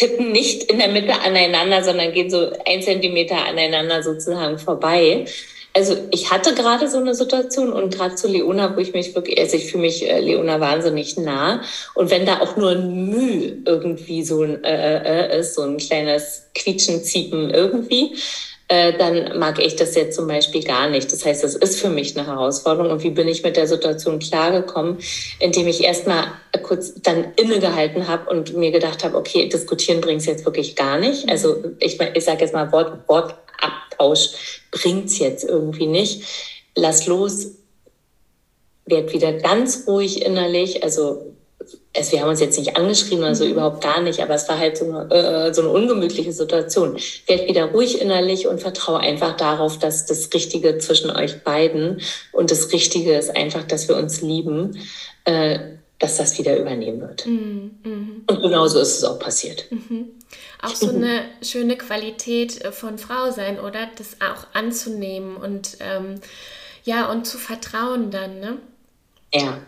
tippen 0.00 0.32
nicht 0.32 0.64
in 0.64 0.78
der 0.78 0.88
Mitte 0.88 1.20
aneinander, 1.20 1.84
sondern 1.84 2.12
gehen 2.12 2.30
so 2.30 2.50
ein 2.66 2.82
Zentimeter 2.82 3.36
aneinander 3.36 4.02
sozusagen 4.02 4.58
vorbei. 4.58 5.26
Also 5.76 5.94
ich 6.10 6.32
hatte 6.32 6.54
gerade 6.54 6.88
so 6.88 6.98
eine 6.98 7.14
Situation 7.14 7.72
und 7.72 7.94
gerade 7.94 8.14
zu 8.14 8.26
Leona, 8.26 8.74
wo 8.74 8.80
ich 8.80 8.92
mich 8.92 9.14
wirklich, 9.14 9.38
also 9.38 9.56
ich 9.56 9.70
fühle 9.70 9.82
mich 9.82 10.08
äh, 10.08 10.18
Leona 10.18 10.58
wahnsinnig 10.58 11.16
nah. 11.18 11.62
Und 11.94 12.10
wenn 12.10 12.26
da 12.26 12.40
auch 12.40 12.56
nur 12.56 12.70
ein 12.70 13.10
Mühe 13.10 13.58
irgendwie 13.66 14.24
so 14.24 14.42
ein 14.42 14.64
äh, 14.64 15.36
äh, 15.36 15.38
ist, 15.38 15.54
so 15.54 15.62
ein 15.62 15.76
kleines 15.76 16.48
Quietschen, 16.54 17.04
Ziepen 17.04 17.50
irgendwie, 17.50 18.16
äh, 18.70 18.96
dann 18.96 19.36
mag 19.36 19.58
ich 19.58 19.74
das 19.74 19.96
jetzt 19.96 20.14
zum 20.14 20.28
Beispiel 20.28 20.62
gar 20.62 20.88
nicht. 20.88 21.12
Das 21.12 21.24
heißt, 21.24 21.42
das 21.42 21.56
ist 21.56 21.80
für 21.80 21.88
mich 21.88 22.16
eine 22.16 22.28
Herausforderung. 22.28 22.92
Und 22.92 23.02
wie 23.02 23.10
bin 23.10 23.26
ich 23.26 23.42
mit 23.42 23.56
der 23.56 23.66
Situation 23.66 24.20
klargekommen, 24.20 24.98
indem 25.40 25.66
ich 25.66 25.82
erstmal 25.82 26.28
kurz 26.62 26.94
dann 27.02 27.32
innegehalten 27.34 28.06
habe 28.06 28.30
und 28.30 28.56
mir 28.56 28.70
gedacht 28.70 29.02
habe, 29.02 29.16
okay, 29.16 29.48
diskutieren 29.48 30.00
bringt 30.00 30.20
es 30.20 30.26
jetzt 30.26 30.44
wirklich 30.44 30.76
gar 30.76 31.00
nicht. 31.00 31.28
Also 31.28 31.56
ich, 31.80 31.98
ich 32.00 32.24
sage 32.24 32.42
jetzt 32.42 32.54
mal, 32.54 32.70
Wort, 32.70 33.08
Wortabtausch 33.08 34.62
bringt 34.70 35.06
es 35.06 35.18
jetzt 35.18 35.42
irgendwie 35.42 35.86
nicht. 35.86 36.22
Lass 36.76 37.08
los, 37.08 37.48
werd 38.86 39.12
wieder 39.12 39.32
ganz 39.32 39.82
ruhig 39.88 40.24
innerlich. 40.24 40.84
Also 40.84 41.29
es, 41.92 42.12
wir 42.12 42.20
haben 42.20 42.28
uns 42.28 42.40
jetzt 42.40 42.58
nicht 42.58 42.76
angeschrieben 42.76 43.24
oder 43.24 43.34
so, 43.34 43.44
mhm. 43.44 43.52
überhaupt 43.52 43.82
gar 43.82 44.00
nicht, 44.00 44.20
aber 44.20 44.34
es 44.34 44.48
war 44.48 44.58
halt 44.58 44.76
so 44.76 44.84
eine, 44.84 45.10
äh, 45.12 45.52
so 45.52 45.62
eine 45.62 45.70
ungemütliche 45.70 46.32
Situation. 46.32 46.96
Werd 47.26 47.48
wieder 47.48 47.66
ruhig 47.66 48.00
innerlich 48.00 48.46
und 48.46 48.60
vertraue 48.60 49.00
einfach 49.00 49.36
darauf, 49.36 49.78
dass 49.78 50.06
das 50.06 50.32
Richtige 50.32 50.78
zwischen 50.78 51.10
euch 51.10 51.42
beiden 51.42 52.00
und 52.32 52.50
das 52.50 52.72
Richtige 52.72 53.16
ist 53.16 53.36
einfach, 53.36 53.64
dass 53.64 53.88
wir 53.88 53.96
uns 53.96 54.20
lieben, 54.20 54.78
äh, 55.24 55.58
dass 55.98 56.16
das 56.16 56.38
wieder 56.38 56.56
übernehmen 56.56 57.00
wird. 57.00 57.26
Mhm. 57.26 57.78
mhm. 57.82 58.24
Und 58.26 58.40
genauso 58.40 58.78
ist 58.78 58.98
es 58.98 59.04
auch 59.04 59.18
passiert. 59.18 59.66
Mhm. 59.70 60.12
Auch 60.62 60.74
so 60.74 60.90
eine 60.90 61.22
schöne 61.42 61.76
Qualität 61.76 62.64
äh, 62.64 62.70
von 62.70 62.98
Frau 62.98 63.32
sein, 63.32 63.58
oder? 63.58 63.88
Das 63.96 64.16
auch 64.20 64.46
anzunehmen 64.54 65.36
und 65.36 65.76
ähm, 65.80 66.20
ja, 66.84 67.10
und 67.10 67.26
zu 67.26 67.36
vertrauen 67.36 68.10
dann, 68.10 68.38
ne? 68.38 68.58
Ja. 69.34 69.58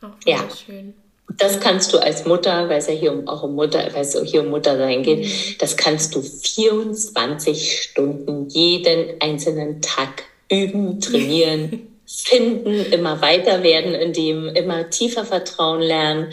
Auch 0.00 0.14
ja. 0.24 0.38
schön. 0.50 0.94
Das 1.38 1.60
kannst 1.60 1.92
du 1.92 1.98
als 1.98 2.24
Mutter, 2.24 2.68
weil 2.68 2.78
es 2.78 2.86
ja 2.86 2.94
hier 2.94 3.12
um, 3.12 3.28
auch 3.28 3.42
um 3.42 3.54
Mutter, 3.54 3.80
weil 3.92 4.02
es 4.02 4.18
hier 4.24 4.42
um 4.42 4.48
Muttersein 4.48 5.02
geht, 5.02 5.24
mhm. 5.24 5.30
das 5.58 5.76
kannst 5.76 6.14
du 6.14 6.22
24 6.22 7.82
Stunden 7.82 8.48
jeden 8.48 9.20
einzelnen 9.20 9.82
Tag 9.82 10.24
üben, 10.50 11.00
trainieren, 11.00 11.88
finden, 12.06 12.92
immer 12.92 13.20
weiter 13.20 13.62
werden 13.62 13.94
in 13.94 14.12
dem, 14.12 14.48
immer 14.48 14.88
tiefer 14.90 15.24
Vertrauen 15.24 15.82
lernen, 15.82 16.32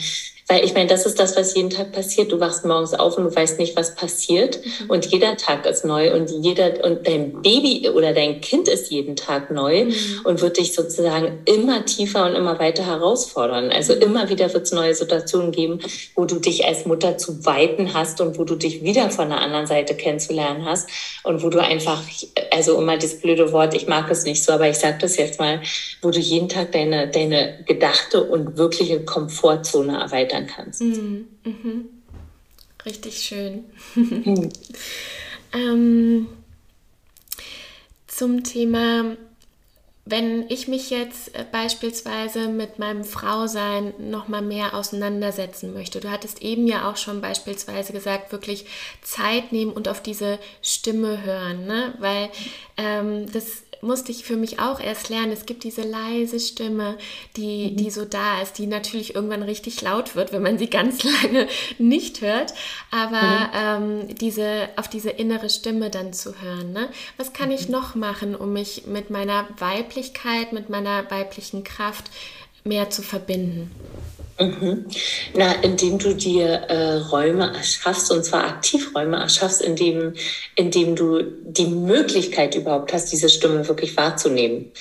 weil 0.53 0.65
ich 0.65 0.75
meine, 0.75 0.87
das 0.87 1.07
ist 1.07 1.19
das, 1.19 1.35
was 1.35 1.55
jeden 1.55 1.71
Tag 1.71 1.91
passiert. 1.91 2.31
Du 2.31 2.39
wachst 2.39 2.63
morgens 2.63 2.93
auf 2.93 3.17
und 3.17 3.23
du 3.23 3.35
weißt 3.35 3.57
nicht, 3.57 3.75
was 3.75 3.95
passiert. 3.95 4.59
Mhm. 4.63 4.89
Und 4.89 5.05
jeder 5.07 5.35
Tag 5.35 5.65
ist 5.65 5.83
neu 5.83 6.13
und 6.13 6.29
jeder, 6.29 6.85
und 6.85 7.07
dein 7.07 7.41
Baby 7.41 7.89
oder 7.89 8.13
dein 8.13 8.39
Kind 8.39 8.67
ist 8.67 8.91
jeden 8.91 9.15
Tag 9.15 9.49
neu 9.49 9.85
mhm. 9.85 9.95
und 10.25 10.41
wird 10.41 10.59
dich 10.59 10.73
sozusagen 10.73 11.39
immer 11.45 11.85
tiefer 11.85 12.25
und 12.25 12.35
immer 12.35 12.59
weiter 12.59 12.85
herausfordern. 12.85 13.71
Also 13.71 13.95
mhm. 13.95 14.01
immer 14.03 14.29
wieder 14.29 14.53
wird 14.53 14.65
es 14.65 14.71
neue 14.71 14.93
Situationen 14.93 15.51
geben, 15.51 15.79
wo 16.15 16.25
du 16.25 16.39
dich 16.39 16.65
als 16.65 16.85
Mutter 16.85 17.17
zu 17.17 17.43
weiten 17.47 17.95
hast 17.95 18.21
und 18.21 18.37
wo 18.37 18.43
du 18.43 18.55
dich 18.55 18.83
wieder 18.83 19.09
von 19.09 19.29
der 19.29 19.41
anderen 19.41 19.65
Seite 19.65 19.95
kennenzulernen 19.95 20.65
hast 20.65 20.87
und 21.23 21.41
wo 21.41 21.49
du 21.49 21.63
einfach, 21.63 21.99
also 22.51 22.79
immer 22.79 22.97
das 22.97 23.19
blöde 23.21 23.51
Wort, 23.53 23.73
ich 23.73 23.87
mag 23.87 24.11
es 24.11 24.23
nicht 24.23 24.43
so, 24.43 24.53
aber 24.53 24.69
ich 24.69 24.77
sage 24.77 24.97
das 25.01 25.17
jetzt 25.17 25.39
mal, 25.39 25.61
wo 26.03 26.11
du 26.11 26.19
jeden 26.19 26.47
Tag 26.47 26.73
deine, 26.73 27.07
deine 27.07 27.63
gedachte 27.65 28.23
und 28.23 28.57
wirkliche 28.57 29.03
Komfortzone 29.03 29.99
erweiterst 29.99 30.42
erläutern 30.43 30.47
kannst. 30.47 30.81
Mhm. 30.81 31.27
Mhm. 31.43 31.89
Richtig 32.85 33.19
schön. 33.19 33.65
Mhm. 33.95 34.49
ähm, 35.53 36.27
zum 38.07 38.43
Thema, 38.43 39.15
wenn 40.05 40.49
ich 40.49 40.67
mich 40.67 40.89
jetzt 40.89 41.33
äh, 41.33 41.45
beispielsweise 41.49 42.49
mit 42.49 42.77
meinem 42.77 43.05
Frausein 43.05 43.93
noch 43.99 44.27
mal 44.27 44.41
mehr 44.41 44.73
auseinandersetzen 44.73 45.73
möchte. 45.73 46.01
Du 46.01 46.11
hattest 46.11 46.41
eben 46.41 46.67
ja 46.67 46.89
auch 46.89 46.97
schon 46.97 47.21
beispielsweise 47.21 47.93
gesagt, 47.93 48.31
wirklich 48.33 48.65
Zeit 49.01 49.53
nehmen 49.53 49.71
und 49.71 49.87
auf 49.87 50.03
diese 50.03 50.39
Stimme 50.61 51.23
hören, 51.23 51.65
ne? 51.65 51.93
weil 51.99 52.29
ähm, 52.75 53.31
das 53.31 53.63
musste 53.83 54.11
ich 54.11 54.23
für 54.23 54.35
mich 54.35 54.59
auch 54.59 54.79
erst 54.79 55.09
lernen. 55.09 55.31
Es 55.31 55.45
gibt 55.45 55.63
diese 55.63 55.81
leise 55.81 56.39
Stimme, 56.39 56.97
die, 57.37 57.71
mhm. 57.71 57.75
die 57.77 57.91
so 57.91 58.05
da 58.05 58.41
ist, 58.41 58.57
die 58.57 58.67
natürlich 58.67 59.15
irgendwann 59.15 59.43
richtig 59.43 59.81
laut 59.81 60.15
wird, 60.15 60.31
wenn 60.31 60.41
man 60.41 60.57
sie 60.57 60.69
ganz 60.69 61.03
lange 61.23 61.47
nicht 61.77 62.21
hört. 62.21 62.53
Aber 62.91 63.21
mhm. 63.21 64.07
ähm, 64.09 64.15
diese, 64.15 64.69
auf 64.77 64.87
diese 64.87 65.09
innere 65.09 65.49
Stimme 65.49 65.89
dann 65.89 66.13
zu 66.13 66.41
hören. 66.41 66.73
Ne? 66.73 66.89
Was 67.17 67.33
kann 67.33 67.49
mhm. 67.49 67.55
ich 67.55 67.69
noch 67.69 67.95
machen, 67.95 68.35
um 68.35 68.53
mich 68.53 68.87
mit 68.87 69.09
meiner 69.09 69.47
Weiblichkeit, 69.59 70.53
mit 70.53 70.69
meiner 70.69 71.09
weiblichen 71.11 71.63
Kraft 71.63 72.05
mehr 72.63 72.89
zu 72.89 73.01
verbinden? 73.01 73.71
Mhm. 74.43 74.85
Na, 75.35 75.53
indem 75.61 75.97
du 75.97 76.13
dir 76.13 76.47
äh, 76.47 76.95
Räume 76.97 77.53
erschaffst, 77.55 78.11
und 78.11 78.25
zwar 78.25 78.45
Aktivräume 78.45 79.17
erschaffst, 79.17 79.61
indem, 79.61 80.13
indem 80.55 80.95
du 80.95 81.21
die 81.43 81.67
Möglichkeit 81.67 82.55
überhaupt 82.55 82.93
hast, 82.93 83.11
diese 83.11 83.29
Stimme 83.29 83.67
wirklich 83.67 83.95
wahrzunehmen. 83.95 84.71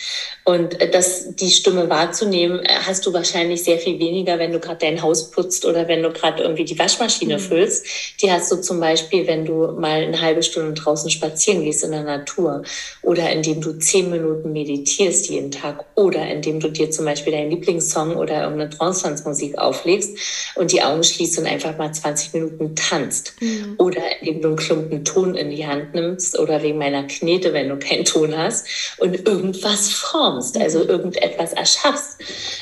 Und 0.44 0.80
äh, 0.80 0.90
das, 0.90 1.36
die 1.36 1.50
Stimme 1.50 1.88
wahrzunehmen, 1.88 2.60
äh, 2.60 2.74
hast 2.86 3.06
du 3.06 3.12
wahrscheinlich 3.12 3.62
sehr 3.62 3.78
viel 3.78 3.98
weniger, 3.98 4.38
wenn 4.38 4.52
du 4.52 4.58
gerade 4.58 4.78
dein 4.80 5.02
Haus 5.02 5.30
putzt 5.30 5.64
oder 5.64 5.86
wenn 5.86 6.02
du 6.02 6.10
gerade 6.10 6.42
irgendwie 6.42 6.64
die 6.64 6.78
Waschmaschine 6.78 7.34
mhm. 7.34 7.40
füllst. 7.40 7.86
Die 8.20 8.30
hast 8.30 8.50
du 8.50 8.56
zum 8.56 8.80
Beispiel, 8.80 9.26
wenn 9.26 9.44
du 9.44 9.72
mal 9.72 10.02
eine 10.02 10.20
halbe 10.20 10.42
Stunde 10.42 10.72
draußen 10.72 11.10
spazieren 11.10 11.62
gehst 11.62 11.84
in 11.84 11.92
der 11.92 12.02
Natur 12.02 12.62
oder 13.02 13.30
indem 13.30 13.60
du 13.60 13.74
zehn 13.74 14.10
Minuten 14.10 14.52
meditierst 14.52 15.28
jeden 15.28 15.50
Tag 15.52 15.84
oder 15.94 16.26
indem 16.28 16.58
du 16.58 16.68
dir 16.68 16.90
zum 16.90 17.04
Beispiel 17.04 17.32
deinen 17.32 17.50
Lieblingssong 17.50 18.16
oder 18.16 18.42
irgendeine 18.42 18.70
Trance-Musik 18.70 19.51
Musik 19.52 19.58
auflegst 19.58 20.18
und 20.54 20.72
die 20.72 20.82
Augen 20.82 21.02
schließt 21.02 21.38
und 21.38 21.46
einfach 21.46 21.76
mal 21.78 21.92
20 21.92 22.34
Minuten 22.34 22.74
tanzt. 22.74 23.34
Mhm. 23.40 23.74
Oder 23.78 24.02
indem 24.20 24.42
du 24.42 24.48
einen 24.48 24.56
Klumpen 24.56 25.04
Ton 25.04 25.34
in 25.34 25.50
die 25.50 25.66
Hand 25.66 25.94
nimmst 25.94 26.38
oder 26.38 26.62
wegen 26.62 26.78
meiner 26.78 27.04
Knete, 27.04 27.52
wenn 27.52 27.68
du 27.68 27.78
keinen 27.78 28.04
Ton 28.04 28.36
hast 28.36 28.66
und 28.98 29.26
irgendwas 29.26 29.90
formst, 29.90 30.58
also 30.58 30.80
mhm. 30.80 30.90
irgendetwas 30.90 31.52
erschaffst. 31.52 32.18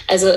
Also 0.06 0.28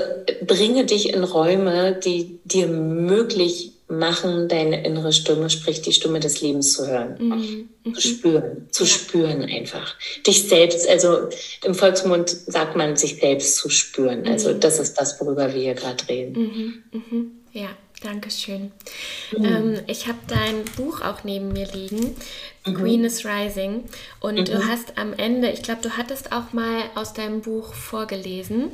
bringe 0.46 0.84
dich 0.84 1.12
in 1.12 1.24
Räume, 1.24 1.98
die 2.04 2.38
dir 2.44 2.66
möglich 2.66 3.73
machen, 3.98 4.48
deine 4.48 4.84
innere 4.84 5.12
Stimme, 5.12 5.50
sprich 5.50 5.82
die 5.82 5.92
Stimme 5.92 6.20
des 6.20 6.40
Lebens 6.40 6.72
zu 6.72 6.86
hören, 6.86 7.68
mhm. 7.84 7.94
zu 7.94 8.00
spüren, 8.00 8.68
zu 8.70 8.86
spüren 8.86 9.42
einfach. 9.42 9.96
Dich 10.26 10.48
selbst, 10.48 10.88
also 10.88 11.28
im 11.64 11.74
Volksmund 11.74 12.28
sagt 12.30 12.76
man, 12.76 12.96
sich 12.96 13.16
selbst 13.20 13.56
zu 13.56 13.70
spüren. 13.70 14.26
Also 14.26 14.52
mhm. 14.52 14.60
das 14.60 14.78
ist 14.78 14.94
das, 14.94 15.20
worüber 15.20 15.52
wir 15.54 15.60
hier 15.60 15.74
gerade 15.74 16.08
reden. 16.08 16.32
Mhm. 16.32 17.00
mhm. 17.00 17.30
Ja, 17.52 17.68
danke 18.04 18.30
schön. 18.30 18.72
Mhm. 19.36 19.44
Ähm, 19.44 19.80
ich 19.86 20.06
habe 20.06 20.18
dein 20.28 20.64
Buch 20.76 21.00
auch 21.00 21.24
neben 21.24 21.52
mir 21.52 21.66
liegen. 21.66 22.16
Mhm. 22.66 22.74
Queen 22.74 23.04
is 23.04 23.24
Rising. 23.24 23.84
Und 24.20 24.38
mhm. 24.38 24.44
du 24.44 24.66
hast 24.66 24.96
am 24.96 25.12
Ende, 25.12 25.50
ich 25.50 25.62
glaube, 25.62 25.82
du 25.82 25.96
hattest 25.96 26.32
auch 26.32 26.52
mal 26.52 26.82
aus 26.94 27.12
deinem 27.12 27.40
Buch 27.40 27.74
vorgelesen. 27.74 28.70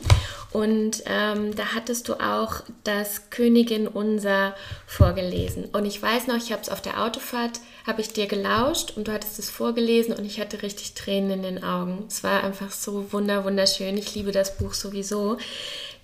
Und 0.52 1.04
ähm, 1.06 1.54
da 1.54 1.74
hattest 1.74 2.08
du 2.08 2.14
auch 2.14 2.62
das 2.82 3.30
Königin 3.30 3.86
Unser 3.86 4.56
vorgelesen. 4.86 5.66
Und 5.66 5.84
ich 5.84 6.02
weiß 6.02 6.26
noch, 6.26 6.36
ich 6.36 6.50
habe 6.50 6.62
es 6.62 6.68
auf 6.68 6.82
der 6.82 7.02
Autofahrt, 7.02 7.60
habe 7.86 8.00
ich 8.00 8.12
dir 8.12 8.26
gelauscht 8.26 8.94
und 8.96 9.06
du 9.06 9.12
hattest 9.12 9.38
es 9.38 9.48
vorgelesen 9.48 10.12
und 10.12 10.24
ich 10.24 10.40
hatte 10.40 10.62
richtig 10.62 10.94
Tränen 10.94 11.30
in 11.30 11.42
den 11.42 11.64
Augen. 11.64 12.04
Es 12.08 12.24
war 12.24 12.42
einfach 12.42 12.72
so 12.72 13.12
wunder, 13.12 13.44
wunderschön. 13.44 13.96
Ich 13.96 14.14
liebe 14.14 14.32
das 14.32 14.56
Buch 14.58 14.74
sowieso. 14.74 15.38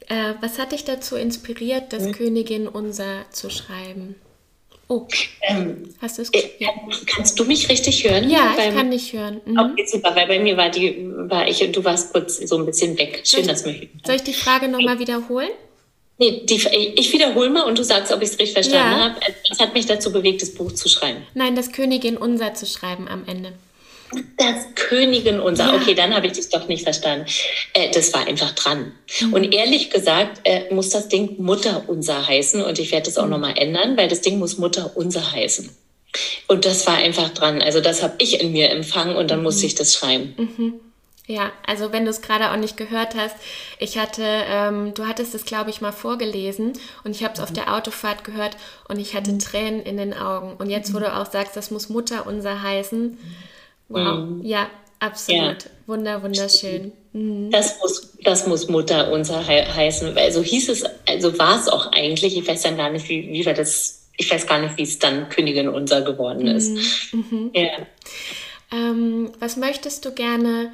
Äh, 0.08 0.34
was 0.40 0.58
hat 0.58 0.72
dich 0.72 0.84
dazu 0.84 1.16
inspiriert, 1.16 1.92
das 1.92 2.04
mhm. 2.04 2.12
Königin 2.12 2.68
Unser 2.68 3.24
zu 3.30 3.50
schreiben? 3.50 4.14
Oh, 4.88 5.04
ähm, 5.42 5.94
hast 6.00 6.18
du 6.18 6.22
es? 6.22 6.30
Äh, 6.30 6.48
kannst 7.06 7.38
du 7.40 7.44
mich 7.44 7.68
richtig 7.68 8.08
hören? 8.08 8.30
Ja, 8.30 8.54
ich 8.56 8.72
kann 8.72 8.90
dich 8.90 9.12
hören. 9.12 9.40
Mhm. 9.44 9.58
Okay, 9.58 9.84
super, 9.84 10.14
weil 10.14 10.28
bei 10.28 10.38
mir 10.38 10.56
war 10.56 10.70
die, 10.70 11.10
war 11.28 11.48
ich, 11.48 11.58
du 11.72 11.84
warst 11.84 12.12
kurz 12.12 12.36
so 12.36 12.56
ein 12.56 12.66
bisschen 12.66 12.96
weg. 12.96 13.22
Schön, 13.24 13.44
soll 13.44 13.52
dass 13.52 13.66
mich. 13.66 13.88
Soll 14.04 14.16
ich 14.16 14.22
die 14.22 14.32
Frage 14.32 14.68
nochmal 14.68 15.00
wiederholen? 15.00 15.50
Nee, 16.18 16.42
die, 16.44 16.54
ich 16.96 17.12
wiederhole 17.12 17.50
mal 17.50 17.62
und 17.64 17.78
du 17.78 17.82
sagst, 17.82 18.12
ob 18.12 18.22
ich 18.22 18.30
es 18.30 18.38
richtig 18.38 18.52
verstanden 18.52 18.98
ja. 18.98 19.04
habe. 19.10 19.20
Was 19.50 19.58
hat 19.58 19.74
mich 19.74 19.86
dazu 19.86 20.12
bewegt, 20.12 20.40
das 20.40 20.54
Buch 20.54 20.72
zu 20.72 20.88
schreiben? 20.88 21.22
Nein, 21.34 21.56
das 21.56 21.72
Königin 21.72 22.16
Unser 22.16 22.54
zu 22.54 22.64
schreiben 22.64 23.08
am 23.08 23.24
Ende. 23.26 23.52
Das 24.36 24.74
Königin 24.74 25.40
unser. 25.40 25.66
Ja. 25.66 25.74
Okay, 25.74 25.94
dann 25.94 26.14
habe 26.14 26.26
ich 26.26 26.34
dich 26.34 26.48
doch 26.48 26.68
nicht 26.68 26.84
verstanden. 26.84 27.26
Äh, 27.72 27.90
das 27.90 28.12
war 28.12 28.26
einfach 28.26 28.52
dran. 28.52 28.92
Mhm. 29.20 29.32
Und 29.32 29.54
ehrlich 29.54 29.90
gesagt 29.90 30.40
äh, 30.44 30.72
muss 30.72 30.90
das 30.90 31.08
Ding 31.08 31.42
Mutter 31.42 31.84
unser 31.86 32.26
heißen 32.26 32.62
und 32.62 32.78
ich 32.78 32.92
werde 32.92 33.06
das 33.06 33.18
auch 33.18 33.24
mhm. 33.24 33.30
nochmal 33.30 33.54
ändern, 33.56 33.96
weil 33.96 34.08
das 34.08 34.20
Ding 34.20 34.38
muss 34.38 34.58
Mutter 34.58 34.92
unser 34.94 35.32
heißen. 35.32 35.70
Und 36.46 36.64
das 36.64 36.86
war 36.86 36.94
einfach 36.94 37.30
dran. 37.30 37.60
Also 37.60 37.80
das 37.80 38.02
habe 38.02 38.14
ich 38.18 38.40
in 38.40 38.52
mir 38.52 38.70
empfangen 38.70 39.16
und 39.16 39.30
dann 39.30 39.38
mhm. 39.38 39.44
musste 39.44 39.66
ich 39.66 39.74
das 39.74 39.94
schreiben. 39.94 40.34
Mhm. 40.36 40.80
Ja, 41.28 41.50
also 41.66 41.90
wenn 41.92 42.04
du 42.04 42.10
es 42.10 42.22
gerade 42.22 42.52
auch 42.52 42.56
nicht 42.56 42.76
gehört 42.76 43.16
hast, 43.16 43.34
ich 43.80 43.98
hatte, 43.98 44.22
ähm, 44.22 44.94
du 44.94 45.08
hattest 45.08 45.34
es, 45.34 45.44
glaube 45.44 45.70
ich, 45.70 45.80
mal 45.80 45.92
vorgelesen 45.92 46.74
und 47.02 47.10
ich 47.10 47.24
habe 47.24 47.34
es 47.34 47.40
auf 47.40 47.50
mhm. 47.50 47.54
der 47.54 47.74
Autofahrt 47.74 48.22
gehört 48.22 48.56
und 48.88 49.00
ich 49.00 49.14
hatte 49.14 49.32
mhm. 49.32 49.40
Tränen 49.40 49.82
in 49.82 49.96
den 49.96 50.14
Augen. 50.14 50.54
Und 50.56 50.70
jetzt, 50.70 50.94
wo 50.94 51.00
du 51.00 51.12
auch 51.12 51.30
sagst, 51.30 51.56
das 51.56 51.72
muss 51.72 51.88
Mutter 51.88 52.26
unser 52.28 52.62
heißen, 52.62 53.18
Wow, 53.88 54.18
mhm. 54.18 54.44
ja, 54.44 54.68
absolut. 54.98 55.64
Ja. 55.64 55.70
Wunder, 55.86 56.22
wunderschön. 56.22 56.92
Mhm. 57.12 57.50
Das, 57.50 57.78
muss, 57.80 58.12
das 58.22 58.46
muss 58.46 58.68
Mutter 58.68 59.12
unser 59.12 59.42
he 59.42 59.64
heißen. 59.64 60.16
Also 60.18 60.42
hieß 60.42 60.68
es, 60.68 60.84
also 61.08 61.38
war 61.38 61.60
es 61.60 61.68
auch 61.68 61.92
eigentlich, 61.92 62.36
ich 62.36 62.46
weiß 62.46 62.62
dann 62.62 62.76
gar 62.76 62.90
nicht, 62.90 63.08
wie, 63.08 63.28
wie 63.28 63.46
wir 63.46 63.54
das, 63.54 64.08
ich 64.16 64.30
weiß 64.30 64.46
gar 64.46 64.60
nicht, 64.60 64.76
wie 64.76 64.82
es 64.82 64.98
dann 64.98 65.28
Königin 65.28 65.68
unser 65.68 66.02
geworden 66.02 66.46
ist. 66.46 67.12
Mhm. 67.12 67.24
mhm. 67.30 67.50
Ja. 67.54 67.86
Ähm, 68.72 69.30
was 69.38 69.56
möchtest 69.56 70.04
du 70.04 70.12
gerne 70.12 70.72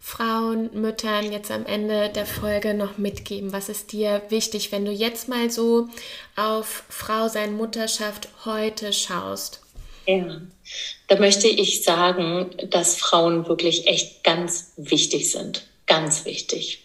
Frauen, 0.00 0.70
Müttern 0.74 1.30
jetzt 1.30 1.52
am 1.52 1.64
Ende 1.64 2.08
der 2.08 2.26
Folge 2.26 2.74
noch 2.74 2.98
mitgeben? 2.98 3.52
Was 3.52 3.68
ist 3.68 3.92
dir 3.92 4.20
wichtig, 4.30 4.72
wenn 4.72 4.84
du 4.84 4.90
jetzt 4.90 5.28
mal 5.28 5.48
so 5.48 5.88
auf 6.34 6.82
Frau 6.88 7.28
sein, 7.28 7.56
Mutterschaft 7.56 8.28
heute 8.44 8.92
schaust? 8.92 9.61
Ja, 10.06 10.40
da 11.08 11.18
möchte 11.18 11.48
ich 11.48 11.84
sagen, 11.84 12.50
dass 12.70 12.96
Frauen 12.96 13.46
wirklich 13.46 13.86
echt 13.86 14.24
ganz 14.24 14.72
wichtig 14.76 15.30
sind. 15.30 15.66
Ganz 15.86 16.24
wichtig. 16.24 16.82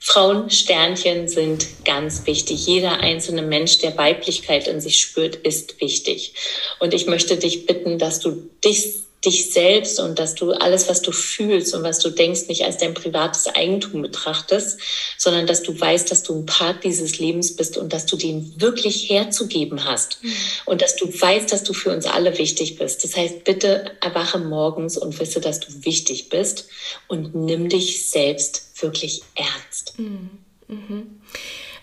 Frauensternchen 0.00 1.28
sind 1.28 1.84
ganz 1.84 2.26
wichtig. 2.26 2.66
Jeder 2.66 3.00
einzelne 3.00 3.42
Mensch, 3.42 3.78
der 3.78 3.96
Weiblichkeit 3.96 4.66
in 4.66 4.80
sich 4.80 5.00
spürt, 5.00 5.36
ist 5.36 5.80
wichtig. 5.80 6.34
Und 6.78 6.94
ich 6.94 7.06
möchte 7.06 7.36
dich 7.36 7.66
bitten, 7.66 7.98
dass 7.98 8.20
du 8.20 8.48
dich 8.64 8.94
dich 9.24 9.52
selbst 9.52 9.98
und 9.98 10.18
dass 10.18 10.34
du 10.34 10.52
alles, 10.52 10.88
was 10.88 11.02
du 11.02 11.10
fühlst 11.10 11.74
und 11.74 11.82
was 11.82 11.98
du 11.98 12.10
denkst, 12.10 12.46
nicht 12.48 12.64
als 12.64 12.78
dein 12.78 12.94
privates 12.94 13.48
Eigentum 13.48 14.02
betrachtest, 14.02 14.78
sondern 15.16 15.46
dass 15.46 15.62
du 15.62 15.78
weißt, 15.78 16.10
dass 16.10 16.22
du 16.22 16.38
ein 16.38 16.46
Part 16.46 16.84
dieses 16.84 17.18
Lebens 17.18 17.56
bist 17.56 17.76
und 17.76 17.92
dass 17.92 18.06
du 18.06 18.16
den 18.16 18.60
wirklich 18.60 19.10
herzugeben 19.10 19.84
hast 19.84 20.22
mhm. 20.22 20.32
und 20.66 20.82
dass 20.82 20.94
du 20.94 21.06
weißt, 21.08 21.50
dass 21.50 21.64
du 21.64 21.72
für 21.72 21.90
uns 21.90 22.06
alle 22.06 22.38
wichtig 22.38 22.76
bist. 22.76 23.02
Das 23.02 23.16
heißt, 23.16 23.42
bitte 23.42 23.90
erwache 24.00 24.38
morgens 24.38 24.96
und 24.96 25.18
wisse, 25.18 25.40
dass 25.40 25.58
du 25.58 25.84
wichtig 25.84 26.28
bist 26.28 26.68
und 27.08 27.34
nimm 27.34 27.68
dich 27.68 28.08
selbst 28.08 28.70
wirklich 28.80 29.22
ernst. 29.34 29.98
Mhm. 29.98 30.30
Mhm. 30.68 31.20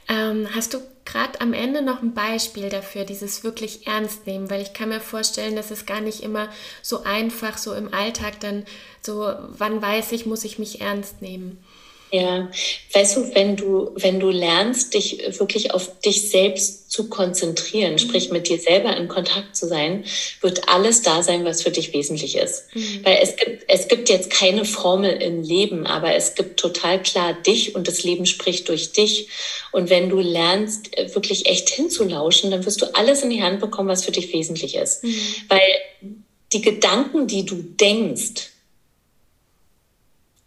Ähm, 0.08 0.48
hast 0.56 0.74
du 0.74 0.80
gerade 1.16 1.40
am 1.40 1.54
Ende 1.54 1.82
noch 1.82 2.02
ein 2.02 2.14
Beispiel 2.14 2.68
dafür, 2.70 3.06
dieses 3.06 3.46
wirklich 3.46 3.88
ernst 3.88 4.28
nehmen, 4.28 4.50
weil 4.50 4.62
ich 4.62 4.74
kann 4.74 4.90
mir 4.90 5.00
vorstellen, 5.00 5.56
dass 5.56 5.72
es 5.72 5.86
gar 5.86 6.02
nicht 6.02 6.22
immer 6.22 6.50
so 6.82 7.04
einfach 7.04 7.58
so 7.58 7.74
im 7.74 7.94
Alltag 7.94 8.42
dann 8.42 8.66
so, 9.02 9.34
wann 9.58 9.82
weiß 9.82 10.12
ich, 10.12 10.26
muss 10.26 10.44
ich 10.44 10.60
mich 10.60 10.82
ernst 10.82 11.22
nehmen. 11.22 11.64
Ja, 12.12 12.50
weißt 12.94 13.18
du, 13.18 13.36
wenn 13.36 13.56
du, 13.56 13.92
wenn 13.96 14.20
du 14.20 14.30
lernst, 14.30 14.94
dich 14.94 15.20
wirklich 15.40 15.74
auf 15.74 16.00
dich 16.00 16.30
selbst 16.30 16.92
zu 16.92 17.10
konzentrieren, 17.10 17.94
mhm. 17.94 17.98
sprich 17.98 18.30
mit 18.30 18.48
dir 18.48 18.60
selber 18.60 18.96
in 18.96 19.08
Kontakt 19.08 19.56
zu 19.56 19.68
sein, 19.68 20.06
wird 20.40 20.70
alles 20.70 21.02
da 21.02 21.24
sein, 21.24 21.44
was 21.44 21.64
für 21.64 21.72
dich 21.72 21.94
wesentlich 21.94 22.38
ist. 22.38 22.74
Mhm. 22.74 23.02
Weil 23.04 23.20
es 23.22 23.36
gibt, 23.36 23.64
es 23.68 23.88
gibt 23.88 24.10
jetzt 24.10 24.30
keine 24.30 24.66
Formel 24.66 25.12
im 25.22 25.42
Leben, 25.42 25.86
aber 25.88 26.16
es 26.16 26.36
gibt 26.36 26.60
total 26.60 27.02
klar 27.02 27.34
dich 27.34 27.76
und 27.76 27.88
das 27.88 28.04
Leben 28.04 28.26
spricht 28.26 28.70
durch 28.70 28.92
dich. 28.92 29.28
Und 29.72 29.90
wenn 29.90 30.08
du 30.10 30.20
lernst, 30.20 30.92
wirklich 31.16 31.48
echt 31.48 31.70
hinzulauschen, 31.70 32.52
dann 32.52 32.66
wirst 32.66 32.82
du 32.82 32.96
alles 32.96 33.24
in 33.24 33.30
die 33.32 33.44
Hand 33.44 33.60
bekommen, 33.60 33.90
was 33.90 34.06
für 34.06 34.12
dich 34.12 34.32
wesentlich 34.32 34.76
ist. 34.76 35.04
Mhm. 35.04 35.16
Weil 35.50 36.16
die 36.54 36.62
Gedanken, 36.62 37.28
die 37.28 37.46
du 37.46 37.56
denkst, 37.56 38.55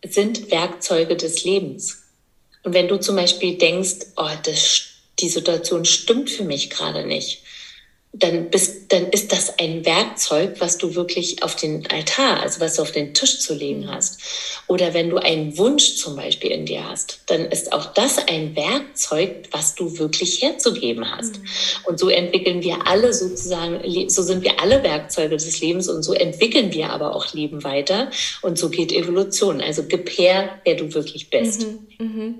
sind 0.04 0.50
Werkzeuge 0.50 1.16
des 1.16 1.44
Lebens. 1.44 2.04
Und 2.62 2.74
wenn 2.74 2.88
du 2.88 2.98
zum 2.98 3.16
Beispiel 3.16 3.56
denkst, 3.56 4.06
oh, 4.16 4.30
das, 4.44 4.88
die 5.18 5.28
Situation 5.28 5.84
stimmt 5.84 6.30
für 6.30 6.44
mich 6.44 6.70
gerade 6.70 7.06
nicht, 7.06 7.42
dann, 8.12 8.48
bist, 8.48 8.90
dann 8.90 9.08
ist 9.10 9.32
das 9.32 9.58
ein 9.58 9.84
Werkzeug, 9.84 10.56
was 10.60 10.78
du 10.78 10.94
wirklich 10.94 11.42
auf 11.42 11.56
den 11.56 11.86
Altar, 11.88 12.40
also 12.40 12.60
was 12.60 12.76
du 12.76 12.82
auf 12.82 12.90
den 12.90 13.12
Tisch 13.12 13.40
zu 13.40 13.54
legen 13.54 13.82
mhm. 13.82 13.90
hast. 13.90 14.20
Oder 14.66 14.94
wenn 14.94 15.10
du 15.10 15.18
einen 15.18 15.58
Wunsch 15.58 15.96
zum 15.96 16.16
Beispiel 16.16 16.50
in 16.50 16.64
dir 16.64 16.88
hast, 16.88 17.20
dann 17.26 17.44
ist 17.46 17.72
auch 17.72 17.92
das 17.92 18.18
ein 18.18 18.56
Werkzeug, 18.56 19.48
was 19.50 19.74
du 19.74 19.98
wirklich 19.98 20.40
herzugeben 20.40 21.10
hast. 21.10 21.38
Mhm. 21.38 21.44
Und 21.84 21.98
so 21.98 22.08
entwickeln 22.08 22.62
wir 22.62 22.86
alle 22.86 23.12
sozusagen, 23.12 23.80
so 24.08 24.22
sind 24.22 24.42
wir 24.42 24.60
alle 24.60 24.82
Werkzeuge 24.82 25.36
des 25.36 25.60
Lebens 25.60 25.88
und 25.88 26.02
so 26.02 26.14
entwickeln 26.14 26.72
wir 26.72 26.90
aber 26.90 27.14
auch 27.14 27.34
Leben 27.34 27.62
weiter. 27.62 28.10
Und 28.40 28.58
so 28.58 28.70
geht 28.70 28.90
Evolution. 28.90 29.60
Also 29.60 29.84
gib 29.84 30.08
her, 30.08 30.60
wer 30.64 30.76
du 30.76 30.94
wirklich 30.94 31.28
bist. 31.28 31.66
Mhm. 31.66 32.06
mhm. 32.06 32.34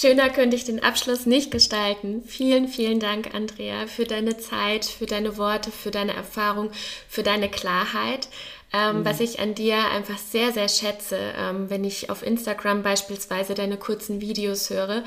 Schöner 0.00 0.30
könnte 0.30 0.54
ich 0.54 0.64
den 0.64 0.80
Abschluss 0.80 1.26
nicht 1.26 1.50
gestalten. 1.50 2.22
Vielen, 2.24 2.68
vielen 2.68 3.00
Dank, 3.00 3.34
Andrea, 3.34 3.88
für 3.88 4.04
deine 4.04 4.38
Zeit, 4.38 4.84
für 4.84 5.06
deine 5.06 5.38
Worte, 5.38 5.72
für 5.72 5.90
deine 5.90 6.12
Erfahrung, 6.12 6.70
für 7.08 7.24
deine 7.24 7.48
Klarheit. 7.48 8.28
Ähm, 8.70 8.98
mhm. 8.98 9.04
Was 9.06 9.20
ich 9.20 9.40
an 9.40 9.54
dir 9.54 9.78
einfach 9.92 10.18
sehr, 10.18 10.52
sehr 10.52 10.68
schätze, 10.68 11.16
ähm, 11.38 11.70
wenn 11.70 11.84
ich 11.84 12.10
auf 12.10 12.22
Instagram 12.22 12.82
beispielsweise 12.82 13.54
deine 13.54 13.78
kurzen 13.78 14.20
Videos 14.20 14.68
höre. 14.68 15.04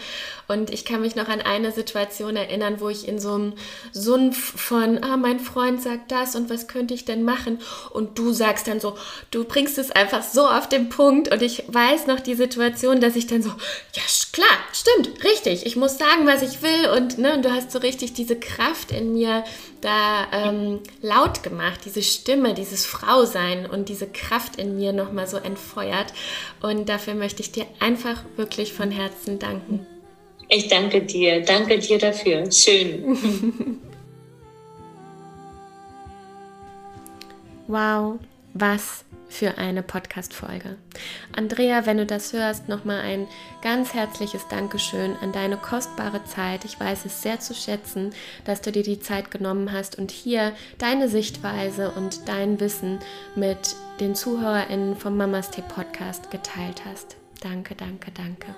Und 0.47 0.71
ich 0.71 0.83
kann 0.83 1.01
mich 1.01 1.15
noch 1.15 1.27
an 1.27 1.41
eine 1.41 1.71
Situation 1.71 2.35
erinnern, 2.35 2.79
wo 2.79 2.89
ich 2.89 3.07
in 3.07 3.19
so 3.19 3.35
einem 3.35 3.53
Sumpf 3.91 4.59
von, 4.59 5.03
ah, 5.03 5.15
mein 5.15 5.39
Freund 5.39 5.79
sagt 5.79 6.11
das 6.11 6.35
und 6.35 6.49
was 6.49 6.67
könnte 6.67 6.95
ich 6.95 7.05
denn 7.05 7.23
machen? 7.23 7.59
Und 7.91 8.17
du 8.17 8.33
sagst 8.33 8.67
dann 8.67 8.79
so, 8.79 8.97
du 9.29 9.43
bringst 9.43 9.77
es 9.77 9.91
einfach 9.91 10.23
so 10.23 10.47
auf 10.47 10.67
den 10.67 10.89
Punkt. 10.89 11.31
Und 11.31 11.43
ich 11.43 11.63
weiß 11.67 12.07
noch 12.07 12.19
die 12.19 12.35
Situation, 12.35 12.99
dass 12.99 13.15
ich 13.15 13.27
dann 13.27 13.43
so, 13.43 13.49
ja, 13.49 14.01
klar, 14.33 14.57
stimmt, 14.73 15.23
richtig, 15.23 15.67
ich 15.67 15.75
muss 15.75 15.99
sagen, 15.99 16.25
was 16.25 16.41
ich 16.41 16.63
will. 16.63 16.89
Und, 16.97 17.19
ne, 17.19 17.35
und 17.35 17.45
du 17.45 17.51
hast 17.51 17.71
so 17.71 17.77
richtig 17.77 18.13
diese 18.13 18.39
Kraft 18.39 18.91
in 18.91 19.13
mir 19.13 19.43
da 19.81 20.27
ähm, 20.31 20.79
laut 21.01 21.43
gemacht, 21.43 21.81
diese 21.85 22.03
Stimme, 22.03 22.53
dieses 22.53 22.85
Frausein 22.85 23.50
und 23.65 23.89
diese 23.89 24.07
Kraft 24.07 24.55
in 24.57 24.77
mir 24.77 24.93
nochmal 24.93 25.27
so 25.27 25.37
entfeuert. 25.37 26.13
Und 26.61 26.89
dafür 26.89 27.13
möchte 27.13 27.41
ich 27.41 27.51
dir 27.51 27.65
einfach 27.79 28.23
wirklich 28.37 28.73
von 28.73 28.91
Herzen 28.91 29.39
danken. 29.39 29.85
Ich 30.49 30.67
danke 30.67 31.01
dir, 31.01 31.41
danke 31.41 31.79
dir 31.79 31.97
dafür. 31.97 32.51
Schön. 32.51 33.17
wow, 37.67 38.19
was 38.53 39.05
für 39.31 39.57
eine 39.57 39.81
Podcast-Folge. 39.81 40.77
Andrea, 41.35 41.85
wenn 41.85 41.97
du 41.97 42.05
das 42.05 42.33
hörst, 42.33 42.67
nochmal 42.67 43.01
ein 43.01 43.27
ganz 43.61 43.93
herzliches 43.93 44.47
Dankeschön 44.49 45.15
an 45.21 45.31
deine 45.31 45.57
kostbare 45.57 46.23
Zeit. 46.25 46.65
Ich 46.65 46.79
weiß 46.79 47.05
es 47.05 47.21
sehr 47.21 47.39
zu 47.39 47.53
schätzen, 47.53 48.11
dass 48.45 48.61
du 48.61 48.71
dir 48.71 48.83
die 48.83 48.99
Zeit 48.99 49.31
genommen 49.31 49.71
hast 49.71 49.97
und 49.97 50.11
hier 50.11 50.53
deine 50.77 51.09
Sichtweise 51.09 51.91
und 51.91 52.27
dein 52.27 52.59
Wissen 52.59 52.99
mit 53.35 53.75
den 53.99 54.15
ZuhörerInnen 54.15 54.95
vom 54.95 55.17
Mamas 55.17 55.49
Tee 55.49 55.63
Podcast 55.63 56.29
geteilt 56.29 56.83
hast. 56.85 57.15
Danke, 57.41 57.75
danke, 57.75 58.11
danke. 58.11 58.55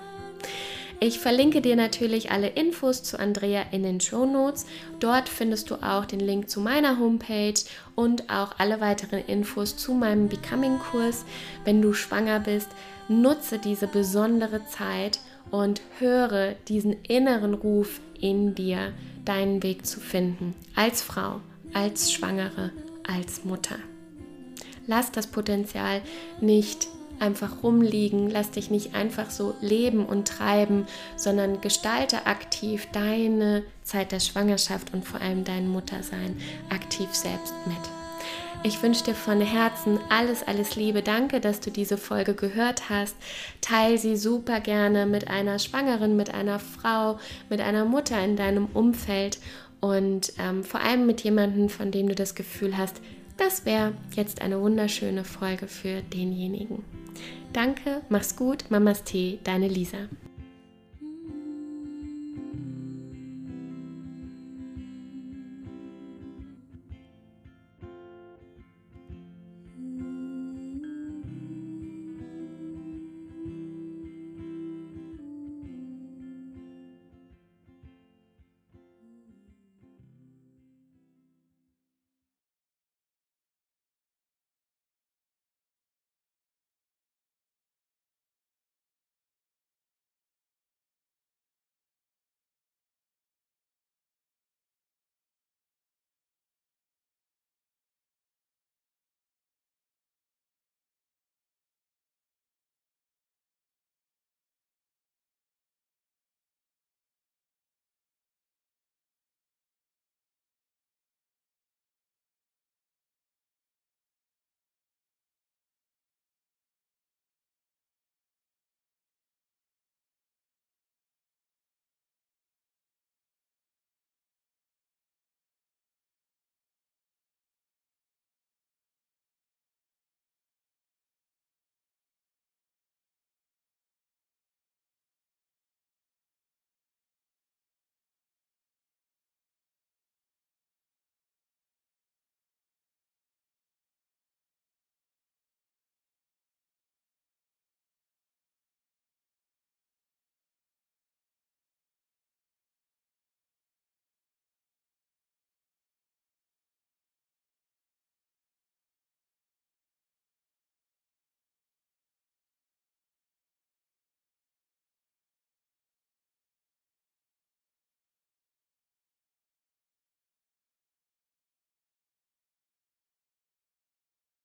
Ich 1.04 1.18
verlinke 1.18 1.60
dir 1.60 1.76
natürlich 1.76 2.30
alle 2.30 2.48
Infos 2.48 3.02
zu 3.02 3.18
Andrea 3.18 3.66
in 3.72 3.82
den 3.82 4.00
Show 4.00 4.24
Notes. 4.24 4.64
Dort 5.00 5.28
findest 5.28 5.68
du 5.68 5.74
auch 5.74 6.06
den 6.06 6.20
Link 6.20 6.48
zu 6.48 6.60
meiner 6.60 6.98
Homepage 6.98 7.60
und 7.94 8.30
auch 8.30 8.58
alle 8.58 8.80
weiteren 8.80 9.22
Infos 9.26 9.76
zu 9.76 9.92
meinem 9.92 10.30
Becoming-Kurs. 10.30 11.26
Wenn 11.66 11.82
du 11.82 11.92
schwanger 11.92 12.40
bist, 12.40 12.68
nutze 13.06 13.58
diese 13.58 13.86
besondere 13.86 14.64
Zeit 14.64 15.18
und 15.50 15.82
höre 15.98 16.52
diesen 16.68 16.96
inneren 17.02 17.52
Ruf 17.52 18.00
in 18.18 18.54
dir, 18.54 18.94
deinen 19.26 19.62
Weg 19.62 19.84
zu 19.84 20.00
finden. 20.00 20.54
Als 20.74 21.02
Frau, 21.02 21.42
als 21.74 22.12
Schwangere, 22.12 22.70
als 23.06 23.44
Mutter. 23.44 23.76
Lass 24.86 25.12
das 25.12 25.26
Potenzial 25.26 26.00
nicht 26.40 26.88
einfach 27.20 27.62
rumliegen, 27.62 28.30
lass 28.30 28.50
dich 28.50 28.70
nicht 28.70 28.94
einfach 28.94 29.30
so 29.30 29.54
leben 29.60 30.06
und 30.06 30.28
treiben, 30.28 30.86
sondern 31.16 31.60
gestalte 31.60 32.26
aktiv 32.26 32.86
deine 32.92 33.62
Zeit 33.82 34.12
der 34.12 34.20
Schwangerschaft 34.20 34.92
und 34.92 35.04
vor 35.04 35.20
allem 35.20 35.44
dein 35.44 35.68
Muttersein 35.68 36.36
aktiv 36.70 37.08
selbst 37.12 37.54
mit. 37.66 37.76
Ich 38.66 38.82
wünsche 38.82 39.04
dir 39.04 39.14
von 39.14 39.42
Herzen 39.42 39.98
alles, 40.08 40.42
alles 40.42 40.74
Liebe. 40.74 41.02
Danke, 41.02 41.38
dass 41.38 41.60
du 41.60 41.70
diese 41.70 41.98
Folge 41.98 42.32
gehört 42.32 42.88
hast. 42.88 43.14
Teil 43.60 43.98
sie 43.98 44.16
super 44.16 44.60
gerne 44.60 45.04
mit 45.04 45.28
einer 45.28 45.58
Schwangeren, 45.58 46.16
mit 46.16 46.32
einer 46.32 46.58
Frau, 46.58 47.18
mit 47.50 47.60
einer 47.60 47.84
Mutter 47.84 48.24
in 48.24 48.36
deinem 48.36 48.68
Umfeld 48.72 49.38
und 49.80 50.32
ähm, 50.38 50.64
vor 50.64 50.80
allem 50.80 51.04
mit 51.04 51.20
jemandem, 51.20 51.68
von 51.68 51.90
dem 51.90 52.08
du 52.08 52.14
das 52.14 52.34
Gefühl 52.34 52.78
hast, 52.78 53.02
das 53.36 53.64
wäre 53.64 53.94
jetzt 54.14 54.42
eine 54.42 54.60
wunderschöne 54.60 55.24
Folge 55.24 55.66
für 55.66 56.02
denjenigen. 56.02 56.84
Danke, 57.52 58.02
mach's 58.08 58.36
gut, 58.36 58.64
Mamas 58.70 59.04
Tee, 59.04 59.38
deine 59.44 59.68
Lisa. 59.68 60.08